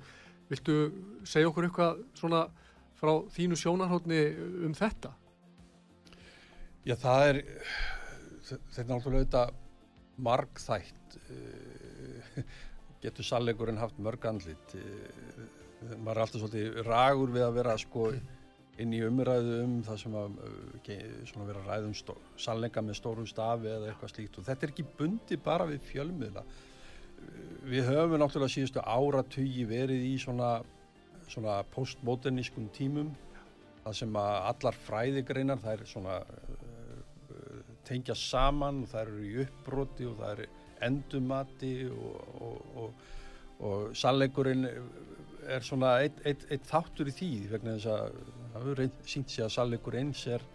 viltu 0.51 0.81
segja 1.25 1.53
okkur 1.53 1.69
eitthvað 1.69 2.03
svona 2.19 2.47
frá 2.97 3.15
þínu 3.33 3.59
sjónarhóttni 3.61 4.21
um 4.67 4.75
þetta? 4.77 5.15
Já, 6.87 6.95
það 7.03 7.29
er 7.29 7.41
þetta 8.47 8.83
er 8.83 8.89
náttúrulega 8.91 9.23
auðvitað 9.23 9.55
margþætt 10.27 11.17
eh, 11.27 12.43
getur 13.03 13.27
salleikurinn 13.27 13.83
haft 13.83 13.99
mörg 14.03 14.29
andlit 14.31 14.77
Eh, 15.85 15.97
maður 16.01 16.17
er 16.17 16.23
alltaf 16.25 16.43
svolítið 16.43 16.79
ragur 16.87 17.33
við 17.35 17.45
að 17.45 17.59
vera 17.59 17.75
sko 17.81 18.07
inn 18.81 18.93
í 18.93 19.03
umræðu 19.05 19.59
um 19.65 19.75
það 19.85 19.99
sem 20.03 20.17
að 20.21 20.39
eh, 20.93 21.03
svona 21.29 21.49
vera 21.51 21.79
um 21.85 21.93
stó, 21.97 22.17
salleika 22.41 22.85
með 22.85 22.99
stórum 23.01 23.29
stafi 23.29 23.71
eða 23.73 23.91
eitthvað 23.91 24.15
slíkt. 24.15 24.39
Og 24.41 24.49
þetta 24.49 24.67
er 24.67 24.73
ekki 24.73 24.87
bundi 24.99 25.39
bara 25.41 25.69
við 25.69 25.85
fjölmiðla. 25.91 26.45
Við 27.67 27.89
höfum 27.91 28.19
náttúrulega 28.21 28.55
síðustu 28.55 28.83
áratugi 28.85 29.65
verið 29.69 30.05
í 30.07 30.17
svona 30.23 30.57
svona 31.27 31.57
postmodernískum 31.75 32.69
tímum 32.71 33.09
það 33.83 33.97
sem 33.99 34.19
að 34.21 34.37
allar 34.53 34.77
fræðigreinar 34.85 35.59
það 35.63 35.73
er 35.73 35.89
svona 35.91 36.19
tengja 37.87 38.17
saman 38.19 38.83
og 38.85 38.93
það 38.93 39.03
eru 39.07 39.25
í 39.25 39.35
uppbroti 39.45 40.09
og 40.09 40.17
það 40.21 40.33
eru 40.35 40.49
endumati 40.87 41.75
og, 41.89 42.41
og, 42.47 42.77
og, 42.83 43.05
og 43.67 43.97
sannleikurinn 43.97 44.67
er 44.67 45.65
svona 45.65 45.97
eitt, 46.03 46.21
eitt, 46.27 46.45
eitt 46.53 46.69
þáttur 46.69 47.11
í 47.11 47.15
því 47.17 47.31
vegna 47.55 47.77
þess 47.77 47.91
að 47.95 48.21
það 48.53 48.69
hefur 48.69 49.11
sýnt 49.13 49.33
sig 49.33 49.47
að 49.47 49.55
sannleikur 49.57 49.99
eins 50.01 50.23
er, 50.37 50.47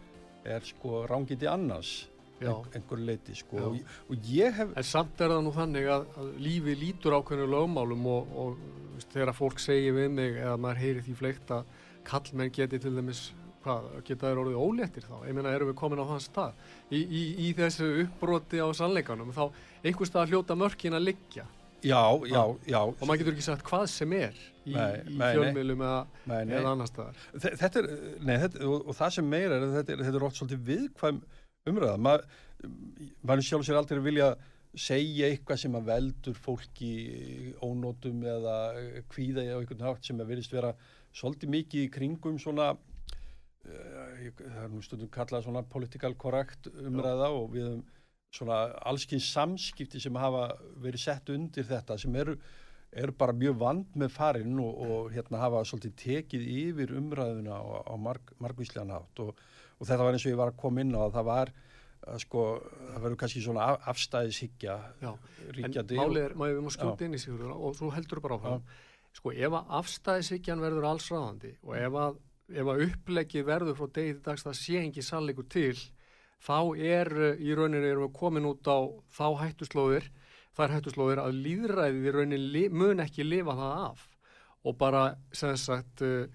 er 0.45 0.65
sko 0.67 1.05
rángiti 1.09 1.49
annars 1.49 1.93
Já. 2.41 2.49
ein, 2.55 2.69
einhverju 2.79 3.05
leiti 3.05 3.35
sko 3.37 3.59
og, 3.69 3.75
og 4.09 4.29
ég 4.33 4.55
hef 4.57 4.71
En 4.77 4.87
samt 4.87 5.19
er 5.21 5.33
það 5.33 5.43
nú 5.45 5.53
þannig 5.55 5.89
að, 5.93 6.07
að 6.17 6.31
lífi 6.41 6.77
lítur 6.79 7.17
ákveðinu 7.19 7.51
lögmálum 7.53 8.07
og, 8.09 8.55
þegar 9.11 9.33
fólk 9.37 9.61
segir 9.61 9.95
við 9.97 10.11
mig 10.13 10.39
eða 10.39 10.57
maður 10.61 10.81
heyri 10.83 11.05
því 11.05 11.15
fleikt 11.17 11.53
að 11.53 11.69
kallmenn 12.07 12.53
geti 12.53 12.79
til 12.81 12.93
dæmis 12.97 13.29
hvað, 13.65 13.87
geta 14.07 14.29
þeir 14.29 14.41
orðið 14.43 14.59
óléttir 14.61 15.07
þá? 15.07 15.15
Ég 15.27 15.37
meina, 15.37 15.55
erum 15.55 15.71
við 15.71 15.79
komin 15.81 16.01
á 16.03 16.05
þann 16.11 16.23
stað? 16.25 16.61
Í, 16.89 17.01
í, 17.01 17.23
í 17.45 17.49
þessu 17.57 17.89
uppbroti 18.03 18.61
á 18.61 18.67
sannleikanum, 18.77 19.33
þá 19.35 19.43
einhver 19.83 20.09
stað 20.09 20.33
hljóta 20.33 20.57
mörkin 20.59 20.97
að 20.97 21.11
liggja. 21.11 21.47
Já, 21.81 22.01
já, 22.29 22.41
já. 22.69 22.79
Og 22.83 23.07
maður 23.09 23.23
getur 23.23 23.35
ekki 23.35 23.45
sagt 23.47 23.65
hvað 23.65 23.87
sem 23.89 24.11
er 24.13 24.35
í, 24.37 24.75
í 24.75 25.17
fjölmiðlum 25.17 25.81
eða, 25.81 26.01
eða 26.43 26.73
annar 26.75 26.89
staðar. 26.89 27.23
Þetta 27.33 27.81
er, 27.81 27.87
nei, 28.21 28.35
þetta, 28.43 28.61
og, 28.69 28.85
og 28.85 28.97
það 28.99 29.15
sem 29.17 29.31
meira 29.33 29.57
er 29.57 29.65
að 29.65 29.77
þetta 29.79 29.95
er, 29.95 30.03
þetta 30.05 30.19
er 30.19 30.25
ótt 30.27 30.37
svolítið 30.37 30.63
viðkvæm 30.69 31.21
umræða. 31.71 31.97
Maður 32.05 32.27
mað 33.25 33.43
sjálf 33.47 33.65
sér 33.65 33.81
aldrei 33.81 34.03
vilja 34.05 34.29
segja 34.77 35.27
eitthvað 35.27 35.63
sem 35.63 35.73
að 35.75 35.89
veldur 35.89 36.37
fólki 36.39 36.91
ónótum 37.65 38.21
eða 38.29 38.57
kvíða 39.11 39.43
eða 39.43 39.59
einhvern 39.59 39.83
nátt 39.83 40.07
sem 40.07 40.21
að 40.21 40.31
verðist 40.31 40.53
vera 40.55 40.71
svolítið 41.17 41.53
mikið 41.57 41.87
í 41.87 41.91
kringum 41.91 42.37
svona 42.39 42.69
það 43.65 44.61
er 44.63 44.71
nú 44.71 44.81
stundum 44.85 45.11
kallað 45.13 45.45
svona 45.45 45.63
political 45.69 46.15
correct 46.19 46.69
umræða 46.71 47.29
Já. 47.29 47.37
og 47.37 47.51
við 47.53 47.67
höfum 47.67 47.83
svona 48.31 48.57
allskins 48.87 49.27
samskipti 49.33 49.99
sem 49.99 50.15
hafa 50.15 50.45
verið 50.81 51.03
sett 51.03 51.29
undir 51.33 51.67
þetta 51.67 51.97
sem 51.99 52.15
eru, 52.15 52.37
eru 52.91 53.15
bara 53.19 53.35
mjög 53.35 53.57
vand 53.59 53.97
með 53.99 54.13
farinn 54.15 54.59
og, 54.63 54.77
og 54.85 55.09
hérna 55.15 55.41
hafa 55.43 55.65
svolítið 55.67 55.97
tekið 55.99 56.45
yfir 56.47 56.93
umræðuna 56.95 57.59
á, 57.59 57.63
á 57.91 57.95
marg, 57.99 58.31
margvíslegan 58.39 58.95
átt 58.95 59.19
og, 59.25 59.35
og 59.79 59.89
þetta 59.89 60.07
var 60.07 60.15
eins 60.15 60.25
og 60.25 60.31
ég 60.31 60.39
var 60.39 60.53
að 60.53 60.61
koma 60.63 60.85
inn 60.85 60.95
á 60.95 61.01
að 61.03 61.19
það 61.19 61.29
var 61.31 61.53
að 62.01 62.23
sko, 62.23 62.45
það 62.63 63.03
verður 63.03 63.19
kannski 63.21 63.43
svona 63.45 63.67
af, 63.73 63.83
afstæðishyggja 63.91 64.77
ríkjandi. 65.53 65.97
En 65.97 66.01
málið 66.01 66.23
er, 66.23 66.33
maður 66.39 66.55
við 66.55 66.63
múum 66.65 66.73
skjóta 66.73 67.05
inn 67.05 67.17
í 67.17 67.21
sig 67.21 67.43
og 67.51 67.75
svo 67.77 67.91
heldur 67.93 68.17
þú 68.17 68.23
bara 68.25 68.37
áfram. 68.39 68.63
Sko 69.11 69.33
ef 69.35 69.57
að 69.59 69.75
afstæðishyggjan 69.81 70.63
verður 70.63 70.87
alls 70.89 71.09
ráðandi 71.11 71.51
og 71.61 71.75
ef 71.77 71.97
að, 72.01 72.17
ef 72.55 72.69
að 72.71 72.85
upplegið 72.87 73.47
verður 73.47 73.77
frá 73.79 73.89
degi 73.95 74.13
til 74.15 74.23
dags 74.25 74.45
það 74.45 74.57
sé 74.59 74.79
ekki 74.81 75.03
sannleikur 75.05 75.47
til, 75.51 75.75
þá 76.41 76.57
er 76.75 77.11
í 77.37 77.55
rauninni 77.57 77.89
erum 77.89 78.07
við 78.07 78.15
komin 78.17 78.47
út 78.49 78.67
á 78.67 78.79
þá 79.13 79.27
hættuslóðir, 79.43 80.07
þar 80.57 80.75
hættuslóðir 80.75 81.21
að 81.23 81.41
líðræðið 81.45 82.07
í 82.07 82.15
rauninni 82.15 82.63
mun 82.73 83.03
ekki 83.03 83.27
lifa 83.27 83.55
það 83.59 83.75
af. 83.85 84.07
Og 84.67 84.75
bara 84.77 85.03
sem 85.33 85.55
sagt 85.57 86.03
uh, 86.05 86.25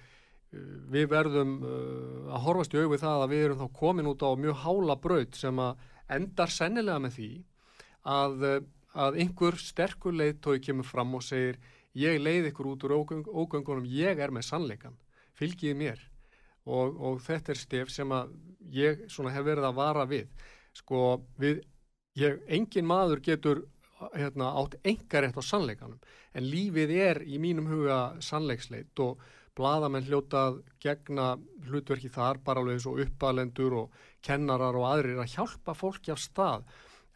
við 0.91 1.11
verðum 1.11 1.59
uh, 1.63 2.33
að 2.35 2.47
horfast 2.47 2.75
í 2.75 2.81
auðvið 2.81 3.05
það 3.05 3.25
að 3.25 3.35
við 3.35 3.45
erum 3.45 3.61
þá 3.61 3.79
komin 3.81 4.11
út 4.11 4.25
á 4.27 4.31
mjög 4.41 4.59
hála 4.65 4.97
braut 5.03 5.39
sem 5.39 5.63
að 5.63 5.85
endar 6.17 6.53
sennilega 6.55 7.03
með 7.03 7.17
því 7.19 7.31
að, 8.07 8.45
að 8.95 9.19
einhver 9.23 9.59
sterkur 9.61 10.15
leiðtói 10.15 10.61
kemur 10.63 10.87
fram 10.87 11.17
og 11.19 11.25
segir 11.27 11.59
ég 11.97 12.21
leið 12.21 12.51
ykkur 12.51 12.73
út 12.75 12.87
úr 12.87 12.95
ógöngunum, 12.99 13.87
ég 13.89 14.21
er 14.21 14.33
með 14.35 14.47
sannleikan, 14.51 14.97
fylgiði 15.39 15.79
mér. 15.79 16.03
Og, 16.67 16.97
og 16.99 17.23
þetta 17.23 17.55
er 17.55 17.61
stef 17.61 17.93
sem 17.95 18.13
að 18.13 18.35
ég 18.75 19.07
hef 19.07 19.47
verið 19.47 19.69
að 19.69 19.79
vara 19.79 20.05
við. 20.11 20.29
Sko 20.75 21.03
við, 21.41 21.63
ég, 22.19 22.41
engin 22.49 22.89
maður 22.89 23.23
getur 23.25 23.65
hérna, 24.15 24.53
átt 24.61 24.77
engarétt 24.85 25.39
á 25.39 25.43
sannleikanum. 25.45 26.01
En 26.37 26.45
lífið 26.45 26.93
er 26.99 27.23
í 27.25 27.39
mínum 27.41 27.69
huga 27.71 28.17
sannleiksleit 28.21 28.99
og 29.01 29.23
bladamenn 29.57 30.05
hljótað 30.05 30.61
gegna 30.83 31.37
hlutverki 31.69 32.11
þar 32.13 32.43
bara 32.45 32.61
alveg 32.61 32.77
eins 32.77 32.89
og 32.91 33.01
uppalendur 33.07 33.79
og 33.81 34.01
kennarar 34.27 34.77
og 34.77 34.89
aðrir 34.91 35.23
að 35.23 35.33
hjálpa 35.37 35.75
fólki 35.77 36.13
af 36.13 36.21
stað. 36.21 36.67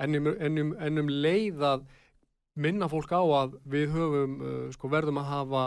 Ennum, 0.01 0.31
ennum, 0.41 0.73
ennum 0.81 1.11
leið 1.13 1.65
að 1.69 1.85
minna 2.61 2.89
fólk 2.89 3.13
á 3.13 3.21
að 3.21 3.59
við 3.69 3.93
höfum 3.93 4.39
uh, 4.41 4.69
sko, 4.73 4.89
verðum 4.93 5.21
að 5.21 5.31
hafa 5.35 5.65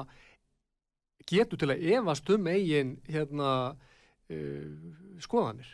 getur 1.30 1.60
til 1.62 1.72
að 1.74 1.88
evast 1.98 2.30
um 2.34 2.50
eigin 2.52 2.98
hérna, 3.10 3.54
uh, 4.30 4.68
skoðanir 5.24 5.72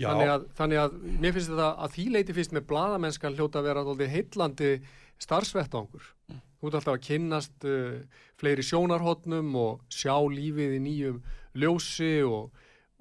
þannig 0.00 0.30
að, 0.32 0.46
þannig 0.56 0.80
að 0.80 1.00
mér 1.20 1.34
finnst 1.34 1.50
þetta 1.50 1.70
að 1.84 1.96
því 1.96 2.04
leiti 2.14 2.36
fyrst 2.36 2.54
með 2.56 2.68
bladamennskan 2.70 3.36
hljóta 3.36 3.60
að 3.60 3.70
vera 3.70 4.10
heillandi 4.14 4.70
starfsvettangur 5.20 6.14
mm. 6.30 6.46
Þú 6.60 6.68
ert 6.68 6.76
alltaf 6.76 6.96
að 6.98 7.04
kynnast 7.06 7.64
uh, 7.64 8.24
fleiri 8.40 8.64
sjónarhóttnum 8.68 9.54
og 9.56 9.84
sjá 9.88 10.12
lífið 10.28 10.74
í 10.76 10.80
nýjum 10.84 11.22
ljósi 11.56 12.18
og 12.28 12.50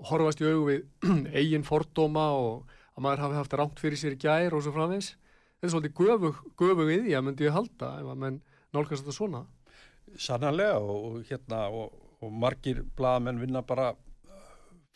horfast 0.07 0.39
í 0.39 0.47
augu 0.47 0.69
við 0.69 0.85
eigin 1.39 1.67
fordóma 1.67 2.29
og 2.39 2.69
að 2.95 3.03
maður 3.03 3.23
hafi 3.25 3.39
haft 3.39 3.57
rámt 3.59 3.81
fyrir 3.83 3.99
sér 3.99 4.15
gær 4.19 4.55
og 4.55 4.63
svo 4.63 4.71
framins. 4.75 5.11
Þetta 5.59 5.67
er 5.67 5.73
svolítið 5.73 5.99
göfu, 5.99 6.31
göfu 6.55 6.87
við 6.87 7.09
ég 7.11 7.25
myndi 7.25 7.49
ég 7.49 7.55
halda 7.55 7.97
ef 7.99 8.07
að 8.13 8.23
menn 8.23 8.39
nálgast 8.71 9.03
þetta 9.03 9.17
svona. 9.17 9.43
Sannanlega 10.17 10.79
og, 10.79 11.19
hérna, 11.29 11.67
og, 11.69 11.93
og 12.21 12.31
margir 12.33 12.81
bladamenn 12.97 13.41
vinna 13.41 13.61
bara 13.61 13.91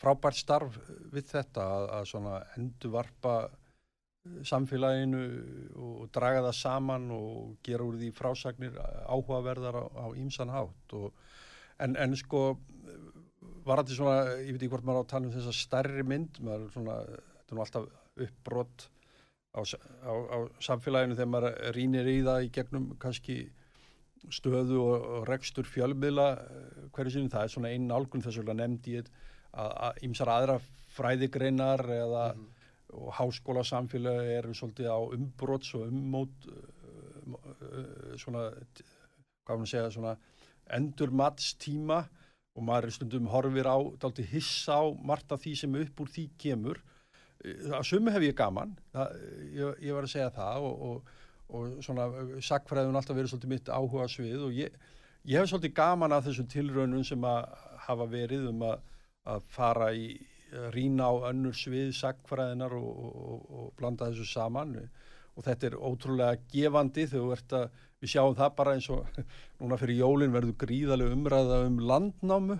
frábært 0.00 0.36
starf 0.36 0.78
við 1.12 1.28
þetta 1.30 1.66
að, 1.76 1.86
að 2.00 2.58
endur 2.58 2.94
varpa 2.96 3.34
samfélaginu 4.48 5.22
og 5.76 6.06
draga 6.12 6.46
það 6.46 6.56
saman 6.58 7.10
og 7.12 7.56
gera 7.64 7.84
úr 7.84 7.98
því 8.00 8.10
frásagnir 8.16 8.78
áhugaverðar 9.04 9.82
á 9.84 10.06
ímsan 10.16 10.52
hátt. 10.52 10.96
Og, 10.96 11.12
en, 11.84 11.96
en 12.00 12.16
sko 12.16 12.46
var 13.64 13.82
þetta 13.82 13.98
svona, 13.98 14.16
ég 14.40 14.54
veit 14.54 14.62
ekki 14.62 14.72
hvort 14.72 14.88
maður 14.88 15.00
á 15.00 15.04
að 15.04 15.12
tala 15.12 15.28
um 15.28 15.36
þessa 15.36 15.56
stærri 15.56 16.04
mynd, 16.08 16.40
maður 16.44 16.72
svona 16.72 16.98
þetta 17.04 17.52
er 17.52 17.58
nú 17.58 17.64
alltaf 17.64 17.88
uppbrott 18.24 18.86
á, 19.54 19.60
á, 19.60 20.12
á 20.12 20.38
samfélaginu 20.64 21.18
þegar 21.18 21.32
maður 21.34 21.76
rínir 21.76 22.10
í 22.10 22.18
það 22.24 22.46
í 22.46 22.50
gegnum 22.54 22.90
kannski 23.02 23.38
stöðu 24.32 24.80
og, 24.80 25.06
og 25.18 25.28
rekstur 25.28 25.68
fjölmiðla 25.68 26.28
eh, 26.40 26.82
hverju 26.94 27.16
sinni, 27.16 27.32
það 27.32 27.46
er 27.46 27.54
svona 27.54 27.72
einn 27.74 27.92
álgun 27.92 28.24
þess 28.24 28.42
að 28.42 28.56
nefndi 28.58 28.98
ég 28.98 29.12
að 29.54 30.00
ímsar 30.02 30.30
aðra 30.32 30.58
fræðigreinar 30.96 31.84
eða 31.86 32.26
mm 32.32 32.40
-hmm 32.40 32.54
og 32.94 33.14
háskólasamfélagi 33.18 34.36
eru 34.38 34.54
svolítið 34.54 34.90
á 34.90 34.98
umbróts 35.16 35.74
og 35.74 35.88
ummót 35.88 36.48
uh, 36.50 38.14
svona, 38.20 38.46
hvað 39.44 39.60
maður 39.60 39.70
segja, 39.70 39.90
svona 39.94 40.14
endurmatstíma 40.74 42.04
og 42.54 42.66
maður 42.66 42.88
er 42.88 42.96
stundum 42.96 43.30
horfir 43.32 43.66
á, 43.66 43.78
dalti 44.00 44.26
hissa 44.30 44.78
á 44.78 44.84
margt 44.94 45.32
af 45.34 45.42
því 45.42 45.54
sem 45.58 45.78
upp 45.80 46.04
úr 46.04 46.12
því 46.14 46.28
kemur. 46.38 46.80
Að 47.44 47.82
sumu 47.88 48.12
hef 48.14 48.24
ég 48.24 48.36
gaman 48.38 48.76
það, 48.94 49.16
ég, 49.52 49.80
ég 49.88 49.96
var 49.96 50.06
að 50.06 50.14
segja 50.14 50.30
það 50.32 50.68
og, 50.68 50.84
og, 50.88 51.14
og 51.48 51.80
svona 51.84 52.08
sakfræðun 52.42 52.96
alltaf 52.96 53.16
verið 53.16 53.34
svolítið 53.34 53.52
mitt 53.52 53.72
áhuga 53.72 54.08
svið 54.10 54.46
og 54.48 54.54
ég, 54.56 54.76
ég 55.28 55.40
hef 55.40 55.50
svolítið 55.50 55.74
gaman 55.76 56.14
af 56.16 56.24
þessum 56.28 56.48
tilraunum 56.52 57.04
sem 57.04 57.26
að 57.28 57.50
hafa 57.86 58.06
verið 58.08 58.48
um 58.50 58.64
að, 58.70 58.86
að 59.34 59.50
fara 59.52 59.90
í 59.92 60.14
rína 60.74 61.08
á 61.10 61.14
önnur 61.30 61.56
svið 61.56 61.92
sakfræðinar 61.98 62.74
og, 62.78 63.08
og, 63.08 63.48
og 63.50 63.72
blanda 63.78 64.10
þessu 64.10 64.26
saman. 64.28 64.76
Og 65.34 65.46
þetta 65.46 65.66
er 65.68 65.78
ótrúlega 65.80 66.42
gefandi 66.52 67.08
þegar 67.10 67.42
við, 67.50 67.80
við 68.02 68.12
sjáum 68.12 68.36
það 68.38 68.54
bara 68.60 68.76
eins 68.76 68.90
og 68.94 69.18
núna 69.60 69.78
fyrir 69.80 70.00
jólinn 70.02 70.34
verður 70.34 70.58
gríðarlega 70.62 71.16
umræða 71.16 71.60
um 71.66 71.80
landnámu. 71.90 72.58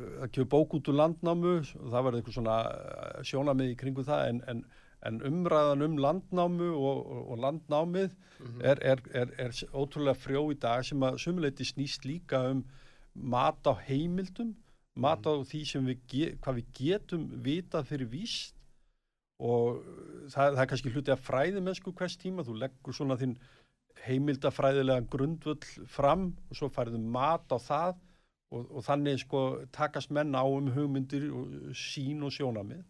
Það 0.00 0.30
kemur 0.32 0.52
bók 0.54 0.76
út 0.78 0.88
úr 0.88 1.00
landnámu 1.02 1.56
og 1.60 1.88
það 1.90 2.04
verður 2.06 2.20
eitthvað 2.20 2.38
svona 2.38 2.58
eh, 2.70 3.16
sjónamið 3.28 3.74
í 3.74 3.80
kringu 3.80 4.06
það 4.06 4.28
en, 4.30 4.44
en, 4.48 4.62
en 5.06 5.20
umræðan 5.24 5.84
um 5.86 5.98
landnámu 5.98 6.70
og, 6.76 7.30
og 7.30 7.38
landnámið 7.38 8.10
mm 8.10 8.46
-hmm. 8.46 8.64
er, 8.64 8.78
er, 8.82 9.00
er, 9.14 9.28
er 9.38 9.50
ótrúlega 9.72 10.14
frjó 10.14 10.50
í 10.52 10.58
dag 10.60 10.84
sem 10.84 11.02
að 11.02 11.18
sumuleiti 11.18 11.64
snýst 11.64 12.04
líka 12.04 12.50
um 12.50 12.64
mat 13.14 13.66
á 13.66 13.74
heimildum 13.88 14.54
mat 14.94 15.26
á 15.26 15.32
því 15.46 15.60
sem 15.68 15.86
við, 15.86 16.00
hvað 16.42 16.58
við 16.58 16.72
getum 16.74 17.28
vitað 17.44 17.88
fyrir 17.90 18.10
víst. 18.10 18.56
Og 19.40 19.80
það, 20.28 20.56
það 20.56 20.62
er 20.62 20.68
kannski 20.72 20.92
hluti 20.92 21.14
að 21.14 21.24
fræði 21.24 21.62
mennsku 21.64 21.94
hvers 21.96 22.18
tíma, 22.20 22.44
þú 22.44 22.58
leggur 22.60 22.96
svona 22.96 23.16
þinn 23.20 23.38
heimildafræðilega 24.04 25.06
grundvöld 25.12 25.64
fram 25.88 26.30
og 26.50 26.58
svo 26.58 26.68
færðu 26.72 27.00
mat 27.00 27.48
á 27.48 27.58
það. 27.60 27.94
Og, 28.50 28.66
og 28.66 28.84
þannig 28.84 29.22
sko 29.22 29.40
takast 29.72 30.10
menn 30.10 30.34
á 30.34 30.42
um 30.42 30.68
hugmyndir 30.74 31.28
og 31.30 31.72
sín 31.78 32.24
og 32.26 32.34
sjónamið 32.34 32.82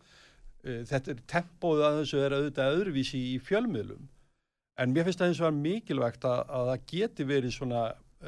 þetta 0.63 1.15
er 1.15 1.23
tempóð 1.27 1.85
að 1.87 1.99
þessu 2.01 2.23
er 2.25 2.37
auðvitað 2.37 2.77
öðruvísi 2.77 3.21
í 3.35 3.39
fjölmiðlum 3.45 4.09
en 4.81 4.93
mér 4.95 5.07
finnst 5.07 5.21
það 5.21 5.33
eins 5.33 5.41
og 5.41 5.49
er 5.49 5.59
mikilvægt 5.61 6.25
að, 6.29 6.41
að 6.57 6.71
það 6.71 6.87
geti 6.93 7.27
verið 7.29 7.57
svona 7.57 7.83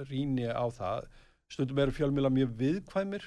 ríni 0.08 0.48
á 0.48 0.66
það 0.72 1.08
stundum 1.52 1.80
eru 1.84 1.94
fjölmiðla 1.96 2.32
mjög 2.32 2.54
viðkvæmir 2.60 3.26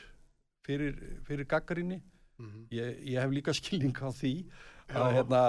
fyrir, 0.66 0.96
fyrir 1.28 1.50
gaggarinni 1.50 2.00
mm 2.02 2.46
-hmm. 2.46 2.68
ég, 2.72 3.04
ég 3.14 3.22
hef 3.22 3.32
líka 3.32 3.54
skilning 3.60 3.98
á 4.02 4.10
því 4.10 4.34
Já. 4.86 5.02
að 5.02 5.14
hérna, 5.18 5.42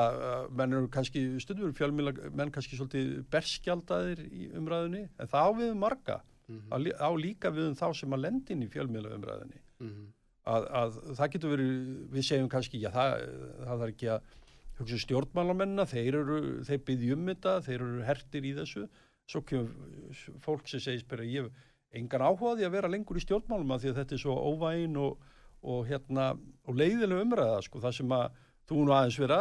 menn 0.48 0.72
eru 0.72 0.88
kannski 0.88 1.40
stundur 1.40 1.72
fjölmjöla, 1.76 2.12
menn 2.32 2.50
kannski 2.50 2.76
svolítið 2.76 3.24
berskjaldadir 3.30 4.22
í 4.32 4.48
umræðinni 4.56 5.08
en 5.18 5.28
það 5.28 5.44
á 5.44 5.50
við 5.58 5.72
um 5.72 5.78
marga 5.78 6.20
mm 6.48 6.60
-hmm. 6.60 6.92
á 6.96 7.10
líka 7.16 7.50
við 7.50 7.68
um 7.68 7.74
þá 7.74 7.88
sem 7.94 8.12
að 8.12 8.22
lendin 8.24 8.62
í 8.62 8.68
fjölmjöla 8.68 9.14
umræðinni 9.14 9.60
mm 9.80 9.88
-hmm. 9.88 10.06
Að, 10.46 10.66
að 10.80 10.98
það 11.18 11.32
getur 11.34 11.54
verið, 11.54 11.76
við 12.14 12.26
segjum 12.28 12.50
kannski 12.52 12.80
já 12.82 12.90
það, 12.94 13.14
það 13.62 13.84
er 13.86 13.94
ekki 13.94 14.10
að 14.14 14.34
hugsa 14.76 14.96
um 14.96 15.02
stjórnmálamennina, 15.04 15.86
þeir 15.88 16.18
eru 16.20 16.40
þeir 16.68 16.82
byggjum 16.90 17.30
þetta, 17.32 17.54
þeir 17.66 17.78
eru 17.78 18.02
hertir 18.06 18.46
í 18.46 18.52
þessu. 18.58 18.84
Svo 19.26 19.42
kemur 19.42 20.26
fólk 20.44 20.68
sem 20.70 20.82
segist 20.82 21.08
bara 21.10 21.26
ég 21.26 21.48
engan 21.96 22.26
áhugaði 22.28 22.66
að 22.66 22.76
vera 22.76 22.90
lengur 22.90 23.18
í 23.18 23.24
stjórnmálum 23.24 23.72
að 23.74 23.84
því 23.84 23.92
að 23.92 24.00
þetta 24.02 24.14
er 24.16 24.22
svo 24.22 24.36
óvægin 24.52 24.98
og, 25.00 25.30
og 25.66 25.86
hérna, 25.88 26.34
og 26.68 26.76
leiðilega 26.78 27.24
umræða 27.24 27.62
sko, 27.66 27.80
það 27.82 27.96
sem 27.98 28.14
að 28.14 28.42
þú 28.66 28.82
nú 28.82 28.94
aðeins 28.94 29.18
vera, 29.22 29.40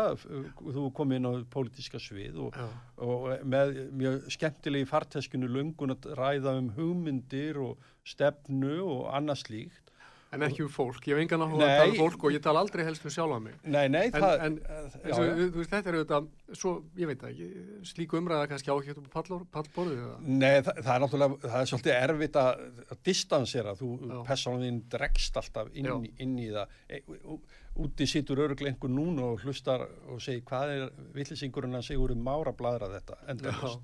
þú 0.62 0.84
kom 0.96 1.14
inn 1.16 1.26
á 1.26 1.34
pólitíska 1.54 2.00
svið 2.02 2.38
og, 2.46 2.58
og 3.02 3.26
með 3.46 3.80
mjög 3.98 4.28
skemmtilegi 4.36 4.90
farteskinu 4.90 5.50
lungun 5.50 5.96
að 5.96 6.12
ræða 6.20 6.54
um 6.62 6.70
hugmyndir 6.78 7.58
og 7.62 7.90
stefnu 8.06 8.78
og 8.86 9.08
annað 9.18 9.42
slíkt 9.42 9.85
En 10.36 10.46
ekki 10.46 10.66
um 10.66 10.72
fólk, 10.72 11.02
ég 11.08 11.16
hef 11.16 11.24
engan 11.24 11.46
áhuga 11.46 11.66
að 11.66 11.74
tala 11.80 11.92
um 11.92 12.00
fólk 12.00 12.26
og 12.28 12.36
ég 12.36 12.44
tala 12.44 12.64
aldrei 12.66 12.84
helst 12.88 13.08
um 13.08 13.14
sjálf 13.16 13.36
á 13.36 13.40
mig. 13.42 13.58
Nei, 13.64 13.86
nei, 13.92 14.04
en, 14.10 14.16
það... 14.16 14.46
En 14.46 14.58
eins 15.02 15.18
og, 15.18 15.32
þú 15.42 15.62
veist, 15.62 15.72
þetta 15.74 15.92
er 15.92 15.98
auðvitað, 16.00 16.30
svo, 16.62 16.74
ég 17.00 17.12
veit 17.12 17.26
ekki, 17.30 17.50
slíku 17.92 18.20
umræða 18.20 18.50
kannski 18.52 18.74
áhjögt 18.74 19.02
um 19.02 19.10
pallborðið 19.16 20.02
eða? 20.06 20.16
Nei, 20.26 20.56
það, 20.68 20.82
það 20.82 20.94
er 20.96 21.06
náttúrulega, 21.06 21.42
það 21.46 21.60
er 21.60 21.72
svolítið 21.72 22.00
erfitt 22.00 22.40
að, 22.42 22.66
að 22.86 23.04
distansera, 23.10 23.76
þú, 23.80 23.92
personin 24.28 24.82
dregst 24.96 25.40
alltaf 25.42 25.72
inn, 25.74 26.10
inn 26.26 26.36
í 26.42 26.50
það. 26.56 26.82
E, 26.90 27.02
úti 27.86 28.08
sittur 28.08 28.40
öruglega 28.46 28.72
einhver 28.72 28.92
núna 28.92 29.32
og 29.34 29.44
hlustar 29.44 29.84
og 30.08 30.20
segir 30.24 30.46
hvað 30.48 30.76
er 30.76 30.84
villisingurinn 31.16 31.76
að 31.76 31.90
segjur 31.90 32.14
um 32.16 32.22
mára 32.24 32.56
bladra 32.56 32.92
þetta, 32.94 33.20
endast. 33.34 33.82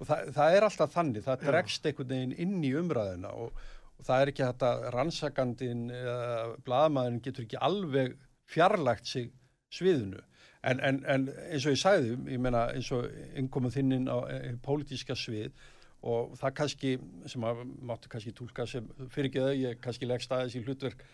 Og 0.00 0.08
það, 0.08 0.30
það 0.36 0.54
er 0.56 0.64
alltaf 0.64 0.92
þannig, 0.94 1.24
það 1.26 1.42
dregst 1.44 1.86
einhvern 1.88 2.12
veginn 2.12 2.36
inn 2.40 2.64
í 2.64 2.72
umræðina 2.80 3.32
og 3.36 3.64
og 4.00 4.06
það 4.08 4.22
er 4.22 4.32
ekki 4.32 4.46
þetta 4.46 4.90
rannsakandin 4.94 5.84
eða 5.92 6.28
bladamæðin 6.64 7.20
getur 7.24 7.44
ekki 7.44 7.60
alveg 7.60 8.14
fjarlagt 8.50 9.08
sig 9.08 9.28
sviðinu. 9.70 10.22
En, 10.64 10.80
en, 10.84 11.02
en 11.08 11.26
eins 11.50 11.66
og 11.66 11.74
ég 11.74 11.80
sagði 11.80 12.16
ég 12.32 12.40
menna 12.40 12.66
eins 12.74 12.88
og 12.96 13.06
innkomum 13.38 13.72
þinninn 13.72 14.08
á 14.08 14.24
e, 14.28 14.54
pólitíska 14.64 15.16
svið 15.16 15.52
og 16.00 16.34
það 16.40 16.54
kannski 16.56 16.92
sem 17.28 17.44
að 17.44 17.62
máttu 17.88 18.10
kannski 18.12 18.32
tólka 18.36 18.66
sem 18.68 18.88
fyrir 19.12 19.30
ekki 19.30 19.44
þau 19.44 19.56
ég 19.60 19.80
kannski 19.84 20.08
leggst 20.08 20.32
aðeins 20.32 20.56
í 20.56 20.62
hlutverk 20.64 21.04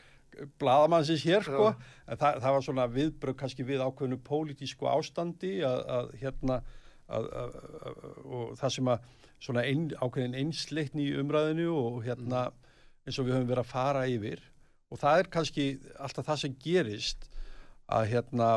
bladamannsins 0.60 1.26
hér 1.26 1.46
sko. 1.46 1.72
En 2.06 2.18
það, 2.18 2.40
það 2.42 2.56
var 2.56 2.66
svona 2.66 2.88
viðbröð 2.94 3.38
kannski 3.42 3.66
við 3.66 3.82
ákveðinu 3.86 4.20
pólitísku 4.26 4.90
ástandi 4.90 5.56
að, 5.66 5.82
að 5.98 6.12
hérna 6.22 6.60
að, 7.06 7.30
að, 7.42 7.58
og 8.26 8.54
það 8.62 8.76
sem 8.78 8.92
að 8.94 9.10
svona 9.46 9.66
ein, 9.66 9.88
ákveðin 9.98 10.38
einsleikni 10.42 11.10
í 11.10 11.18
umræðinu 11.22 11.68
og 11.74 12.00
hérna 12.06 12.48
mm 12.48 12.62
eins 13.06 13.18
og 13.18 13.26
við 13.26 13.36
höfum 13.36 13.48
verið 13.50 13.64
að 13.64 13.72
fara 13.72 14.04
yfir 14.10 14.42
og 14.90 15.00
það 15.00 15.20
er 15.20 15.32
kannski 15.32 15.66
alltaf 16.02 16.28
það 16.28 16.42
sem 16.42 16.58
gerist 16.62 17.26
að 17.86 18.08
hérna 18.10 18.48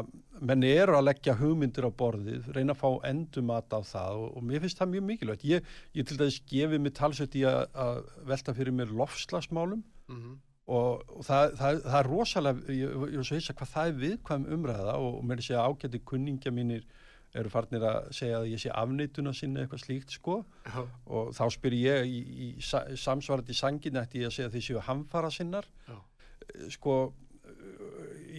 menni 0.41 0.69
eru 0.73 0.95
að 0.97 1.05
leggja 1.05 1.35
hugmyndir 1.37 1.85
á 1.85 1.91
borðið, 1.93 2.47
reyna 2.55 2.73
að 2.73 2.81
fá 2.81 3.09
endumat 3.09 3.75
á 3.75 3.79
það 3.85 4.21
og, 4.23 4.29
og 4.39 4.45
mér 4.49 4.63
finnst 4.63 4.79
það 4.79 4.93
mjög 4.93 5.05
mikilvægt 5.09 5.45
ég, 5.45 5.73
ég 5.97 6.07
til 6.09 6.17
dæs 6.17 6.39
gefið 6.49 6.81
mig 6.81 6.95
talsett 6.97 7.37
í 7.37 7.43
að, 7.45 7.59
að 7.77 7.99
velta 8.31 8.55
fyrir 8.57 8.73
mér 8.73 8.93
lofslagsmálum 9.01 9.83
mm 9.83 10.15
-hmm. 10.15 10.39
og, 10.65 11.03
og 11.19 11.27
það, 11.27 11.53
það, 11.61 11.81
það 11.85 11.99
er 11.99 12.09
rosalega, 12.13 12.73
ég, 12.73 12.97
ég 13.13 13.19
er 13.19 13.29
svo 13.29 13.37
heils 13.37 13.51
að 13.51 13.59
hvað 13.61 13.73
það 13.75 13.91
er 13.91 14.01
viðkvæm 14.05 14.49
umræða 14.57 14.97
og, 14.97 15.11
og 15.19 15.23
mér 15.23 15.37
er 15.37 15.43
að 15.43 15.49
segja 15.49 15.67
ágæti 15.67 16.03
kunningja 16.11 16.51
mínir 16.51 16.89
eru 17.37 17.51
farnir 17.53 17.83
að 17.85 18.09
segja 18.15 18.39
að 18.39 18.49
ég 18.49 18.61
sé 18.63 18.71
afneituna 18.73 19.33
sinni 19.37 19.61
eitthvað 19.61 19.83
slíkt 19.83 20.13
sko 20.15 20.39
Já. 20.65 20.81
og 21.05 21.33
þá 21.37 21.43
spyr 21.53 21.75
ég 21.77 22.09
í, 22.09 22.19
í, 22.19 22.47
í 22.57 22.97
samsvarandi 22.97 23.53
sangin 23.57 23.99
eftir 24.01 24.23
ég 24.23 24.31
að 24.31 24.37
segja 24.37 24.49
að 24.49 24.55
því 24.55 24.63
séu 24.65 24.85
hamfara 24.87 25.29
sinnar 25.33 25.67
Já. 25.85 25.97
Eh, 26.49 26.69
sko 26.73 26.95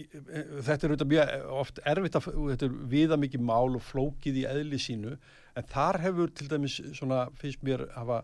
þetta 0.01 0.87
er 0.87 0.93
auðvitað 0.93 1.09
mjög 1.11 1.31
oft 1.61 1.79
erfitt 1.87 2.17
að 2.17 2.27
þetta 2.35 2.67
er 2.67 2.75
viða 2.91 3.17
mikið 3.21 3.43
mál 3.47 3.77
og 3.77 3.83
flókið 3.85 4.41
í 4.41 4.45
eðli 4.49 4.79
sínu 4.81 5.15
en 5.15 5.67
þar 5.71 5.99
hefur 6.05 6.31
til 6.35 6.47
dæmis 6.51 6.77
svona 6.97 7.25
finnst 7.39 7.63
mér 7.65 7.85
hafa 7.95 8.21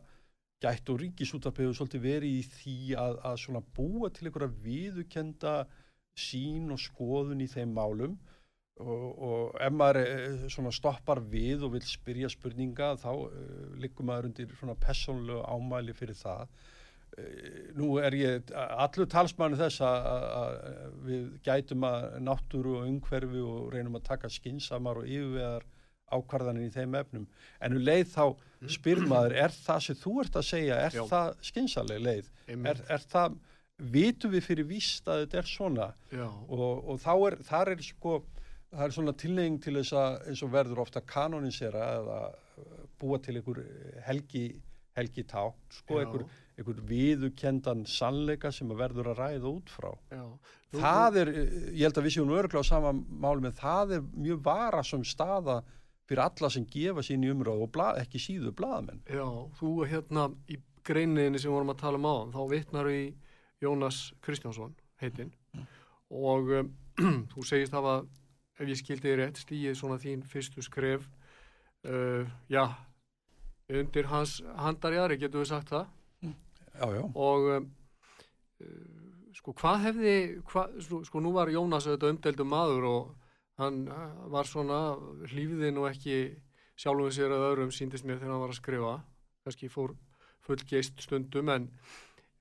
gætt 0.64 0.90
og 0.90 1.02
ríkisútarpegu 1.04 1.74
svolítið 1.76 2.06
verið 2.06 2.40
í 2.40 2.46
því 2.50 2.78
að, 2.98 3.20
að 3.30 3.36
svona 3.44 3.64
búa 3.78 4.10
til 4.14 4.28
einhverja 4.28 4.56
viðukenda 4.64 5.58
sín 6.18 6.72
og 6.74 6.82
skoðun 6.82 7.44
í 7.46 7.50
þeim 7.52 7.76
málum 7.78 8.18
og, 8.84 9.06
og 9.28 9.62
ef 9.64 9.74
maður 9.74 10.02
eh, 10.04 10.72
stoppar 10.76 11.22
við 11.32 11.66
og 11.66 11.76
vil 11.76 11.86
spyrja 11.86 12.30
spurninga 12.30 12.94
þá 13.02 13.12
uh, 13.14 13.30
liggum 13.82 14.10
maður 14.10 14.30
undir 14.30 14.52
svona 14.60 14.78
personlu 14.80 15.40
ámæli 15.42 15.96
fyrir 15.98 16.18
það. 16.18 16.52
Uh, 17.18 17.72
nú 17.78 17.96
er 18.04 18.18
ég 18.18 18.54
allur 18.56 19.10
talsmannu 19.10 19.58
þess 19.60 19.82
að 19.88 20.60
við 21.08 21.26
gætum 21.48 21.88
að 21.90 22.06
náttúru 22.28 22.78
og 22.82 22.92
umhverfi 22.92 23.42
og 23.42 23.74
reynum 23.74 23.98
að 23.98 24.08
taka 24.12 24.32
skinsamar 24.32 25.02
og 25.02 25.10
yfirvegar 25.10 25.66
ákvarðanir 26.14 26.70
í 26.70 26.72
þeim 26.72 26.96
efnum. 27.02 27.28
En 27.60 27.76
um 27.76 27.84
leið 27.84 28.14
þá 28.14 28.24
mm. 28.30 28.70
spyr 28.78 29.04
maður 29.10 29.36
er 29.42 29.54
það 29.58 29.84
sem 29.88 30.00
þú 30.00 30.16
ert 30.24 30.40
að 30.40 30.50
segja, 30.54 30.80
er 30.86 30.96
Já. 30.96 31.04
það 31.10 31.34
skinsaleg 31.50 32.04
leið, 32.06 32.32
er, 32.56 32.82
er 32.88 33.04
það 33.12 33.36
vitum 33.78 34.34
við 34.34 34.46
fyrir 34.46 34.68
víst 34.70 35.10
að 35.10 35.26
þetta 35.26 35.40
er 35.42 35.50
svona? 35.52 35.88
Og, 36.48 36.88
og 36.94 37.02
þá 37.04 37.14
er, 37.28 37.38
þar 37.50 37.74
er 37.76 37.84
sko 37.86 38.16
það 38.72 38.84
er 38.86 38.96
svona 38.96 39.16
tilneying 39.22 39.62
til 39.64 39.76
þess 39.80 39.96
að 39.98 40.18
eins 40.32 40.44
og 40.44 40.52
verður 40.54 40.84
ofta 40.84 41.04
kanonisera 41.08 41.86
eða 42.00 42.20
búa 43.00 43.20
til 43.24 43.38
einhver 43.38 43.62
helgi, 44.08 44.46
helgi 44.98 45.24
tá 45.30 45.46
sko, 45.74 46.02
einhver, 46.02 46.26
einhver 46.58 46.82
viðukendan 46.90 47.86
sannleika 47.90 48.52
sem 48.52 48.72
verður 48.78 49.14
að 49.14 49.22
ræða 49.22 49.52
út 49.52 49.72
frá 49.72 49.90
Já. 50.12 50.24
það 50.76 51.20
er, 51.24 51.34
ég 51.72 51.84
held 51.86 52.02
að 52.02 52.08
við 52.08 52.16
séum 52.18 52.36
örgla 52.38 52.64
á 52.66 52.72
sama 52.72 52.94
mál 52.98 53.38
með 53.44 53.60
það 53.62 53.98
er 54.00 54.08
mjög 54.16 54.44
vara 54.50 54.84
som 54.84 55.06
staða 55.06 55.62
fyrir 56.08 56.24
alla 56.24 56.50
sem 56.52 56.66
gefa 56.72 57.04
sín 57.04 57.26
í 57.28 57.32
umröð 57.32 57.66
og 57.68 57.72
blað, 57.76 58.02
ekki 58.04 58.22
síðu 58.24 58.56
blaðamenn 58.58 59.04
Já, 59.12 59.28
þú 59.60 59.74
hérna 59.88 60.30
í 60.52 60.60
greininni 60.88 61.40
sem 61.40 61.52
vorum 61.52 61.74
að 61.74 61.82
tala 61.84 62.00
um 62.00 62.08
á 62.08 62.16
þá 62.36 62.42
vittnar 62.52 62.92
í 62.92 63.02
Jónas 63.64 64.12
Kristjánsson 64.24 64.76
heitinn 65.02 65.34
mm. 65.54 65.66
og 66.16 66.54
um, 66.62 66.72
þú 67.34 67.46
segist 67.46 67.76
hafa 67.76 68.02
ef 68.58 68.66
ég 68.68 68.80
skildi 68.80 69.10
þið 69.10 69.18
rétt, 69.22 69.42
stíið 69.42 69.78
svona 69.78 70.00
þín 70.02 70.24
fyrstu 70.28 70.64
skref 70.66 71.06
uh, 71.88 72.26
já 72.50 72.64
undir 73.68 74.08
hans 74.08 74.40
handarjari, 74.56 75.18
getur 75.20 75.44
við 75.44 75.52
sagt 75.52 75.74
það? 75.74 75.88
Já, 76.78 76.88
já. 76.94 77.04
og 77.04 77.48
um, 77.58 77.70
uh, 78.64 79.32
sko 79.36 79.54
hvað 79.58 79.80
hefði 79.88 80.16
hva, 80.52 80.66
sko, 80.84 81.02
sko 81.08 81.22
nú 81.24 81.34
var 81.36 81.52
Jónas 81.52 81.88
auðvitað 81.90 82.14
umdeldum 82.16 82.52
maður 82.54 82.90
og 82.92 83.16
hann 83.62 83.84
uh, 83.92 84.28
var 84.34 84.50
svona 84.50 84.82
hlýfiðinn 85.28 85.82
og 85.82 85.90
ekki 85.92 86.18
sjálfum 86.78 87.14
sér 87.14 87.34
að 87.34 87.48
öðrum 87.52 87.74
síndist 87.74 88.06
mér 88.06 88.22
þegar 88.22 88.36
hann 88.36 88.44
var 88.46 88.54
að 88.54 88.60
skrifa. 88.60 88.94
Kannski 89.46 89.72
fór 89.74 89.96
fullgeist 90.46 91.02
stundum 91.04 91.50
en 91.52 91.70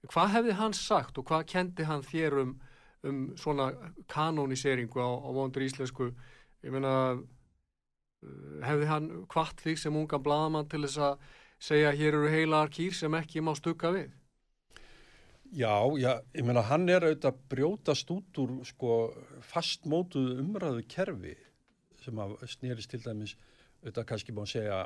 hvað 0.06 0.34
hefði 0.36 0.56
hann 0.60 0.76
sagt 0.76 1.18
og 1.18 1.26
hvað 1.26 1.46
kendi 1.50 1.86
hann 1.88 2.04
þér 2.06 2.40
um 2.44 2.56
um 3.04 3.36
svona 3.36 3.70
kanóniseringu 4.08 5.00
á, 5.02 5.10
á 5.10 5.28
vondur 5.36 5.66
íslensku. 5.66 6.12
Ég 6.64 6.72
meina 6.72 6.92
uh, 7.16 7.24
hefði 8.64 8.86
hann 8.90 9.10
hvart 9.32 9.60
því 9.60 9.76
sem 9.80 9.96
unga 9.96 10.18
bladamann 10.22 10.68
til 10.70 10.84
þess 10.86 11.02
að 11.10 11.18
segja 11.58 11.92
hér 11.96 12.14
eru 12.14 12.30
heilar 12.30 12.70
kýr 12.72 12.94
sem 12.94 13.14
ekki 13.16 13.44
má 13.44 13.54
stukka 13.56 13.92
við 13.94 14.14
Já, 15.54 15.86
já, 16.00 16.18
ég 16.34 16.44
meina 16.44 16.64
hann 16.66 16.88
er 16.90 17.04
auðvitað 17.06 17.30
að 17.30 17.42
brjótast 17.52 18.10
út 18.10 18.38
úr 18.42 18.52
sko 18.66 18.94
fastmótuð 19.46 20.40
umræðu 20.42 20.82
kerfi 20.90 21.36
sem 22.02 22.18
að 22.18 22.34
snýrist 22.50 22.90
til 22.90 23.00
dæmis 23.04 23.36
auðvitað 23.84 24.08
kannski 24.10 24.34
má 24.34 24.42
segja 24.50 24.80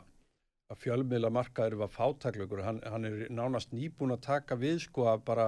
að 0.71 0.83
fjölmiðla 0.85 1.31
markaður 1.33 1.81
var 1.81 1.91
fátaklökur, 1.95 2.63
hann, 2.63 2.79
hann 2.85 3.09
er 3.09 3.25
nánast 3.33 3.73
nýbúin 3.75 4.15
að 4.15 4.27
taka 4.29 4.59
við 4.61 4.85
sko 4.85 5.09
að 5.11 5.25
bara 5.27 5.47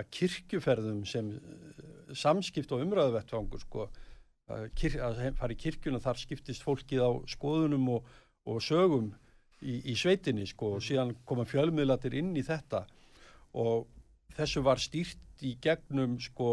að 0.00 0.08
kirkjuferðum 0.16 1.02
sem 1.08 1.28
uh, 1.36 2.12
samskipt 2.16 2.72
og 2.72 2.84
umræðuvettfangur 2.86 3.62
sko, 3.64 3.88
að, 4.52 4.68
að 5.04 5.22
fara 5.38 5.54
í 5.54 5.60
kirkjuna 5.60 6.00
þar 6.02 6.20
skiptist 6.20 6.64
fólkið 6.64 7.04
á 7.04 7.10
skoðunum 7.34 7.88
og, 7.96 8.12
og 8.48 8.62
sögum 8.64 9.10
í, 9.60 9.78
í 9.92 9.96
sveitinni 9.98 10.46
sko, 10.48 10.76
og 10.76 10.84
síðan 10.84 11.14
koma 11.28 11.46
fjölmiðlatir 11.48 12.16
inn 12.18 12.32
í 12.36 12.44
þetta. 12.46 12.86
Og 13.58 13.86
þessu 14.36 14.64
var 14.64 14.80
stýrt 14.80 15.44
í 15.44 15.56
gegnum 15.62 16.18
sko, 16.22 16.52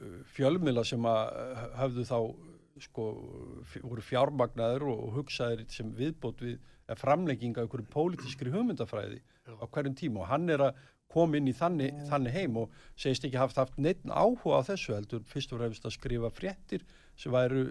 uh, 0.00 0.18
fjölmiðla 0.36 0.86
sem 0.86 1.10
að 1.10 1.64
hafðu 1.80 2.06
þá 2.10 2.18
sko, 2.82 3.08
voru 3.82 4.02
fjármagnaður 4.02 4.88
og 4.90 5.18
hugsaðir 5.18 5.66
sem 5.70 5.92
viðbót 5.94 6.42
við 6.42 6.58
framlegginga 7.00 7.62
einhverju 7.62 7.86
pólitískri 7.92 8.52
hugmyndafræði 8.52 9.20
Já. 9.20 9.54
á 9.56 9.64
hverjum 9.72 9.94
tíma. 9.96 10.20
Og 10.24 10.28
hann 10.28 10.50
er 10.52 10.66
að 10.68 10.82
kom 11.14 11.36
inn 11.38 11.48
í 11.50 11.54
þannig, 11.56 11.94
mm. 11.94 12.08
þannig 12.10 12.36
heim 12.36 12.58
og 12.64 12.74
segist 13.00 13.26
ekki 13.26 13.40
haft 13.40 13.60
haft 13.60 13.78
neitt 13.78 14.02
áhuga 14.10 14.60
á 14.60 14.68
þessu 14.72 14.96
heldur 14.96 15.24
fyrst 15.30 15.54
og 15.54 15.62
fremst 15.62 15.86
að 15.86 15.96
skrifa 15.96 16.32
fréttir 16.34 16.84
sem 17.16 17.34
væru 17.34 17.68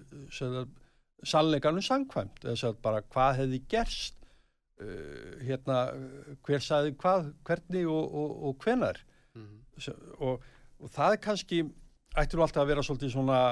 sannleikanum 1.24 1.84
sangkvæmt 1.84 2.46
eða 2.48 2.74
bara 2.84 3.04
hvað 3.14 3.40
hefði 3.42 3.62
gerst 3.72 4.18
uh, 4.82 5.44
hérna 5.44 5.84
hver 6.46 6.64
saði 6.64 6.96
hvað, 7.00 7.32
hvernig 7.48 7.88
og, 7.90 8.18
og, 8.24 8.34
og 8.50 8.66
hvenar 8.66 9.00
mm. 9.36 9.54
og, 10.20 10.44
og 10.80 10.96
það 10.96 11.18
er 11.18 11.24
kannski 11.28 11.62
ættir 12.14 12.38
þú 12.38 12.46
alltaf 12.46 12.64
að 12.64 12.74
vera 12.74 12.86
svolítið 12.86 13.16
svona 13.16 13.44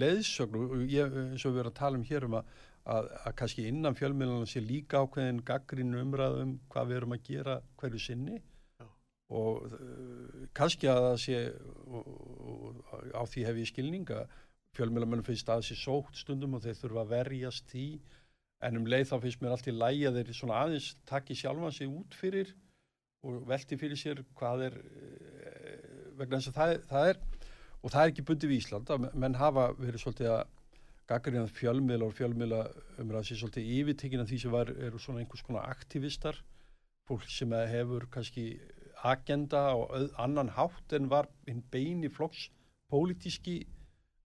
leiðsögn 0.00 0.58
og 0.60 0.84
ég, 0.88 1.16
eins 1.32 1.44
og 1.44 1.54
við 1.54 1.64
erum 1.64 1.72
að 1.72 1.80
tala 1.80 1.98
um 1.98 2.06
hér 2.06 2.26
um 2.26 2.36
að, 2.38 2.52
að, 2.94 3.10
að 3.26 3.34
kannski 3.40 3.66
innan 3.68 3.96
fjölmiðlunum 3.98 4.48
sé 4.48 4.62
líka 4.64 5.02
ákveðin 5.02 5.42
gaggrinu 5.46 6.00
umræðum 6.04 6.54
hvað 6.72 6.90
við 6.90 7.00
erum 7.00 7.16
að 7.16 7.26
gera 7.28 7.58
hverju 7.80 8.02
sinni 8.06 8.40
og 9.30 9.66
uh, 9.70 10.46
kannski 10.56 10.90
að 10.90 11.02
það 11.06 11.18
sé 11.24 11.40
og, 11.86 12.80
á 13.14 13.22
því 13.30 13.44
hef 13.46 13.60
ég 13.62 13.70
skilninga 13.70 14.24
fjölmjölamönnum 14.76 15.26
finnst 15.26 15.48
að 15.48 15.60
það 15.60 15.68
sé 15.68 15.78
sótt 15.78 16.18
stundum 16.18 16.56
og 16.58 16.64
þeir 16.64 16.78
þurfa 16.78 17.04
að 17.04 17.14
verjast 17.14 17.70
því. 17.72 17.86
En 18.66 18.76
um 18.76 18.88
leið 18.90 19.08
þá 19.08 19.16
finnst 19.22 19.42
mér 19.42 19.54
allt 19.54 19.70
í 19.70 19.74
lægi 19.74 20.06
að 20.08 20.18
þeir 20.20 20.36
svona 20.36 20.58
aðeins 20.64 20.90
takki 21.08 21.36
sjálfa 21.38 21.72
sig 21.74 21.90
út 21.90 22.16
fyrir 22.18 22.52
og 23.26 23.42
velti 23.48 23.78
fyrir 23.80 23.98
sér 24.00 24.22
hvað 24.36 24.66
er 24.68 24.78
uh, 24.80 26.10
vegna 26.20 26.40
þess 26.40 26.52
að 26.52 26.58
það, 26.58 26.74
það 26.90 27.12
er 27.12 27.22
og 27.80 27.92
það 27.92 28.02
er 28.02 28.12
ekki 28.12 28.26
bundið 28.28 28.52
við 28.52 28.62
Ísland 28.62 28.92
að 28.92 29.06
menn 29.16 29.38
hafa 29.40 29.70
verið 29.78 30.02
svolítið 30.02 30.32
að 30.34 30.42
gaggrinað 31.10 31.54
fjölmiðla 31.56 32.06
og 32.06 32.16
fjölmiðla 32.18 32.60
umræðs 33.02 33.32
er 33.32 33.40
svolítið 33.40 33.70
yfirtekinn 33.78 34.22
af 34.22 34.28
því 34.30 34.38
sem 34.44 34.52
var, 34.54 34.70
eru 34.70 35.00
svona 35.02 35.22
einhvers 35.24 35.42
konar 35.42 35.66
aktivistar. 35.72 36.38
Fólk 37.08 37.24
sem 37.26 37.50
hefur 37.72 38.06
kannski 38.14 38.44
agenda 39.04 39.70
og 39.76 40.10
annan 40.18 40.52
hátt 40.56 40.92
en 40.96 41.10
var 41.10 41.28
hinn 41.46 41.62
beini 41.72 42.10
flokks 42.12 42.48
pólitíski 42.90 43.60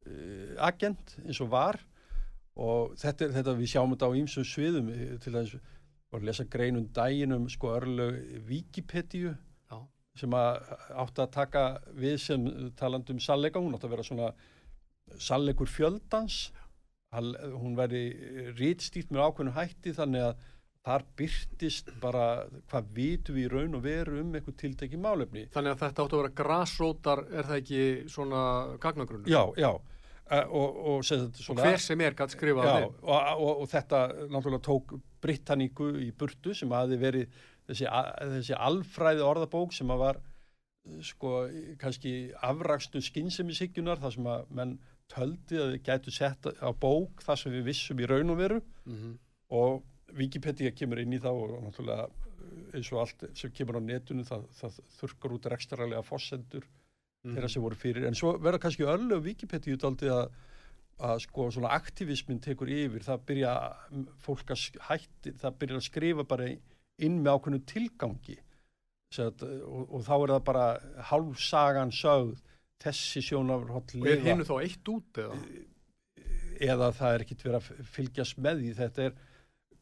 uh, 0.08 0.56
agent 0.68 1.18
eins 1.26 1.42
og 1.44 1.52
var. 1.54 1.80
Og 2.56 2.96
þetta, 3.00 3.30
þetta 3.36 3.56
við 3.58 3.72
sjáum 3.74 3.94
þetta 3.94 4.08
á 4.08 4.18
ýmsum 4.18 4.46
sviðum 4.48 4.92
til 5.24 5.34
þess 5.34 5.58
að 6.16 6.28
lesa 6.30 6.46
greinum 6.48 6.88
dæginum 6.96 7.50
sko 7.52 7.74
örlög 7.76 8.20
Wikipedia 8.48 9.34
Já. 9.68 9.80
sem 10.16 10.36
að 10.38 10.62
átt 11.04 11.20
að 11.20 11.34
taka 11.34 11.64
við 11.92 12.16
sem 12.24 12.46
talandum 12.80 13.20
sallega, 13.20 13.60
hún 13.60 13.76
átt 13.76 13.84
að 13.84 13.96
vera 13.98 14.08
svona 14.08 14.30
sallegur 15.20 15.70
fjöldans. 15.70 16.50
Hún 17.16 17.76
veri 17.78 18.10
rítstýrt 18.58 19.12
með 19.14 19.28
ákveðnum 19.28 19.56
hætti 19.56 19.94
þannig 19.96 20.30
að 20.30 20.48
þar 20.86 21.06
byrtist 21.18 21.90
bara 22.02 22.26
hvað 22.70 22.92
vitum 22.94 23.38
við 23.38 23.48
í 23.48 23.52
raun 23.56 23.78
og 23.78 23.84
veru 23.86 24.20
um 24.22 24.36
eitthvað 24.38 24.60
tiltekki 24.62 25.00
málefni. 25.02 25.48
Þannig 25.54 25.74
að 25.74 25.82
þetta 25.82 26.06
áttu 26.06 26.18
að 26.18 26.22
vera 26.22 26.36
grassrótar, 26.42 27.24
er 27.32 27.50
það 27.50 27.62
ekki 27.64 27.82
svona 28.14 28.44
gagnagrunn? 28.84 29.26
Já, 29.30 29.42
já. 29.58 29.72
Uh, 30.26 30.40
og, 30.58 30.78
og, 30.90 31.02
svona, 31.06 31.28
og 31.54 31.60
hver 31.62 31.82
sem 31.82 32.02
er 32.02 32.16
gætt 32.18 32.34
skrifað 32.34 32.88
og, 32.90 33.44
og 33.46 33.68
þetta 33.70 34.00
náttúrulega 34.34 34.64
tók 34.66 34.96
Britanníku 35.22 35.92
í 36.02 36.08
burtu 36.18 36.56
sem 36.58 36.72
hafi 36.74 36.98
verið 36.98 37.36
þessi, 37.70 37.86
þessi 38.32 38.58
alfræði 38.58 39.22
orðabók 39.22 39.76
sem 39.78 39.94
að 39.94 40.02
var 40.02 40.22
sko 41.06 41.46
kannski 41.82 42.16
afrakstu 42.46 43.02
skynsemisikjunar 43.06 44.02
þar 44.02 44.16
sem 44.16 44.30
að 44.34 44.50
menn 44.58 44.74
töldi 45.14 45.62
að 45.62 45.76
við 45.76 45.84
gætu 45.92 46.14
sett 46.14 46.50
á 46.50 46.70
bók 46.74 47.22
þar 47.26 47.42
sem 47.42 47.54
við 47.54 47.70
vissum 47.70 48.02
í 48.02 48.10
raun 48.10 48.34
og 48.34 48.40
veru 48.42 48.60
mm 48.62 48.96
-hmm. 48.96 49.14
og 49.62 49.84
Wikipedia 50.14 50.72
kemur 50.76 51.02
inn 51.02 51.16
í 51.16 51.20
þá 51.22 51.30
og 51.32 51.54
náttúrulega 51.66 52.08
eh, 52.08 52.78
eins 52.78 52.92
og 52.94 53.02
allt 53.02 53.26
sem 53.38 53.54
kemur 53.56 53.80
á 53.80 53.82
netunum 53.82 54.28
það, 54.28 54.48
það 54.60 54.80
þurkar 55.00 55.38
út 55.38 55.48
rekstrarælega 55.54 56.06
fossendur 56.06 56.66
mm. 56.66 57.34
þeirra 57.34 57.52
sem 57.52 57.66
voru 57.66 57.80
fyrir. 57.80 58.08
En 58.10 58.18
svo 58.18 58.36
verða 58.42 58.62
kannski 58.66 58.88
öllu 58.90 59.20
Wikipedia 59.26 59.78
utaldið 59.80 60.14
að, 60.16 60.40
að 61.10 61.22
sko 61.26 61.50
svona 61.56 61.74
aktivismin 61.76 62.42
tekur 62.44 62.72
yfir. 62.72 63.06
Það 63.06 63.28
byrja 63.32 63.54
fólk 64.26 64.56
að 64.56 64.66
hætti 64.90 65.36
það 65.42 65.62
byrja 65.64 65.82
að 65.82 65.88
skrifa 65.90 66.28
bara 66.28 66.50
inn 66.52 67.22
með 67.22 67.38
ákveðnu 67.38 67.64
tilgangi. 67.70 68.40
Set, 69.16 69.46
og, 69.46 69.86
og 69.94 70.04
þá 70.04 70.16
er 70.16 70.32
það 70.34 70.44
bara 70.50 70.66
hálfsagan 71.12 71.94
sögð 71.94 72.42
þessi 72.84 73.22
sjónafrhótt 73.24 73.94
og 74.02 74.10
er 74.12 74.24
hennu 74.26 74.46
þá 74.48 74.58
eitt 74.60 74.90
út 74.92 75.20
eða? 75.22 75.38
eða 76.64 76.90
það 76.96 77.14
er 77.14 77.24
ekkit 77.26 77.46
verið 77.46 77.58
að 77.60 77.88
fylgjast 77.96 78.42
með 78.42 78.62
því. 78.62 78.74
Þetta 78.80 79.06
er 79.06 79.16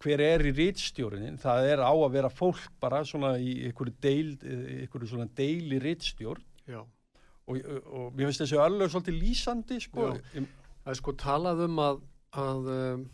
hver 0.04 0.24
er 0.24 0.44
í 0.44 0.52
rítstjórnin, 0.56 1.40
það 1.42 1.70
er 1.72 1.84
á 1.84 1.94
að 1.94 2.12
vera 2.18 2.32
fólk 2.32 2.66
bara 2.84 3.04
svona 3.08 3.38
í 3.40 3.56
einhverju 3.70 3.96
deil, 4.04 4.36
einhverju 4.44 5.10
svona 5.14 5.30
deili 5.38 5.80
rítstjórn 5.84 6.44
og, 6.74 7.58
og 7.58 8.14
mér 8.16 8.30
finnst 8.30 8.44
þessi 8.44 8.60
alveg 8.60 8.92
svolítið 8.92 9.20
lýsandi 9.20 9.80
sko. 9.84 10.14
Ég, 10.36 10.48
það 10.84 10.94
er 10.94 11.00
sko 11.00 11.16
talað 11.20 11.66
um 11.68 11.82
að, 11.84 12.02
að 12.44 12.72
um, 12.76 13.06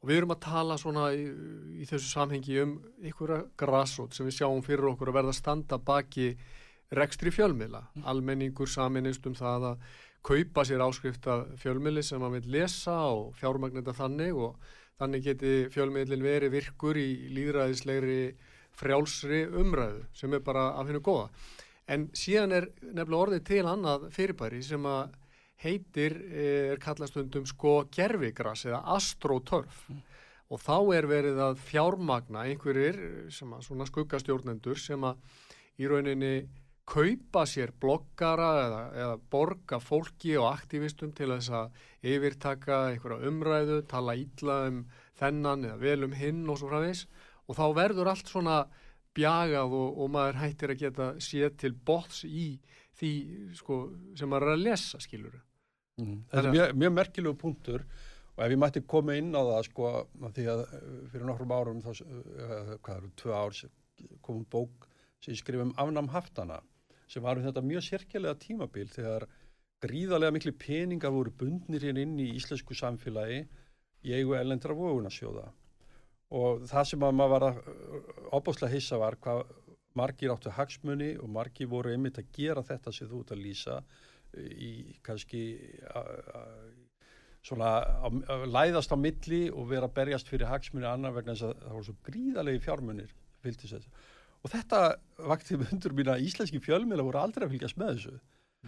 og 0.00 0.08
við 0.08 0.20
erum 0.20 0.34
að 0.34 0.42
tala 0.46 0.78
svona 0.80 1.10
í, 1.12 1.24
í 1.80 1.88
þessu 1.88 2.08
samhengi 2.08 2.60
um 2.62 2.76
einhverja 3.02 3.42
grassót 3.60 4.16
sem 4.16 4.28
við 4.28 4.38
sjáum 4.40 4.62
fyrir 4.64 4.88
okkur 4.94 5.12
að 5.12 5.18
verða 5.20 5.36
standa 5.36 5.76
baki 5.76 6.32
rekstri 6.96 7.32
fjölmiðla, 7.34 7.84
mm. 7.94 8.06
almenningur 8.10 8.70
saminist 8.70 9.26
um 9.28 9.36
það 9.38 9.74
að 9.74 9.90
kaupa 10.26 10.64
sér 10.68 10.82
áskrifta 10.84 11.42
fjölmiðli 11.60 12.02
sem 12.04 12.20
maður 12.20 12.40
vil 12.40 12.56
lesa 12.58 12.96
og 13.12 13.30
fjármagnenda 13.40 13.94
þannig 13.96 14.36
og 14.36 14.72
Þannig 15.00 15.24
geti 15.24 15.54
fjölmiðlinn 15.72 16.24
verið 16.24 16.54
virkur 16.58 16.98
í 17.00 17.08
líðræðislegri 17.32 18.20
frjálsri 18.76 19.46
umræðu 19.48 20.04
sem 20.16 20.34
er 20.36 20.44
bara 20.44 20.70
af 20.76 20.88
hennu 20.88 21.00
góða. 21.04 21.30
En 21.90 22.06
síðan 22.14 22.54
er 22.54 22.68
nefnilega 22.84 23.22
orðið 23.24 23.46
til 23.48 23.64
annað 23.66 24.06
fyrirbæri 24.14 24.60
sem 24.62 24.84
að 24.86 25.16
heitir, 25.60 26.16
er 26.30 26.80
kallastundum 26.80 27.46
sko 27.48 27.80
gerfigras 27.92 28.64
eða 28.68 28.80
astrotörf 28.94 29.82
mm. 29.90 29.98
og 30.54 30.62
þá 30.62 30.76
er 30.96 31.08
verið 31.10 31.40
að 31.44 31.60
fjármagna 31.66 32.46
einhverjir 32.48 33.00
sem 33.34 33.50
að 33.56 33.66
svona 33.66 33.88
skuggastjórnendur 33.88 34.80
sem 34.80 35.04
að 35.04 35.20
í 35.80 35.88
rauninni 35.90 36.34
kaupa 36.88 37.44
sér 37.46 37.72
bloggara 37.80 38.50
eða, 38.64 38.82
eða 38.98 39.16
borga 39.30 39.78
fólki 39.82 40.34
og 40.40 40.48
aktivistum 40.50 41.12
til 41.16 41.30
þess 41.34 41.52
að 41.54 41.82
yfirtaka 42.12 42.80
einhverja 42.90 43.30
umræðu, 43.30 43.80
tala 43.90 44.16
ítla 44.18 44.60
um 44.68 44.84
þennan 45.20 45.68
eða 45.68 45.80
vel 45.82 46.06
um 46.08 46.16
hinn 46.16 46.46
og 46.48 46.60
svo 46.60 46.70
frá 46.70 46.82
þess 46.86 47.06
og 47.46 47.58
þá 47.58 47.64
verður 47.78 48.12
allt 48.12 48.30
svona 48.30 48.58
bjagað 49.16 49.74
og, 49.76 49.88
og 50.02 50.12
maður 50.14 50.40
hættir 50.40 50.74
að 50.74 50.82
geta 50.84 51.08
séð 51.22 51.56
til 51.60 51.72
bots 51.74 52.22
í 52.24 52.52
því 53.00 53.12
sko, 53.58 53.80
sem 54.18 54.30
maður 54.30 54.50
er 54.50 54.56
að 54.56 54.64
lesa 54.68 55.00
skilur. 55.02 55.36
Mm. 56.00 56.22
Það 56.30 56.40
er 56.40 56.54
mjög, 56.54 56.74
mjög 56.82 56.96
merkilegu 56.96 57.38
punktur 57.40 57.84
og 58.36 58.44
ef 58.44 58.54
ég 58.54 58.60
mætti 58.60 58.82
koma 58.88 59.16
inn 59.18 59.34
á 59.36 59.42
það 59.42 59.62
sko 59.68 59.90
því 60.22 60.46
að 60.52 60.62
fyrir 61.12 61.26
nokkrum 61.28 61.54
árum 61.54 61.82
þá, 61.84 61.90
hvað 62.80 62.94
eru, 62.96 63.12
tvö 63.20 63.34
ár 63.36 63.58
komum 64.24 64.46
bók 64.48 64.86
sem 65.20 65.34
ég 65.34 65.42
skrifum 65.42 65.74
afnam 65.80 66.08
haftana 66.14 66.60
sem 67.10 67.24
var 67.24 67.38
um 67.38 67.46
þetta 67.46 67.62
mjög 67.66 67.86
sérkjælega 67.86 68.38
tímabil 68.44 68.90
þegar 68.92 69.26
gríðarlega 69.82 70.36
miklu 70.36 70.52
peningar 70.60 71.14
voru 71.14 71.32
bundnir 71.40 71.86
hérna 71.86 72.04
inn 72.04 72.18
í 72.20 72.28
íslensku 72.36 72.76
samfélagi 72.76 73.40
í 74.06 74.14
eigu 74.16 74.36
ellendra 74.38 74.76
vogunasjóða 74.76 75.48
og 76.40 76.62
það 76.70 76.86
sem 76.92 77.06
að 77.06 77.16
maður 77.18 77.32
var 77.34 77.46
að 77.48 77.58
opbúslega 78.38 78.74
hissa 78.76 79.00
var 79.00 79.16
hvað 79.24 79.42
margir 79.98 80.30
áttu 80.30 80.52
hagsmunni 80.54 81.16
og 81.18 81.32
margir 81.34 81.70
voru 81.70 81.90
einmitt 81.90 82.20
að 82.20 82.30
gera 82.36 82.62
þetta 82.62 82.92
sem 82.94 83.10
þú 83.10 83.24
ert 83.24 83.34
að 83.34 83.42
lýsa 83.46 83.80
í 84.38 84.70
kannski 85.02 85.42
svona 87.42 87.72
að 88.06 88.46
læðast 88.52 88.94
á 88.94 88.96
milli 89.00 89.42
og 89.50 89.66
vera 89.72 89.88
að 89.88 89.96
berjast 89.96 90.30
fyrir 90.30 90.50
hagsmunni 90.52 90.86
annar 90.86 91.16
vegna 91.16 91.34
þess 91.34 91.48
að 91.48 91.64
það 91.64 91.76
voru 91.76 91.88
svo 91.88 91.96
gríðarlegi 92.06 92.64
fjármunir 92.68 93.14
fylgtis 93.42 93.74
þetta 93.74 94.06
og 94.40 94.52
þetta 94.52 94.82
vakti 95.30 95.58
með 95.58 95.74
hundur 95.74 95.96
mín 95.96 96.12
að 96.12 96.26
íslenski 96.26 96.60
fjölmiðla 96.64 97.06
voru 97.06 97.20
aldrei 97.20 97.46
að 97.46 97.54
fylgjast 97.54 97.80
með 97.80 97.96
þessu. 97.96 98.14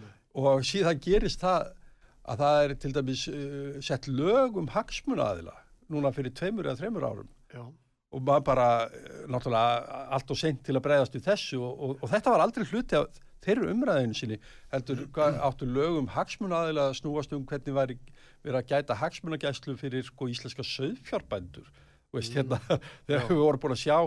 Nei. 0.01 0.11
og 0.41 0.63
síðan 0.65 1.01
gerist 1.01 1.43
það 1.43 1.67
að 2.23 2.39
það 2.41 2.63
er 2.63 2.71
til 2.81 2.91
dæmis 2.95 3.23
uh, 3.29 3.79
sett 3.85 4.07
lög 4.09 4.57
um 4.57 4.69
hagsmunaðila 4.73 5.53
núna 5.93 6.13
fyrir 6.15 6.33
tveimur 6.33 6.69
eða 6.69 6.79
þreimur 6.79 7.05
árum. 7.05 7.29
Já. 7.53 7.65
og 8.13 8.23
maður 8.25 8.47
bara 8.47 8.69
uh, 8.87 9.19
náttúrulega 9.29 9.99
allt 10.17 10.33
og 10.33 10.39
sent 10.39 10.63
til 10.65 10.77
að 10.77 10.85
breyðast 10.87 11.19
í 11.19 11.23
þessu 11.25 11.61
og, 11.61 11.73
og, 11.73 12.01
og 12.01 12.13
þetta 12.13 12.33
var 12.33 12.45
aldrei 12.45 12.65
hluti 12.69 12.97
af 12.97 13.21
þeirru 13.43 13.69
umræðinu 13.73 14.17
sinni 14.17 14.39
heldur 14.71 15.05
áttu 15.19 15.67
lög 15.67 15.99
um 15.99 16.11
hagsmunaðila 16.13 16.89
að 16.89 16.99
snúast 17.01 17.33
um 17.35 17.45
hvernig 17.49 17.75
væri 17.75 17.97
verið 18.43 18.59
að 18.59 18.69
gæta 18.71 18.99
hagsmunagæslu 18.99 19.75
fyrir 19.79 20.05
sko 20.07 20.29
íslenska 20.31 20.65
söðfjárbændur 20.67 21.67
veist 22.15 22.35
hérna 22.37 22.59
þegar 23.07 23.27
við 23.27 23.41
vorum 23.41 23.63
búin 23.63 23.75
að 23.75 23.83
sjá 23.83 23.97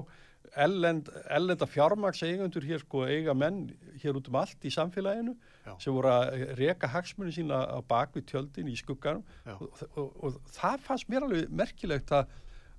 ellend, 0.57 1.11
ellenda 1.29 1.67
fjármaks 1.69 2.23
eigandur 2.27 2.65
hér 2.65 2.81
sko 2.83 3.05
eiga 3.09 3.35
menn 3.37 3.67
hér 4.03 4.17
út 4.19 4.31
um 4.31 4.39
allt 4.41 4.65
í 4.65 4.73
samfélaginu 4.73 5.35
Já. 5.67 5.75
sem 5.83 5.95
voru 5.95 6.13
að 6.13 6.57
reka 6.61 6.91
hagsmunni 6.91 7.35
sína 7.37 7.61
á 7.69 7.79
bakvið 7.89 8.27
tjöldin 8.31 8.73
í 8.73 8.79
skugganum 8.79 9.25
og, 9.45 9.69
og, 9.69 9.87
og, 10.01 10.19
og 10.25 10.41
það 10.57 10.83
fannst 10.89 11.13
mér 11.13 11.27
alveg 11.27 11.53
merkilegt 11.63 12.15
að, 12.17 12.33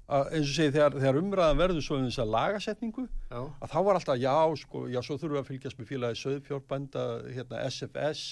eins 0.08 0.48
og 0.48 0.54
segi 0.56 0.74
þegar, 0.74 0.98
þegar 0.98 1.22
umræðan 1.22 1.62
verður 1.62 1.86
svo 1.86 2.00
um 2.00 2.08
þess 2.08 2.24
að 2.24 2.34
lagasetningu 2.38 3.08
já. 3.08 3.40
að 3.44 3.72
þá 3.74 3.80
var 3.90 4.00
alltaf 4.00 4.22
já 4.24 4.36
sko, 4.64 4.84
já 4.88 5.02
svo 5.02 5.18
þurfum 5.18 5.38
við 5.38 5.42
að 5.44 5.50
fylgjast 5.52 5.82
með 5.82 5.92
félagi 5.92 6.22
söðfjórbænda, 6.24 7.08
hérna 7.36 7.66
SFS 7.68 8.28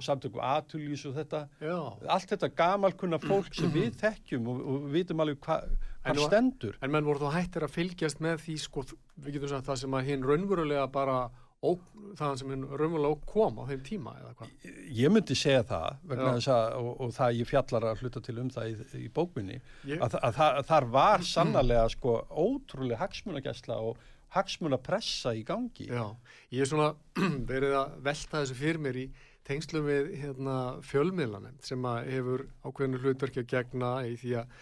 samtöku 0.00 0.40
atulís 0.40 1.04
og 1.08 1.16
þetta 1.16 1.42
já. 1.60 1.76
allt 2.08 2.30
þetta 2.32 2.52
gamalkunna 2.56 3.18
fólk 3.20 3.56
sem 3.56 3.72
við 3.72 3.96
þekkjum 4.00 4.48
og 4.52 4.86
við 4.86 4.94
vitum 5.00 5.24
alveg 5.24 5.40
hvað 5.44 5.74
hann 6.06 6.22
stendur. 6.22 6.78
En 6.82 6.92
menn 6.94 7.06
voru 7.06 7.26
þá 7.26 7.40
hættir 7.40 7.66
að 7.66 7.74
fylgjast 7.74 8.22
með 8.24 8.40
því 8.44 8.56
sko, 8.62 8.86
við 9.24 9.36
getum 9.36 9.52
sagt 9.52 9.68
það 9.70 9.82
sem 9.82 9.98
að 9.98 10.08
hinn 10.10 10.24
raunverulega 10.26 10.86
bara 10.94 11.18
ó, 11.64 11.70
það 12.18 12.34
sem 12.40 12.50
hinn 12.54 12.64
raunverulega 12.68 13.28
kom 13.28 13.60
á 13.60 13.64
þeim 13.70 13.84
tíma 13.86 14.16
eða 14.20 14.32
hvað? 14.38 14.66
Ég 14.96 15.12
myndi 15.12 15.36
segja 15.38 15.62
það 15.66 16.16
að, 16.16 16.74
og, 16.80 16.90
og 17.06 17.14
það 17.16 17.38
ég 17.40 17.50
fjallar 17.50 17.88
að 17.90 18.02
hluta 18.02 18.22
til 18.26 18.36
um 18.42 18.50
það 18.52 18.72
í, 18.72 18.76
í 19.06 19.06
bókminni 19.16 19.56
ég... 19.58 20.00
að, 20.00 20.18
að, 20.20 20.42
að 20.46 20.66
þar 20.70 20.90
var 20.96 21.26
sannarlega 21.26 21.88
sko 21.96 22.18
ótrúlega 22.30 23.00
hagsmunagæsla 23.02 23.80
og 23.88 24.04
hagsmuna 24.36 24.78
pressa 24.82 25.32
í 25.36 25.44
gangi. 25.46 25.88
Já, 25.88 26.10
ég 26.52 26.64
er 26.64 26.70
svona 26.70 26.92
verið 27.52 27.78
að 27.80 27.96
velta 28.04 28.42
þessu 28.42 28.58
fyrir 28.58 28.82
mér 28.82 29.00
í 29.00 29.06
tengslum 29.46 29.86
við 29.86 30.10
hérna, 30.20 30.56
fjölmiðlanum 30.84 31.60
sem 31.64 31.84
að 31.86 32.10
hefur 32.10 32.42
ákveðinu 32.66 33.02
hlutverki 33.04 33.44
að 33.44 33.52
gegna 33.52 33.92
í 34.08 34.16
því 34.18 34.34
að 34.42 34.58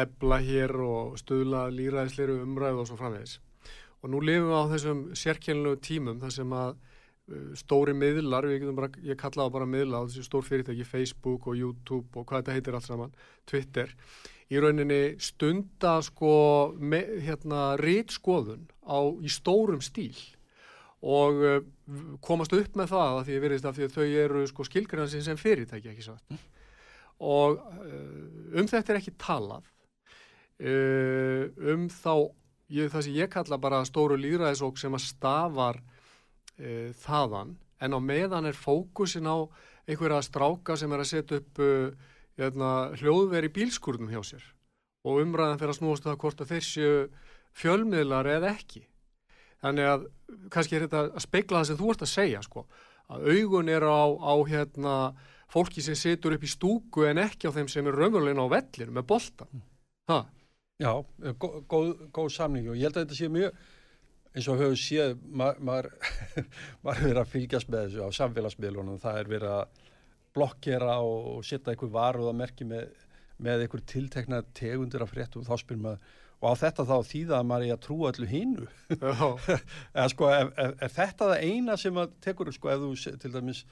ebla 0.00 0.40
hér 0.44 0.74
og 0.84 1.18
stuðla 1.20 1.66
líraðisleiru 1.74 2.40
umræðu 2.44 2.82
og 2.82 2.88
svo 2.90 2.98
framvegis. 3.00 3.38
Og 4.00 4.12
nú 4.12 4.22
lifum 4.24 4.48
við 4.48 4.56
á 4.56 4.72
þessum 4.72 5.02
sérkjænlegu 5.18 5.80
tímum 5.84 6.20
þar 6.22 6.34
sem 6.34 6.56
að 6.56 6.72
uh, 6.72 7.52
stóri 7.58 7.94
miðlar, 7.96 8.48
bara, 8.76 8.90
ég 9.04 9.20
kalla 9.20 9.46
það 9.46 9.54
bara 9.58 9.70
miðla 9.76 10.02
á 10.02 10.06
þessu 10.08 10.26
stór 10.26 10.46
fyrirtæki, 10.46 10.88
Facebook 10.88 11.48
og 11.50 11.58
YouTube 11.58 12.08
og 12.14 12.26
hvað 12.26 12.44
þetta 12.44 12.58
heitir 12.58 12.78
allt 12.78 12.88
saman, 12.88 13.16
Twitter, 13.50 13.92
í 14.50 14.58
rauninni 14.58 15.16
stunda 15.22 16.00
sko 16.02 16.34
hérna 17.22 17.74
rítskoðun 17.78 18.66
á 18.82 18.98
í 19.22 19.30
stórum 19.30 19.82
stíl 19.84 20.16
og 21.00 21.42
uh, 21.46 21.60
komast 22.24 22.52
upp 22.56 22.76
með 22.76 22.92
það 22.92 23.18
að 23.18 23.28
því 23.28 23.36
að 23.36 23.76
því 23.76 23.86
að 23.86 23.94
þau 23.94 24.06
eru 24.24 24.46
sko 24.50 24.66
skilgrænsinn 24.68 25.24
sem 25.24 25.38
fyrirtæki 25.40 25.92
ekki 25.92 26.04
satt 26.04 26.24
mm. 26.32 26.40
og 27.30 27.60
uh, 27.62 28.58
um 28.58 28.68
þetta 28.68 28.92
er 28.92 29.00
ekki 29.00 29.14
talað 29.20 29.70
um 30.60 31.86
þá 31.88 32.14
ég, 32.70 32.90
það 32.92 33.04
sem 33.06 33.16
ég 33.16 33.32
kalla 33.32 33.58
bara 33.60 33.82
stóru 33.88 34.18
líðræðisók 34.20 34.78
sem 34.80 34.94
að 34.96 35.06
stafar 35.08 35.80
uh, 35.80 36.90
þaðan 37.02 37.56
en 37.80 37.96
á 37.96 37.98
meðan 38.02 38.50
er 38.50 38.58
fókusin 38.58 39.28
á 39.28 39.48
einhverja 39.88 40.22
stráka 40.26 40.76
sem 40.78 40.92
er 40.92 41.02
að 41.02 41.10
setja 41.10 41.40
upp 41.40 41.62
uh, 41.64 41.90
hérna, 42.40 42.70
hljóðveri 43.00 43.50
bílskurnum 43.54 44.12
hjá 44.12 44.22
sér 44.32 44.46
og 45.06 45.22
umræðan 45.22 45.58
fyrir 45.60 45.74
að 45.74 45.80
snúast 45.80 46.04
um 46.04 46.12
það 46.12 46.22
hvort 46.22 46.44
að 46.44 46.54
þessu 46.54 46.88
fjölmiðlar 47.56 48.28
eða 48.36 48.50
ekki. 48.52 48.82
Þannig 49.60 49.88
að 49.88 50.02
kannski 50.52 50.76
er 50.76 50.84
þetta 50.86 51.00
að 51.08 51.24
speikla 51.24 51.60
það 51.60 51.68
sem 51.70 51.78
þú 51.80 51.88
ert 51.92 52.04
að 52.04 52.10
segja 52.12 52.42
sko, 52.44 52.64
að 53.10 53.24
augun 53.32 53.72
eru 53.72 53.88
á, 53.88 54.04
á 54.20 54.34
hérna, 54.48 54.94
fólki 55.50 55.82
sem 55.84 55.96
situr 55.98 56.36
upp 56.36 56.44
í 56.44 56.52
stúku 56.52 57.08
en 57.08 57.20
ekki 57.24 57.48
á 57.48 57.56
þeim 57.56 57.68
sem 57.72 57.88
er 57.88 57.96
raunverulegna 57.96 58.44
á 58.44 58.52
vellinu 58.52 58.94
með 58.94 59.08
boltan 59.08 59.64
ha? 60.12 60.20
Já, 60.80 60.94
góð, 61.42 61.58
góð, 61.68 61.90
góð 62.16 62.32
samning 62.32 62.70
og 62.70 62.78
ég 62.78 62.88
held 62.88 62.96
að 62.96 63.04
þetta 63.04 63.18
sé 63.18 63.28
mjög 63.32 63.58
eins 64.30 64.46
og 64.48 64.60
höfum 64.62 64.78
séð 64.80 65.12
maður 65.28 65.90
ma 66.84 66.94
verið 66.94 67.20
að 67.20 67.32
fylgjast 67.34 67.70
með 67.72 67.86
þessu 67.86 68.06
á 68.06 68.08
samfélagsmiðlunum. 68.20 69.02
Það 69.02 69.20
er 69.20 69.30
verið 69.34 69.54
að 69.58 69.84
blokkera 70.36 70.96
og, 71.02 71.44
setja 71.44 71.74
einhver 71.74 71.92
varuð 71.92 72.30
að 72.30 72.38
merki 72.38 72.66
með, 72.70 72.88
með 73.42 73.66
einhver 73.66 73.84
tiltekna 73.92 74.40
tegundir 74.56 75.04
af 75.04 75.12
fréttum. 75.12 75.44
Þá 75.44 75.54
spyrum 75.60 75.86
maður 75.88 76.18
og 76.40 76.56
á 76.56 76.60
þetta 76.62 76.86
þá 76.88 76.96
þýða 77.04 77.38
að 77.38 77.48
maður 77.50 77.66
er 77.66 77.74
að 77.74 77.82
trúa 77.84 78.10
allu 78.10 78.28
hinnu 78.30 78.68
eða 78.96 80.06
sko 80.08 80.30
ef 80.32 80.94
þetta 80.96 81.04
er 81.04 81.16
það 81.20 81.34
eina 81.44 81.76
sem 81.80 82.00
að 82.00 82.14
tekur 82.24 82.52
sko 82.56 82.70
ef 82.72 82.84
þú 82.84 83.16
til 83.20 83.32
dæmis 83.34 83.64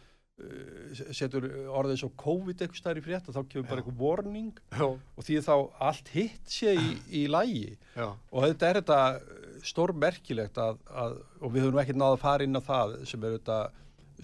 setur 1.16 1.46
orðið 1.80 1.96
svo 2.02 2.10
COVID 2.22 2.62
eitthvað 2.62 2.78
stær 2.78 3.00
í 3.00 3.02
frétta 3.02 3.34
þá 3.34 3.40
kemur 3.40 3.64
Já. 3.64 3.70
bara 3.70 3.82
eitthvað 3.82 4.02
warning 4.04 4.60
Já. 4.70 4.86
og 4.86 5.26
því 5.26 5.40
þá 5.48 5.54
allt 5.88 6.12
hitt 6.14 6.52
sé 6.52 6.74
í, 6.78 6.92
í 7.10 7.24
lægi 7.30 7.74
Já. 7.96 8.06
og 8.14 8.46
þetta 8.46 8.68
er 8.68 8.80
þetta 8.80 9.00
stór 9.66 9.94
merkilegt 9.98 10.60
að, 10.62 10.78
að 10.88 11.18
og 11.42 11.54
við 11.54 11.66
höfum 11.66 11.82
ekki 11.82 11.96
náða 11.98 12.14
að 12.14 12.22
fara 12.22 12.46
inn 12.46 12.60
á 12.60 12.62
það 12.62 12.94
sem 13.10 13.26
er 13.26 13.36
þetta 13.38 13.58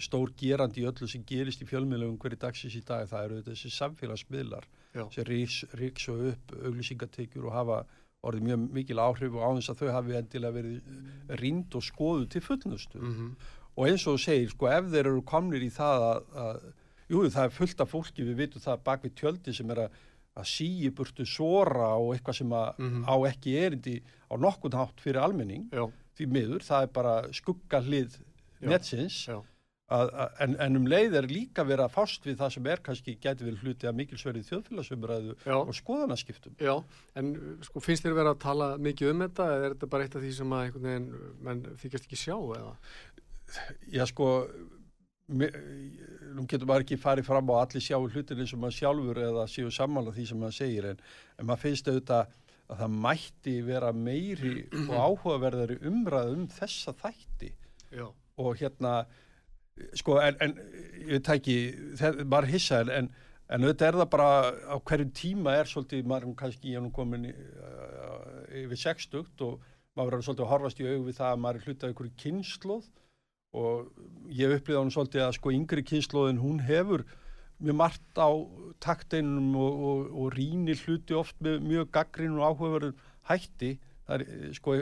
stór 0.05 0.31
gerandi 0.39 0.83
í 0.83 0.87
öllu 0.87 1.07
sem 1.11 1.23
gerist 1.27 1.61
í 1.63 1.67
fjölmiðlum 1.67 2.17
hverju 2.19 2.39
dagsins 2.39 2.79
í 2.79 2.83
dag 2.87 3.07
það 3.11 3.27
eru 3.27 3.43
þessi 3.49 3.71
samfélagsmiðlar 3.75 4.67
sem 5.11 5.27
ríks 5.27 6.07
og 6.11 6.25
upp 6.31 6.55
auglýsingateykjur 6.61 7.49
og 7.49 7.55
hafa 7.55 7.83
orðið 8.25 8.47
mjög 8.47 8.65
mikil 8.73 9.01
áhrif 9.03 9.35
og 9.35 9.43
áðins 9.45 9.69
að 9.71 9.83
þau 9.83 9.91
hafi 9.93 10.17
endilega 10.17 10.55
verið 10.55 11.37
rínd 11.41 11.77
og 11.77 11.85
skoðu 11.85 12.27
til 12.31 12.41
fullnustu 12.41 12.99
mm 13.01 13.13
-hmm. 13.13 13.31
Og 13.75 13.87
eins 13.89 14.05
og 14.07 14.15
þú 14.15 14.23
segir, 14.23 14.51
sko, 14.51 14.69
ef 14.71 14.91
þeir 14.91 15.11
eru 15.11 15.23
komnir 15.27 15.63
í 15.65 15.71
það 15.73 16.05
að, 16.09 16.27
að 16.45 16.59
jú, 17.11 17.23
það 17.29 17.47
er 17.47 17.55
fullt 17.55 17.81
af 17.83 17.91
fólki, 17.91 18.27
við 18.27 18.43
vitum 18.43 18.65
það 18.65 18.85
bak 18.89 19.03
við 19.05 19.15
tjöldi 19.21 19.55
sem 19.55 19.73
er 19.75 19.85
að, 19.85 19.97
að 20.35 20.47
síi 20.51 20.91
burtu 20.95 21.25
sora 21.29 21.89
og 21.95 22.13
eitthvað 22.15 22.39
sem 22.41 22.55
að, 22.55 22.69
mm 22.79 22.93
-hmm. 22.93 23.09
á 23.11 23.15
ekki 23.31 23.57
erindi 23.65 23.97
á 24.31 24.35
nokkun 24.35 24.79
hátt 24.79 25.03
fyrir 25.03 25.21
almenning, 25.23 25.67
Já. 25.71 25.89
því 26.17 26.31
miður 26.31 26.63
það 26.63 26.87
er 26.87 26.95
bara 26.99 27.15
skuggalið 27.33 28.17
netsins 28.61 29.27
Já. 29.27 29.41
Að, 29.85 30.09
en, 30.41 30.55
en 30.65 30.77
um 30.79 30.87
leið 30.89 31.15
er 31.19 31.27
líka 31.29 31.61
verið 31.61 31.83
að 31.83 31.91
fást 31.93 32.23
við 32.25 32.39
það 32.39 32.53
sem 32.55 32.67
er 32.73 32.79
kannski 32.81 33.13
gæti 33.21 33.45
verið 33.45 33.59
hluti 33.61 33.85
að 33.85 33.97
mikilsverið 33.99 34.47
þjóðfélagsumræðu 34.47 35.35
og 35.53 35.75
skoðanaskiptum. 35.77 36.55
Já, 36.57 36.73
en 37.21 37.27
sko 37.67 37.83
finnst 37.85 38.07
þér 38.07 38.15
verið 38.17 38.31
að 38.31 38.39
tala 38.41 38.69
mikið 38.81 39.11
um 39.11 39.21
þetta 39.27 39.45
eða 39.53 39.67
er 39.67 39.75
þetta 39.75 39.89
bara 39.91 40.07
eitt 40.07 40.17
af 40.17 40.25
því 40.25 40.31
sem 40.39 40.55
að 40.57 40.79
menn 41.45 41.61
þykast 41.83 42.09
ekki 42.09 42.17
sjá 42.17 42.33
eða? 42.33 42.73
Já 43.93 44.05
sko, 44.09 44.29
nú 45.27 46.45
getur 46.49 46.67
maður 46.69 46.85
ekki 46.85 46.97
farið 47.01 47.27
fram 47.27 47.49
á 47.49 47.55
allir 47.63 47.83
sjáu 47.83 48.07
hlutin 48.07 48.41
eins 48.41 48.53
og 48.53 48.61
maður 48.61 48.77
sjálfur 48.79 49.21
eða 49.25 49.45
séu 49.49 49.71
sammála 49.73 50.13
því 50.13 50.25
sem 50.29 50.41
maður 50.41 50.57
segir 50.59 50.89
en, 50.91 50.99
en 51.39 51.47
maður 51.49 51.63
finnst 51.63 51.89
auðvitað 51.89 52.33
að 52.65 52.81
það 52.81 52.97
mætti 53.05 53.53
vera 53.65 53.91
meiri 53.93 54.55
og 54.85 54.95
áhugaverðari 54.95 55.77
umræð 55.85 56.31
um 56.33 56.47
þessa 56.49 56.93
þætti 57.01 57.51
Já. 57.93 58.07
og 58.41 58.57
hérna 58.61 58.95
sko 59.97 60.17
en, 60.23 60.37
en 60.41 60.55
ég 61.09 61.23
tæki 61.25 61.57
maður 62.23 62.51
hissa 62.53 62.81
en, 62.85 63.09
en 63.49 63.65
auðvitað 63.65 63.87
er 63.87 63.99
það 64.01 64.11
bara 64.15 64.29
á 64.71 64.75
hverjum 64.77 65.13
tíma 65.17 65.55
er 65.59 65.69
svolítið 65.69 66.09
maður 66.09 66.35
kannski 66.41 66.73
ég 66.73 66.81
er 66.81 66.85
nú 66.85 66.93
komin 66.95 67.29
yfir 67.29 68.81
60 68.87 69.45
og 69.45 69.65
maður 69.97 70.19
er 70.19 70.27
svolítið 70.27 70.45
að 70.45 70.53
horfast 70.53 70.81
í 70.81 70.87
auðu 70.89 71.03
við 71.09 71.19
það 71.19 71.33
að 71.33 71.43
maður 71.43 71.61
er 71.61 71.69
hlutað 71.69 71.95
ykkur 71.95 72.13
kynnslóð 72.23 72.89
og 73.55 74.31
ég 74.35 74.55
upplýði 74.57 74.79
á 74.79 74.83
hún 74.83 74.93
svolítið 74.93 75.25
að 75.25 75.35
sko 75.39 75.53
yngri 75.55 75.85
kynnslóðin 75.87 76.41
hún 76.43 76.61
hefur 76.65 77.05
mjög 77.63 77.77
margt 77.79 78.19
á 78.19 78.29
takteinum 78.83 79.53
og, 79.55 79.83
og, 79.89 79.99
og 80.11 80.33
rínir 80.35 80.79
hluti 80.85 81.15
oft 81.15 81.37
með 81.43 81.61
mjög 81.63 81.91
gaggrin 81.95 82.35
og 82.35 82.49
áhugaverðum 82.49 83.05
hætti 83.29 83.77
er 84.11 84.25
sko 84.57 84.79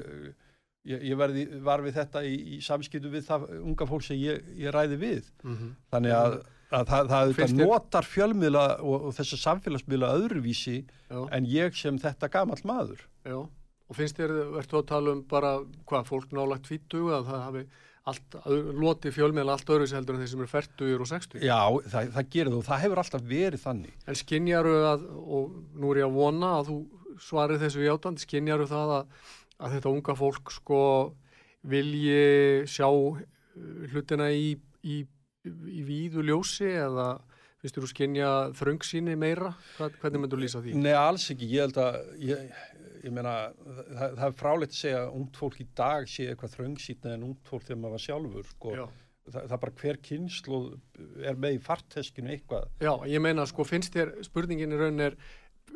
Ég, 0.84 1.00
ég 1.00 1.16
verði, 1.16 1.46
var 1.64 1.80
við 1.80 1.96
þetta 1.96 2.22
í, 2.28 2.34
í 2.56 2.58
samskiptu 2.64 3.08
við 3.12 3.24
það 3.30 3.46
unga 3.62 3.86
fólk 3.88 4.04
sem 4.04 4.18
ég, 4.20 4.42
ég 4.60 4.74
ræði 4.76 4.98
við 5.00 5.30
mm 5.46 5.54
-hmm. 5.54 5.70
þannig 5.94 6.16
að, 6.18 6.34
að 6.76 6.90
það, 6.90 7.12
það, 7.14 7.32
það 7.38 7.54
notar 7.62 8.08
fjölmiðla 8.12 8.64
og, 8.82 9.06
og 9.08 9.14
þessa 9.16 9.40
samfélagsmiðla 9.46 10.10
öðruvísi 10.18 10.76
Já. 10.84 11.22
en 11.38 11.48
ég 11.48 11.80
sem 11.80 12.00
þetta 12.04 12.28
gamal 12.34 12.60
maður 12.68 13.06
Já, 13.24 13.38
og 13.40 13.96
finnst 13.96 14.20
þér, 14.20 14.36
verður 14.58 14.70
þú 14.74 14.82
að 14.82 14.90
tala 14.92 15.16
um 15.16 15.24
bara 15.32 15.54
hvað, 15.88 16.12
fólk 16.12 16.36
nálagt 16.36 16.68
fýttu 16.68 17.06
að 17.16 17.32
það 17.32 17.46
hafi 17.48 17.64
loti 18.84 19.14
fjölmiðla 19.16 19.54
allt 19.56 19.70
öðruvísi 19.72 19.96
heldur 19.96 20.18
en 20.18 20.24
þeir 20.24 20.32
sem 20.34 20.42
eru 20.44 20.52
færtugur 20.52 21.06
og 21.06 21.08
sextugur 21.08 21.46
Já, 21.46 21.62
það, 21.94 22.10
það 22.18 22.34
gerir 22.36 22.52
þú, 22.52 22.64
það 22.68 22.84
hefur 22.84 23.02
alltaf 23.04 23.24
verið 23.30 23.64
þannig 23.64 24.10
En 24.12 24.20
skinnjaru 24.20 24.74
að, 24.90 25.06
og 25.24 25.54
nú 25.80 25.94
er 25.94 26.02
ég 26.02 26.10
að 26.10 26.18
vona 26.18 26.50
að 26.58 26.72
þú 26.72 26.78
svarir 27.24 27.62
þessu 27.62 27.86
í 27.86 27.92
átand, 27.94 28.20
skinnjaru 28.20 28.68
það 28.68 28.94
að 28.98 29.32
að 29.64 29.78
þetta 29.78 29.92
unga 29.94 30.16
fólk 30.18 30.54
sko 30.54 30.80
vilji 31.72 32.64
sjá 32.70 32.88
uh, 32.90 33.20
hlutina 33.94 34.30
í, 34.34 34.56
í, 34.84 35.04
í 35.48 35.86
víðu 35.88 36.26
ljósi 36.28 36.68
eða 36.74 37.14
finnst 37.64 37.80
þú 37.80 37.90
skynja 37.94 38.32
þröngsýni 38.60 39.16
meira? 39.20 39.54
Hvernig 39.78 40.20
myndur 40.20 40.42
þú 40.42 40.44
lýsa 40.44 40.62
því? 40.64 40.74
Nei, 40.84 40.92
alls 41.00 41.30
ekki. 41.32 41.48
Ég 41.54 41.64
held 41.64 41.78
að, 41.80 42.00
ég, 42.20 42.58
ég 43.04 43.14
meina, 43.14 43.36
það, 43.64 44.18
það 44.18 44.26
er 44.28 44.36
fráleitt 44.40 44.74
að 44.74 44.80
segja 44.80 45.04
að 45.04 45.16
ungt 45.20 45.40
fólk 45.40 45.62
í 45.62 45.68
dag 45.78 46.10
sé 46.10 46.28
eitthvað 46.32 46.58
þröngsýtna 46.58 47.16
en 47.18 47.28
ungt 47.30 47.50
fólk 47.50 47.68
þegar 47.68 47.82
maður 47.82 47.98
var 47.98 48.06
sjálfur, 48.08 48.50
sko. 48.56 48.76
Já. 48.80 48.84
Það, 49.24 49.38
það 49.38 49.56
er 49.56 49.62
bara 49.64 49.78
hver 49.80 50.00
kynslu 50.04 50.58
er 51.24 51.38
með 51.40 51.56
í 51.56 51.62
farteskinu 51.64 52.34
eitthvað. 52.34 52.66
Já, 52.84 52.94
ég 53.08 53.24
meina, 53.24 53.46
sko, 53.48 53.68
finnst 53.68 53.96
þér, 53.96 54.18
spurningin 54.28 54.76
í 54.76 54.80
raunin 54.82 55.06
er, 55.06 55.16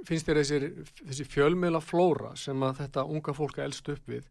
finnst 0.08 0.28
þér 0.28 0.42
þessir, 0.42 0.68
þessi 1.04 1.28
fjölmiðla 1.32 1.84
flóra 1.84 2.34
sem 2.40 2.68
að 2.68 2.82
þetta 2.82 3.08
unga 3.08 3.36
fólk 3.38 3.62
elst 3.64 3.88
upp 3.94 4.12
við 4.12 4.28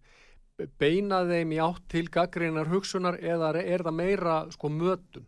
beina 0.80 1.22
þeim 1.28 1.52
í 1.52 1.58
átt 1.60 1.84
til 1.92 2.06
gaggrínar 2.12 2.70
hugsunar 2.70 3.18
eða 3.20 3.52
er 3.60 3.84
það 3.84 3.96
meira 3.98 4.36
sko 4.54 4.70
mötun? 4.72 5.26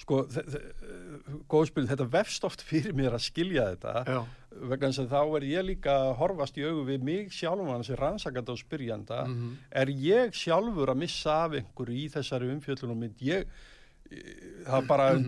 Sko, 0.00 0.22
góðspil, 1.52 1.84
þetta 1.90 2.06
vefst 2.08 2.44
oft 2.48 2.62
fyrir 2.64 2.94
mér 2.96 3.18
að 3.18 3.26
skilja 3.26 3.66
þetta 3.74 4.04
Já. 4.06 4.20
vegna 4.70 4.88
þess 4.88 5.02
að 5.02 5.10
þá 5.12 5.36
er 5.36 5.48
ég 5.50 5.66
líka 5.68 5.96
horfast 6.16 6.56
í 6.56 6.64
augu 6.64 6.86
við 6.88 7.04
mig 7.04 7.34
sjálfum 7.36 7.84
sem 7.84 7.98
rannsakanda 8.00 8.54
og 8.54 8.62
spyrjanda. 8.62 9.26
Mm 9.26 9.34
-hmm. 9.36 9.58
er 9.82 9.92
ég 9.92 10.32
sjálfur 10.32 10.94
að 10.94 11.02
missa 11.02 11.44
af 11.44 11.58
einhverju 11.58 11.98
í 12.00 12.08
þessari 12.14 12.48
umfjöldunum 12.54 13.04
mynd? 13.04 13.20
Ég 13.20 13.44
það 14.66 14.86
bara 14.88 15.10
um 15.14 15.26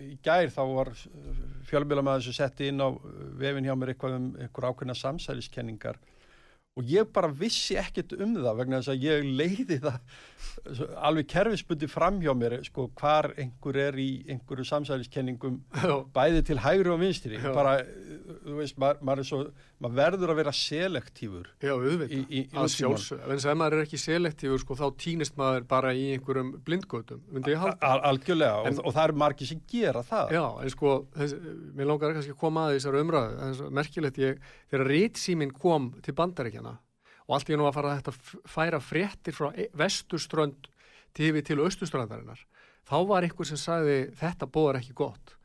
í 0.00 0.14
gær 0.24 0.48
þá 0.52 0.62
var 0.72 0.90
fjölmjölamæður 1.68 2.24
sem 2.26 2.36
setti 2.38 2.70
inn 2.70 2.80
á 2.80 2.88
vefin 3.40 3.66
hjá 3.68 3.74
mér 3.76 3.92
eitthvað 3.92 4.16
um 4.16 4.30
einhver 4.40 4.68
ákveðna 4.70 4.96
samsæliskenningar 4.96 6.00
og 6.78 6.88
ég 6.88 7.10
bara 7.12 7.28
vissi 7.28 7.76
ekkert 7.80 8.14
um 8.16 8.36
það 8.38 8.60
vegna 8.62 8.80
þess 8.80 8.94
að 8.94 9.04
ég 9.04 9.28
leiði 9.28 9.80
það 9.82 9.98
alveg 11.00 11.28
kerfisbundi 11.30 11.88
fram 11.90 12.20
hjá 12.22 12.32
mér 12.36 12.58
sko 12.66 12.88
hvar 12.98 13.30
einhver 13.40 13.78
er 13.88 13.98
í 14.00 14.08
einhverju 14.34 14.66
samsæliskenningum 14.68 15.60
bæði 16.14 16.42
til 16.50 16.58
hægri 16.62 16.92
og 16.92 17.00
vinstri. 17.02 17.40
Bara, 17.40 17.78
þú 18.44 18.56
veist, 18.58 18.78
maður, 18.80 19.02
maður, 19.06 19.28
svo, 19.28 19.40
maður 19.80 19.96
verður 20.00 20.32
að 20.34 20.40
vera 20.40 20.54
selektífur 20.56 21.48
Já, 21.62 21.72
auðvitað, 21.76 22.34
að 22.62 22.68
sjálfsög 22.74 23.24
en 23.26 23.40
ef 23.40 23.58
maður 23.62 23.78
er 23.78 23.86
ekki 23.86 24.00
selektífur 24.00 24.64
sko, 24.64 24.78
þá 24.80 24.86
týnist 25.04 25.38
maður 25.40 25.66
bara 25.70 25.94
í 25.96 26.06
einhverjum 26.16 26.52
blindgötum 26.66 27.24
algjörlega. 28.10 28.66
En- 28.68 28.78
og, 28.80 28.84
og 28.90 28.96
það 28.96 29.08
eru 29.08 29.18
margir 29.24 29.50
sem 29.50 29.64
gera 29.70 30.04
það. 30.06 30.36
Já, 30.36 30.44
en 30.64 30.74
sko, 30.76 30.94
þess, 31.16 31.38
mér 31.78 31.90
langar 31.90 32.14
kannski 32.16 32.36
að 32.36 32.40
koma 32.44 32.68
að 32.68 32.76
þessar 32.78 33.00
umræðu, 33.00 33.40
það 33.40 33.48
er 33.50 33.58
svo 33.60 33.72
merkilegt 33.80 34.22
ég, 34.22 34.46
þegar 34.70 34.90
ritsýmin 34.94 35.54
kom 35.56 35.90
til 36.04 36.16
bandaríkjana 36.16 36.76
og 37.30 37.36
allt 37.36 37.50
í 37.52 37.56
nú 37.58 37.68
að 37.68 37.76
fara 37.76 37.92
að 37.94 38.00
þetta 38.00 38.40
færa 38.50 38.78
fréttir 38.82 39.36
frá 39.36 39.52
e- 39.54 39.68
vesturströnd 39.78 40.66
til 41.14 41.28
við 41.36 41.44
til 41.46 41.60
austurstrandarinnar. 41.62 42.40
Þá 42.90 42.96
var 43.06 43.22
einhver 43.22 43.46
sem 43.46 43.60
sagði 43.60 43.98
þetta 44.18 44.48
bóðar 44.50 44.80
ekki 44.80 44.96
gott. 44.98 45.36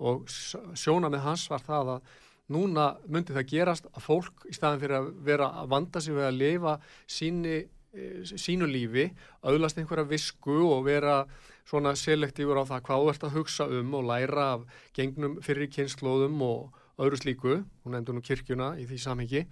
Og 0.00 0.24
sjóna 0.24 1.10
með 1.12 1.26
hans 1.26 1.44
var 1.52 1.60
það 1.66 1.90
að 1.98 2.14
núna 2.54 2.86
myndi 3.04 3.36
það 3.36 3.50
gerast 3.52 3.90
að 3.92 4.06
fólk 4.06 4.46
í 4.48 4.56
staðin 4.56 4.80
fyrir 4.80 4.98
að 4.98 5.10
vera 5.28 5.50
að 5.60 5.68
vanda 5.74 6.00
sig 6.00 6.16
við 6.16 6.28
að 6.30 6.38
lifa 6.40 6.74
síni, 7.04 7.58
eh, 7.92 8.24
sínu 8.24 8.68
lífi, 8.68 9.10
auðlast 9.44 9.78
einhverja 9.78 10.08
visku 10.08 10.64
og 10.64 10.84
vera 10.88 11.26
svona 11.68 11.94
selektífur 11.96 12.60
á 12.60 12.64
það 12.64 12.84
hvað 12.88 13.04
þú 13.04 13.12
ert 13.12 13.28
að 13.28 13.36
hugsa 13.36 13.68
um 13.68 13.94
og 13.94 14.08
læra 14.08 14.48
af 14.54 14.66
gengnum 14.96 15.38
fyrir 15.44 15.68
kynnslóðum 15.68 16.40
og 16.40 16.72
öðru 16.98 17.20
slíku, 17.20 17.64
hún 17.84 17.96
nefndi 17.96 18.12
nú 18.12 18.22
kirkjuna 18.24 18.74
í 18.78 18.84
því 18.88 18.98
samhengi, 19.00 19.46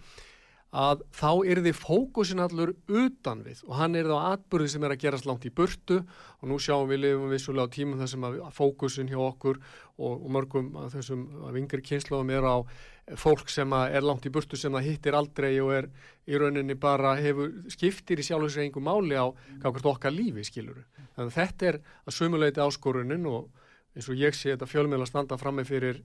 að 0.73 1.03
þá 1.13 1.31
er 1.53 1.61
þið 1.67 1.77
fókusin 1.77 2.41
allur 2.41 2.71
utan 2.89 3.43
við 3.45 3.61
og 3.67 3.75
hann 3.77 3.97
er 3.99 4.09
þá 4.09 4.17
atbyrði 4.33 4.71
sem 4.73 4.87
er 4.87 4.95
að 4.95 5.03
gerast 5.03 5.29
langt 5.29 5.45
í 5.45 5.53
burtu 5.53 5.99
og 6.01 6.49
nú 6.49 6.57
sjáum 6.57 6.89
við 6.89 7.03
lifum 7.03 7.33
vissulega 7.33 7.69
á 7.69 7.75
tímum 7.75 8.01
þar 8.01 8.09
sem 8.09 8.25
að 8.25 8.39
fókusin 8.57 9.11
hjá 9.13 9.19
okkur 9.21 9.61
og, 9.61 10.15
og 10.17 10.31
mörgum 10.33 10.71
af 10.81 10.95
þessum 10.97 11.27
af 11.45 11.59
yngri 11.61 11.85
kynnslóðum 11.85 12.33
er 12.33 12.49
á 12.49 12.57
fólk 13.21 13.53
sem 13.53 13.77
er 13.77 14.07
langt 14.07 14.25
í 14.25 14.33
burtu 14.33 14.57
sem 14.57 14.73
það 14.73 14.89
hittir 14.89 15.19
aldrei 15.19 15.51
og 15.61 15.75
er 15.77 15.91
í 16.25 16.41
rauninni 16.41 16.79
bara 16.81 17.19
hefur 17.21 17.53
skiptir 17.73 18.23
í 18.23 18.25
sjálf 18.25 18.49
og 18.49 18.55
sér 18.55 18.65
einhver 18.65 18.87
máli 18.87 19.19
á 19.19 19.29
okkar 19.29 20.15
lífi 20.15 20.47
skiluru. 20.47 20.87
Þannig 21.17 21.35
að 21.35 21.37
þetta 21.37 21.69
er 21.69 21.81
að 22.07 22.17
sumuleiti 22.17 22.63
áskorunin 22.65 23.29
og 23.29 23.51
eins 23.93 24.09
og 24.09 24.17
ég 24.17 24.37
sé 24.37 24.55
þetta 24.55 24.71
fjölmiðla 24.71 25.09
standa 25.09 25.37
frammi 25.37 25.67
fyrir 25.69 26.01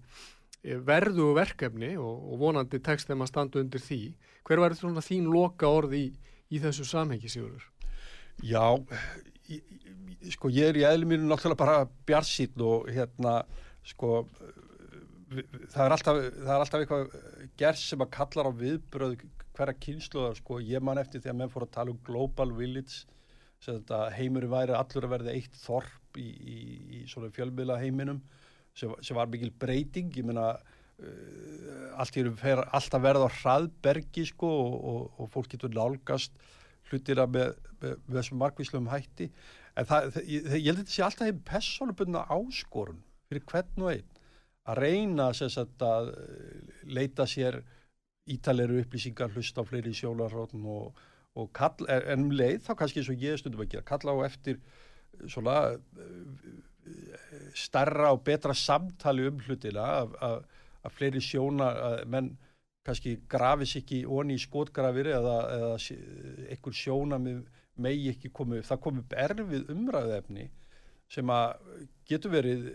verðu 0.64 1.32
verkefni 1.38 1.94
og, 2.00 2.24
og 2.32 2.42
vonandi 2.42 2.80
tekst 2.84 3.10
þeim 3.10 3.24
að 3.26 3.32
standa 3.32 3.62
undir 3.62 3.84
því. 3.84 4.02
Hver 4.48 4.62
var 4.64 4.76
þetta 4.76 5.04
þín 5.06 5.30
loka 5.32 5.70
orði 5.70 6.04
í, 6.08 6.12
í 6.56 6.62
þessu 6.64 6.86
samhengi, 6.88 7.32
Sigurður? 7.32 7.66
Já, 8.46 8.78
í, 9.50 9.58
í, 9.58 10.32
sko 10.34 10.52
ég 10.54 10.72
er 10.72 10.80
í 10.82 10.86
eðlum 10.88 11.14
mínu 11.14 11.30
náttúrulega 11.30 11.62
bara 11.62 11.88
bjarsýtn 12.10 12.64
og 12.66 12.90
hérna, 12.94 13.40
sko, 13.88 14.22
það 15.74 15.84
er 15.86 15.96
alltaf, 15.96 16.22
það 16.38 16.54
er 16.54 16.62
alltaf 16.62 16.84
eitthvað 16.84 17.18
gerð 17.58 17.82
sem 17.82 18.06
að 18.06 18.14
kallar 18.18 18.50
á 18.50 18.60
viðbröð 18.62 19.16
hverja 19.58 19.80
kynsluðar, 19.82 20.38
sko, 20.38 20.60
ég 20.62 20.84
man 20.86 21.02
eftir 21.02 21.24
því 21.24 21.32
að 21.32 21.40
menn 21.40 21.54
fór 21.54 21.66
að 21.66 21.74
tala 21.80 21.94
um 21.94 22.02
global 22.06 22.52
village, 22.54 23.08
sem 23.64 23.80
þetta 23.80 24.04
heimur 24.14 24.46
væri 24.52 24.76
allur 24.78 25.08
að 25.08 25.14
verða 25.16 25.34
eitt 25.34 25.56
þorp 25.58 26.20
í, 26.22 26.28
í, 26.28 26.58
í 27.00 27.06
svona 27.10 27.32
fjölmiðla 27.34 27.80
heiminum, 27.82 28.22
sem, 28.78 28.94
sem 29.02 29.18
var 29.18 29.30
mikil 29.32 29.54
breyting, 29.60 30.12
ég 30.18 30.28
meina, 30.28 30.52
uh, 31.02 32.02
allt 32.02 32.20
fer 32.42 32.64
alltaf 32.66 33.04
verða 33.04 33.30
á 33.30 33.38
hraðbergi, 33.42 34.28
sko, 34.32 34.52
og, 34.66 34.78
og, 34.92 35.08
og 35.24 35.32
fólk 35.34 35.54
getur 35.56 35.74
nálgast 35.74 36.38
hlutir 36.92 37.20
að 37.20 37.34
með, 37.36 37.56
með, 37.82 37.98
með 38.06 38.20
þessum 38.22 38.44
markvísluðum 38.44 38.92
hætti. 38.94 39.32
En 39.78 39.88
það, 39.90 40.12
það, 40.16 40.30
ég, 40.32 40.52
ég 40.54 40.70
held 40.70 40.78
að 40.78 40.84
þetta 40.84 40.96
sé 40.96 41.08
alltaf 41.08 41.30
hefur 41.30 41.48
persónubunna 41.52 42.24
áskorun 42.34 43.02
fyrir 43.28 43.44
hvern 43.50 43.84
og 43.84 43.92
einn 43.96 44.14
að 44.68 44.82
reyna 44.82 45.32
sagt, 45.36 45.84
að 45.84 46.12
leita 46.92 47.28
sér 47.30 47.62
ítaleru 48.28 48.82
upplýsingar 48.82 49.32
hlusta 49.36 49.64
á 49.64 49.68
fleiri 49.68 49.94
sjólarrótn 49.96 50.66
og, 50.68 50.98
og 51.40 51.52
kall, 51.56 51.88
en 51.88 52.26
um 52.26 52.34
leið 52.36 52.66
þá 52.66 52.74
kannski 52.82 53.02
eins 53.02 53.12
og 53.14 53.24
ég 53.24 53.40
stundum 53.40 53.64
að 53.64 53.76
gera 53.76 53.88
kalla 53.88 54.16
á 54.16 54.28
eftir 54.28 54.60
svona 55.32 55.58
starra 57.58 58.12
og 58.16 58.24
betra 58.26 58.54
samtali 58.56 59.28
um 59.28 59.40
hlutina 59.46 59.88
að 60.08 60.94
fleiri 60.96 61.22
sjóna 61.24 61.72
að 61.90 62.04
menn 62.14 62.34
kannski 62.88 63.18
grafis 63.28 63.76
ekki 63.82 64.06
onni 64.08 64.38
í 64.38 64.42
skotgrafir 64.42 65.10
eða, 65.18 65.38
eða 65.58 65.72
einhver 66.54 66.76
sjóna 66.76 67.20
megi 67.20 68.12
ekki 68.14 68.32
komið. 68.34 68.64
Það 68.70 68.84
komið 68.86 69.16
erfið 69.26 69.72
umræðefni 69.74 70.48
sem 71.12 71.30
að 71.32 71.76
getur 72.08 72.34
verið 72.34 72.68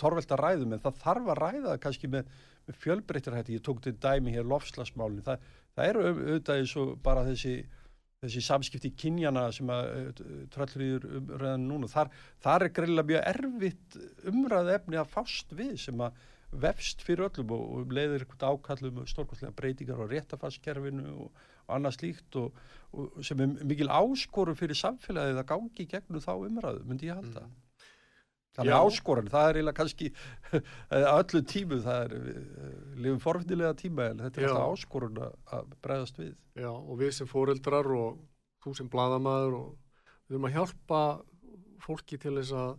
torvelt 0.00 0.32
að 0.32 0.42
ræðum 0.42 0.74
en 0.76 0.82
það 0.84 1.00
þarf 1.02 1.30
að 1.32 1.40
ræða 1.42 1.76
kannski 1.82 2.10
með, 2.12 2.30
með 2.66 2.78
fjölbreyttarhætti. 2.84 3.58
Ég 3.58 3.64
tók 3.64 3.82
til 3.84 3.94
dæmi 4.00 4.32
hér 4.34 4.48
lofslagsmálinn. 4.48 5.24
Það, 5.26 5.44
það 5.76 5.90
eru 5.92 6.06
auðvitað 6.10 6.62
eins 6.62 6.76
og 6.80 6.94
bara 7.04 7.24
þessi, 7.28 7.56
þessi 8.26 8.44
samskipti 8.44 8.92
kynjana 8.98 9.48
sem 9.54 9.70
að 9.72 10.22
tröllriður 10.54 11.08
umræðan 11.20 11.66
núna. 11.70 11.90
Þar, 11.90 12.12
þar 12.44 12.66
er 12.66 12.72
greiðilega 12.76 13.10
mjög 13.10 13.28
erfitt 13.32 13.98
umræðefni 14.32 15.00
að 15.00 15.12
fást 15.12 15.54
við 15.56 15.76
sem 15.86 16.06
að 16.06 16.24
vefst 16.62 17.02
fyrir 17.04 17.26
öllum 17.26 17.52
og, 17.56 17.66
og 17.76 17.92
leiðir 17.92 18.24
eitthvað 18.24 18.54
ákallum 18.54 19.02
stórkostlega 19.10 19.56
breytingar 19.56 20.02
á 20.02 20.06
réttafarskerfinu 20.12 21.06
og, 21.26 21.44
og 21.66 21.76
annað 21.76 21.98
slíkt 21.98 22.38
og, 22.40 22.58
og 22.94 23.20
sem 23.26 23.42
er 23.42 23.54
mikil 23.66 23.90
áskoru 23.92 24.54
fyrir 24.56 24.78
samfélagið 24.78 25.42
að 25.42 25.48
gangi 25.50 25.88
gegnum 25.90 26.24
þá 26.24 26.32
umræðu, 26.36 26.84
myndi 26.86 27.10
ég 27.10 27.18
halda. 27.18 27.46
Mm. 27.46 27.65
Þannig 28.56 28.76
áskorun, 28.76 29.30
það 29.32 29.48
er 29.48 29.58
eiginlega 29.58 29.78
kannski 29.80 30.10
öllu 31.18 31.42
tímu, 31.52 31.80
það 31.84 32.02
er 32.06 32.14
lifum 32.96 33.22
forfinnilega 33.22 33.76
tíma 33.76 34.10
en 34.12 34.24
þetta 34.24 34.42
er 34.42 34.48
alltaf 34.50 34.74
áskorun 34.74 35.22
að 35.22 35.72
bregðast 35.84 36.20
við. 36.22 36.34
Já, 36.56 36.70
og 36.72 37.00
við 37.02 37.14
sem 37.18 37.30
fóreldrar 37.30 37.90
og 37.96 38.22
þú 38.64 38.76
sem 38.78 38.90
bladamæður 38.92 39.58
og 39.60 39.72
við 40.26 40.38
erum 40.38 40.48
að 40.48 40.56
hjálpa 40.56 41.02
fólki 41.86 42.18
til 42.18 42.38
þess 42.38 42.56
að 42.56 42.76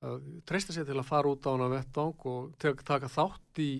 að 0.00 0.20
treysta 0.48 0.74
sér 0.74 0.86
til 0.88 0.96
að 0.96 1.08
fara 1.08 1.28
út 1.28 1.44
á 1.44 1.52
hana 1.52 1.68
vettang 1.72 2.26
og 2.28 2.54
taka 2.60 3.10
þátt 3.10 3.60
í, 3.60 3.72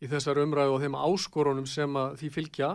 í 0.00 0.08
þessar 0.08 0.40
umræðu 0.40 0.76
og 0.76 0.84
þeim 0.84 0.96
áskorunum 0.96 1.66
sem 1.68 1.98
því 2.16 2.30
fylgja 2.32 2.70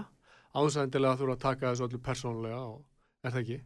áðursæðindilega 0.56 1.20
þurfa 1.20 1.38
að 1.38 1.46
taka 1.48 1.72
þessu 1.72 1.88
öllu 1.88 2.02
persónulega 2.06 2.60
og 2.62 2.84
er 3.26 3.34
það 3.34 3.42
ekki? 3.42 3.58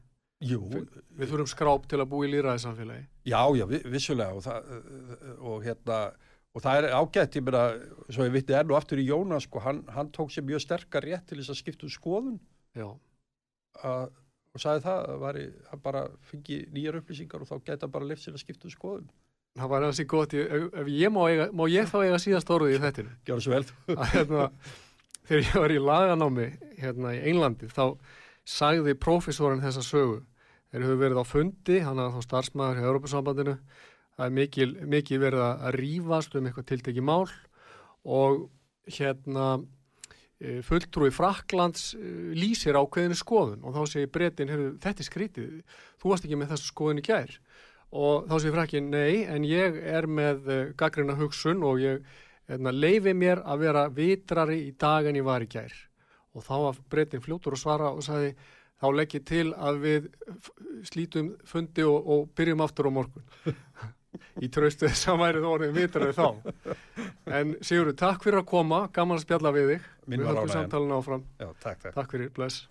Jú. 0.45 0.61
Vi, 0.71 0.81
við 1.19 1.33
þurfum 1.33 1.51
skráp 1.51 1.87
til 1.91 1.99
að 1.99 2.09
búa 2.13 2.27
í 2.27 2.31
líraði 2.31 2.63
samfélagi. 2.63 3.05
Já, 3.27 3.41
já, 3.59 3.65
vissulega 3.91 4.37
og 4.37 4.45
það, 4.45 4.69
og 5.39 5.65
hérna, 5.65 5.99
og 6.55 6.63
það 6.63 6.79
er 6.79 6.95
ágætt, 6.95 7.35
ég 7.35 7.45
meina, 7.49 7.65
svo 8.07 8.27
ég 8.29 8.37
vitti 8.37 8.55
enn 8.55 8.71
og 8.71 8.79
aftur 8.79 9.01
í 9.03 9.09
Jónas, 9.09 9.49
sko, 9.49 9.61
hann, 9.65 9.83
hann 9.95 10.13
tók 10.15 10.31
sér 10.31 10.47
mjög 10.47 10.63
sterkar 10.63 11.05
rétt 11.05 11.27
til 11.27 11.41
þess 11.41 11.53
að 11.53 11.59
skipta 11.59 11.87
um 11.89 11.93
skoðun. 11.93 12.39
Já. 12.77 12.87
Að 13.83 14.09
og 14.55 14.61
sagði 14.63 14.85
það 14.85 15.01
að 15.13 15.23
væri, 15.23 15.47
hann 15.69 15.81
bara 15.83 16.03
fengi 16.29 16.59
nýjar 16.73 16.99
upplýsingar 16.99 17.43
og 17.43 17.49
þá 17.49 17.65
geta 17.69 17.89
bara 17.91 18.07
lift 18.09 18.23
sér 18.25 18.37
að 18.37 18.43
skipta 18.43 18.69
um 18.69 18.73
skoðun. 18.73 19.09
Það 19.59 19.71
var 19.71 19.85
hansi 19.87 20.05
gott, 20.09 20.33
ég, 20.37 20.49
ef, 20.55 20.67
ef 20.81 20.89
ég 20.93 21.13
má, 21.13 21.21
eiga, 21.29 21.49
má 21.55 21.65
ég 21.69 21.89
þá 21.89 21.97
eiga 22.03 22.19
síðast 22.21 22.51
orðið 22.53 22.75
í 22.75 22.81
þettin? 22.83 23.11
Gjör 23.27 23.39
það 23.39 23.45
svo 23.45 23.53
vel. 23.55 23.99
hérna, 24.13 24.47
þegar 25.29 25.45
ég 25.45 25.63
var 25.63 25.73
í 25.73 25.79
laganámi 25.83 26.47
hérna 26.79 27.13
í 27.17 27.21
Einlandi 27.29 27.69
þá 27.73 27.83
sagði 28.47 28.95
prófessorin 28.99 29.63
þessa 29.63 29.83
sögu. 29.85 30.21
Þeir 30.69 30.85
hefur 30.85 31.01
verið 31.01 31.21
á 31.21 31.25
fundi, 31.25 31.79
hann 31.81 31.99
er 31.99 32.13
þá 32.13 32.21
starfsmæður 32.27 32.81
í 32.81 32.85
Europasambandinu. 32.85 33.57
Það 34.19 34.25
er 34.25 34.35
mikil, 34.35 34.69
mikil 34.91 35.19
verið 35.21 35.43
að 35.47 35.75
rýfast 35.79 36.35
um 36.35 36.47
eitthvað 36.49 36.69
tiltekki 36.69 37.03
mál 37.05 37.25
og 38.05 38.49
hérna 38.89 39.59
fulltrúi 40.39 41.11
Fraklands 41.11 41.91
lýsir 41.99 42.77
ákveðinu 42.79 43.17
skoðun 43.19 43.65
og 43.67 43.75
þá 43.75 43.91
segir 43.91 44.11
breytin, 44.13 44.53
þetta 44.79 45.03
er 45.03 45.07
skrítið, 45.07 45.49
þú 45.99 46.13
varst 46.13 46.27
ekki 46.27 46.39
með 46.39 46.53
þessu 46.53 46.69
skoðun 46.71 47.01
í 47.01 47.05
gær 47.09 47.33
og 47.89 48.29
þá 48.29 48.35
segir 48.37 48.55
Frakkin, 48.55 48.87
nei, 48.93 49.25
en 49.27 49.47
ég 49.47 49.79
er 49.83 50.07
með 50.07 50.47
gaggrina 50.79 51.17
hugsun 51.19 51.65
og 51.67 51.83
ég 51.83 52.07
hérna, 52.47 52.71
leifi 52.71 53.15
mér 53.17 53.43
að 53.43 53.65
vera 53.65 53.85
vitrari 53.91 54.61
í 54.69 54.73
dag 54.79 55.09
en 55.09 55.19
ég 55.19 55.27
var 55.27 55.43
í 55.43 55.49
gær 55.51 55.75
og 56.39 56.47
þá 56.47 56.55
var 56.65 56.81
breytin 56.91 57.23
fljótur 57.25 57.57
að 57.57 57.63
svara 57.63 57.91
og 57.91 58.05
sagði, 58.05 58.33
þá 58.79 58.87
legg 58.95 59.15
ég 59.17 59.25
til 59.27 59.45
að 59.53 59.81
við 59.83 60.09
slítum 60.87 61.33
fundi 61.47 61.85
og, 61.87 61.99
og 61.99 62.29
byrjum 62.39 62.65
aftur 62.65 62.89
á 62.89 62.91
morgun. 62.95 63.25
Í 64.43 64.47
traustu 64.49 64.87
þess 64.87 65.11
að 65.11 65.19
væri 65.21 65.43
það 65.43 65.51
orðin 65.51 65.75
vitraði 65.75 66.15
þá. 66.17 66.27
En 67.37 67.53
Sigurður, 67.61 67.97
takk 67.99 68.23
fyrir 68.25 68.41
að 68.41 68.47
koma. 68.49 68.79
Gaman 68.95 69.19
að 69.19 69.25
spjalla 69.27 69.51
við 69.53 69.73
þig. 69.73 69.87
Mín 70.09 70.23
við 70.23 70.31
höfum 70.31 70.51
samtalinu 70.55 70.97
áfram. 70.97 71.27
Já, 71.37 71.49
takk, 71.61 71.83
takk. 71.83 71.93
takk 71.93 72.15
fyrir, 72.15 72.31
bless 72.33 72.63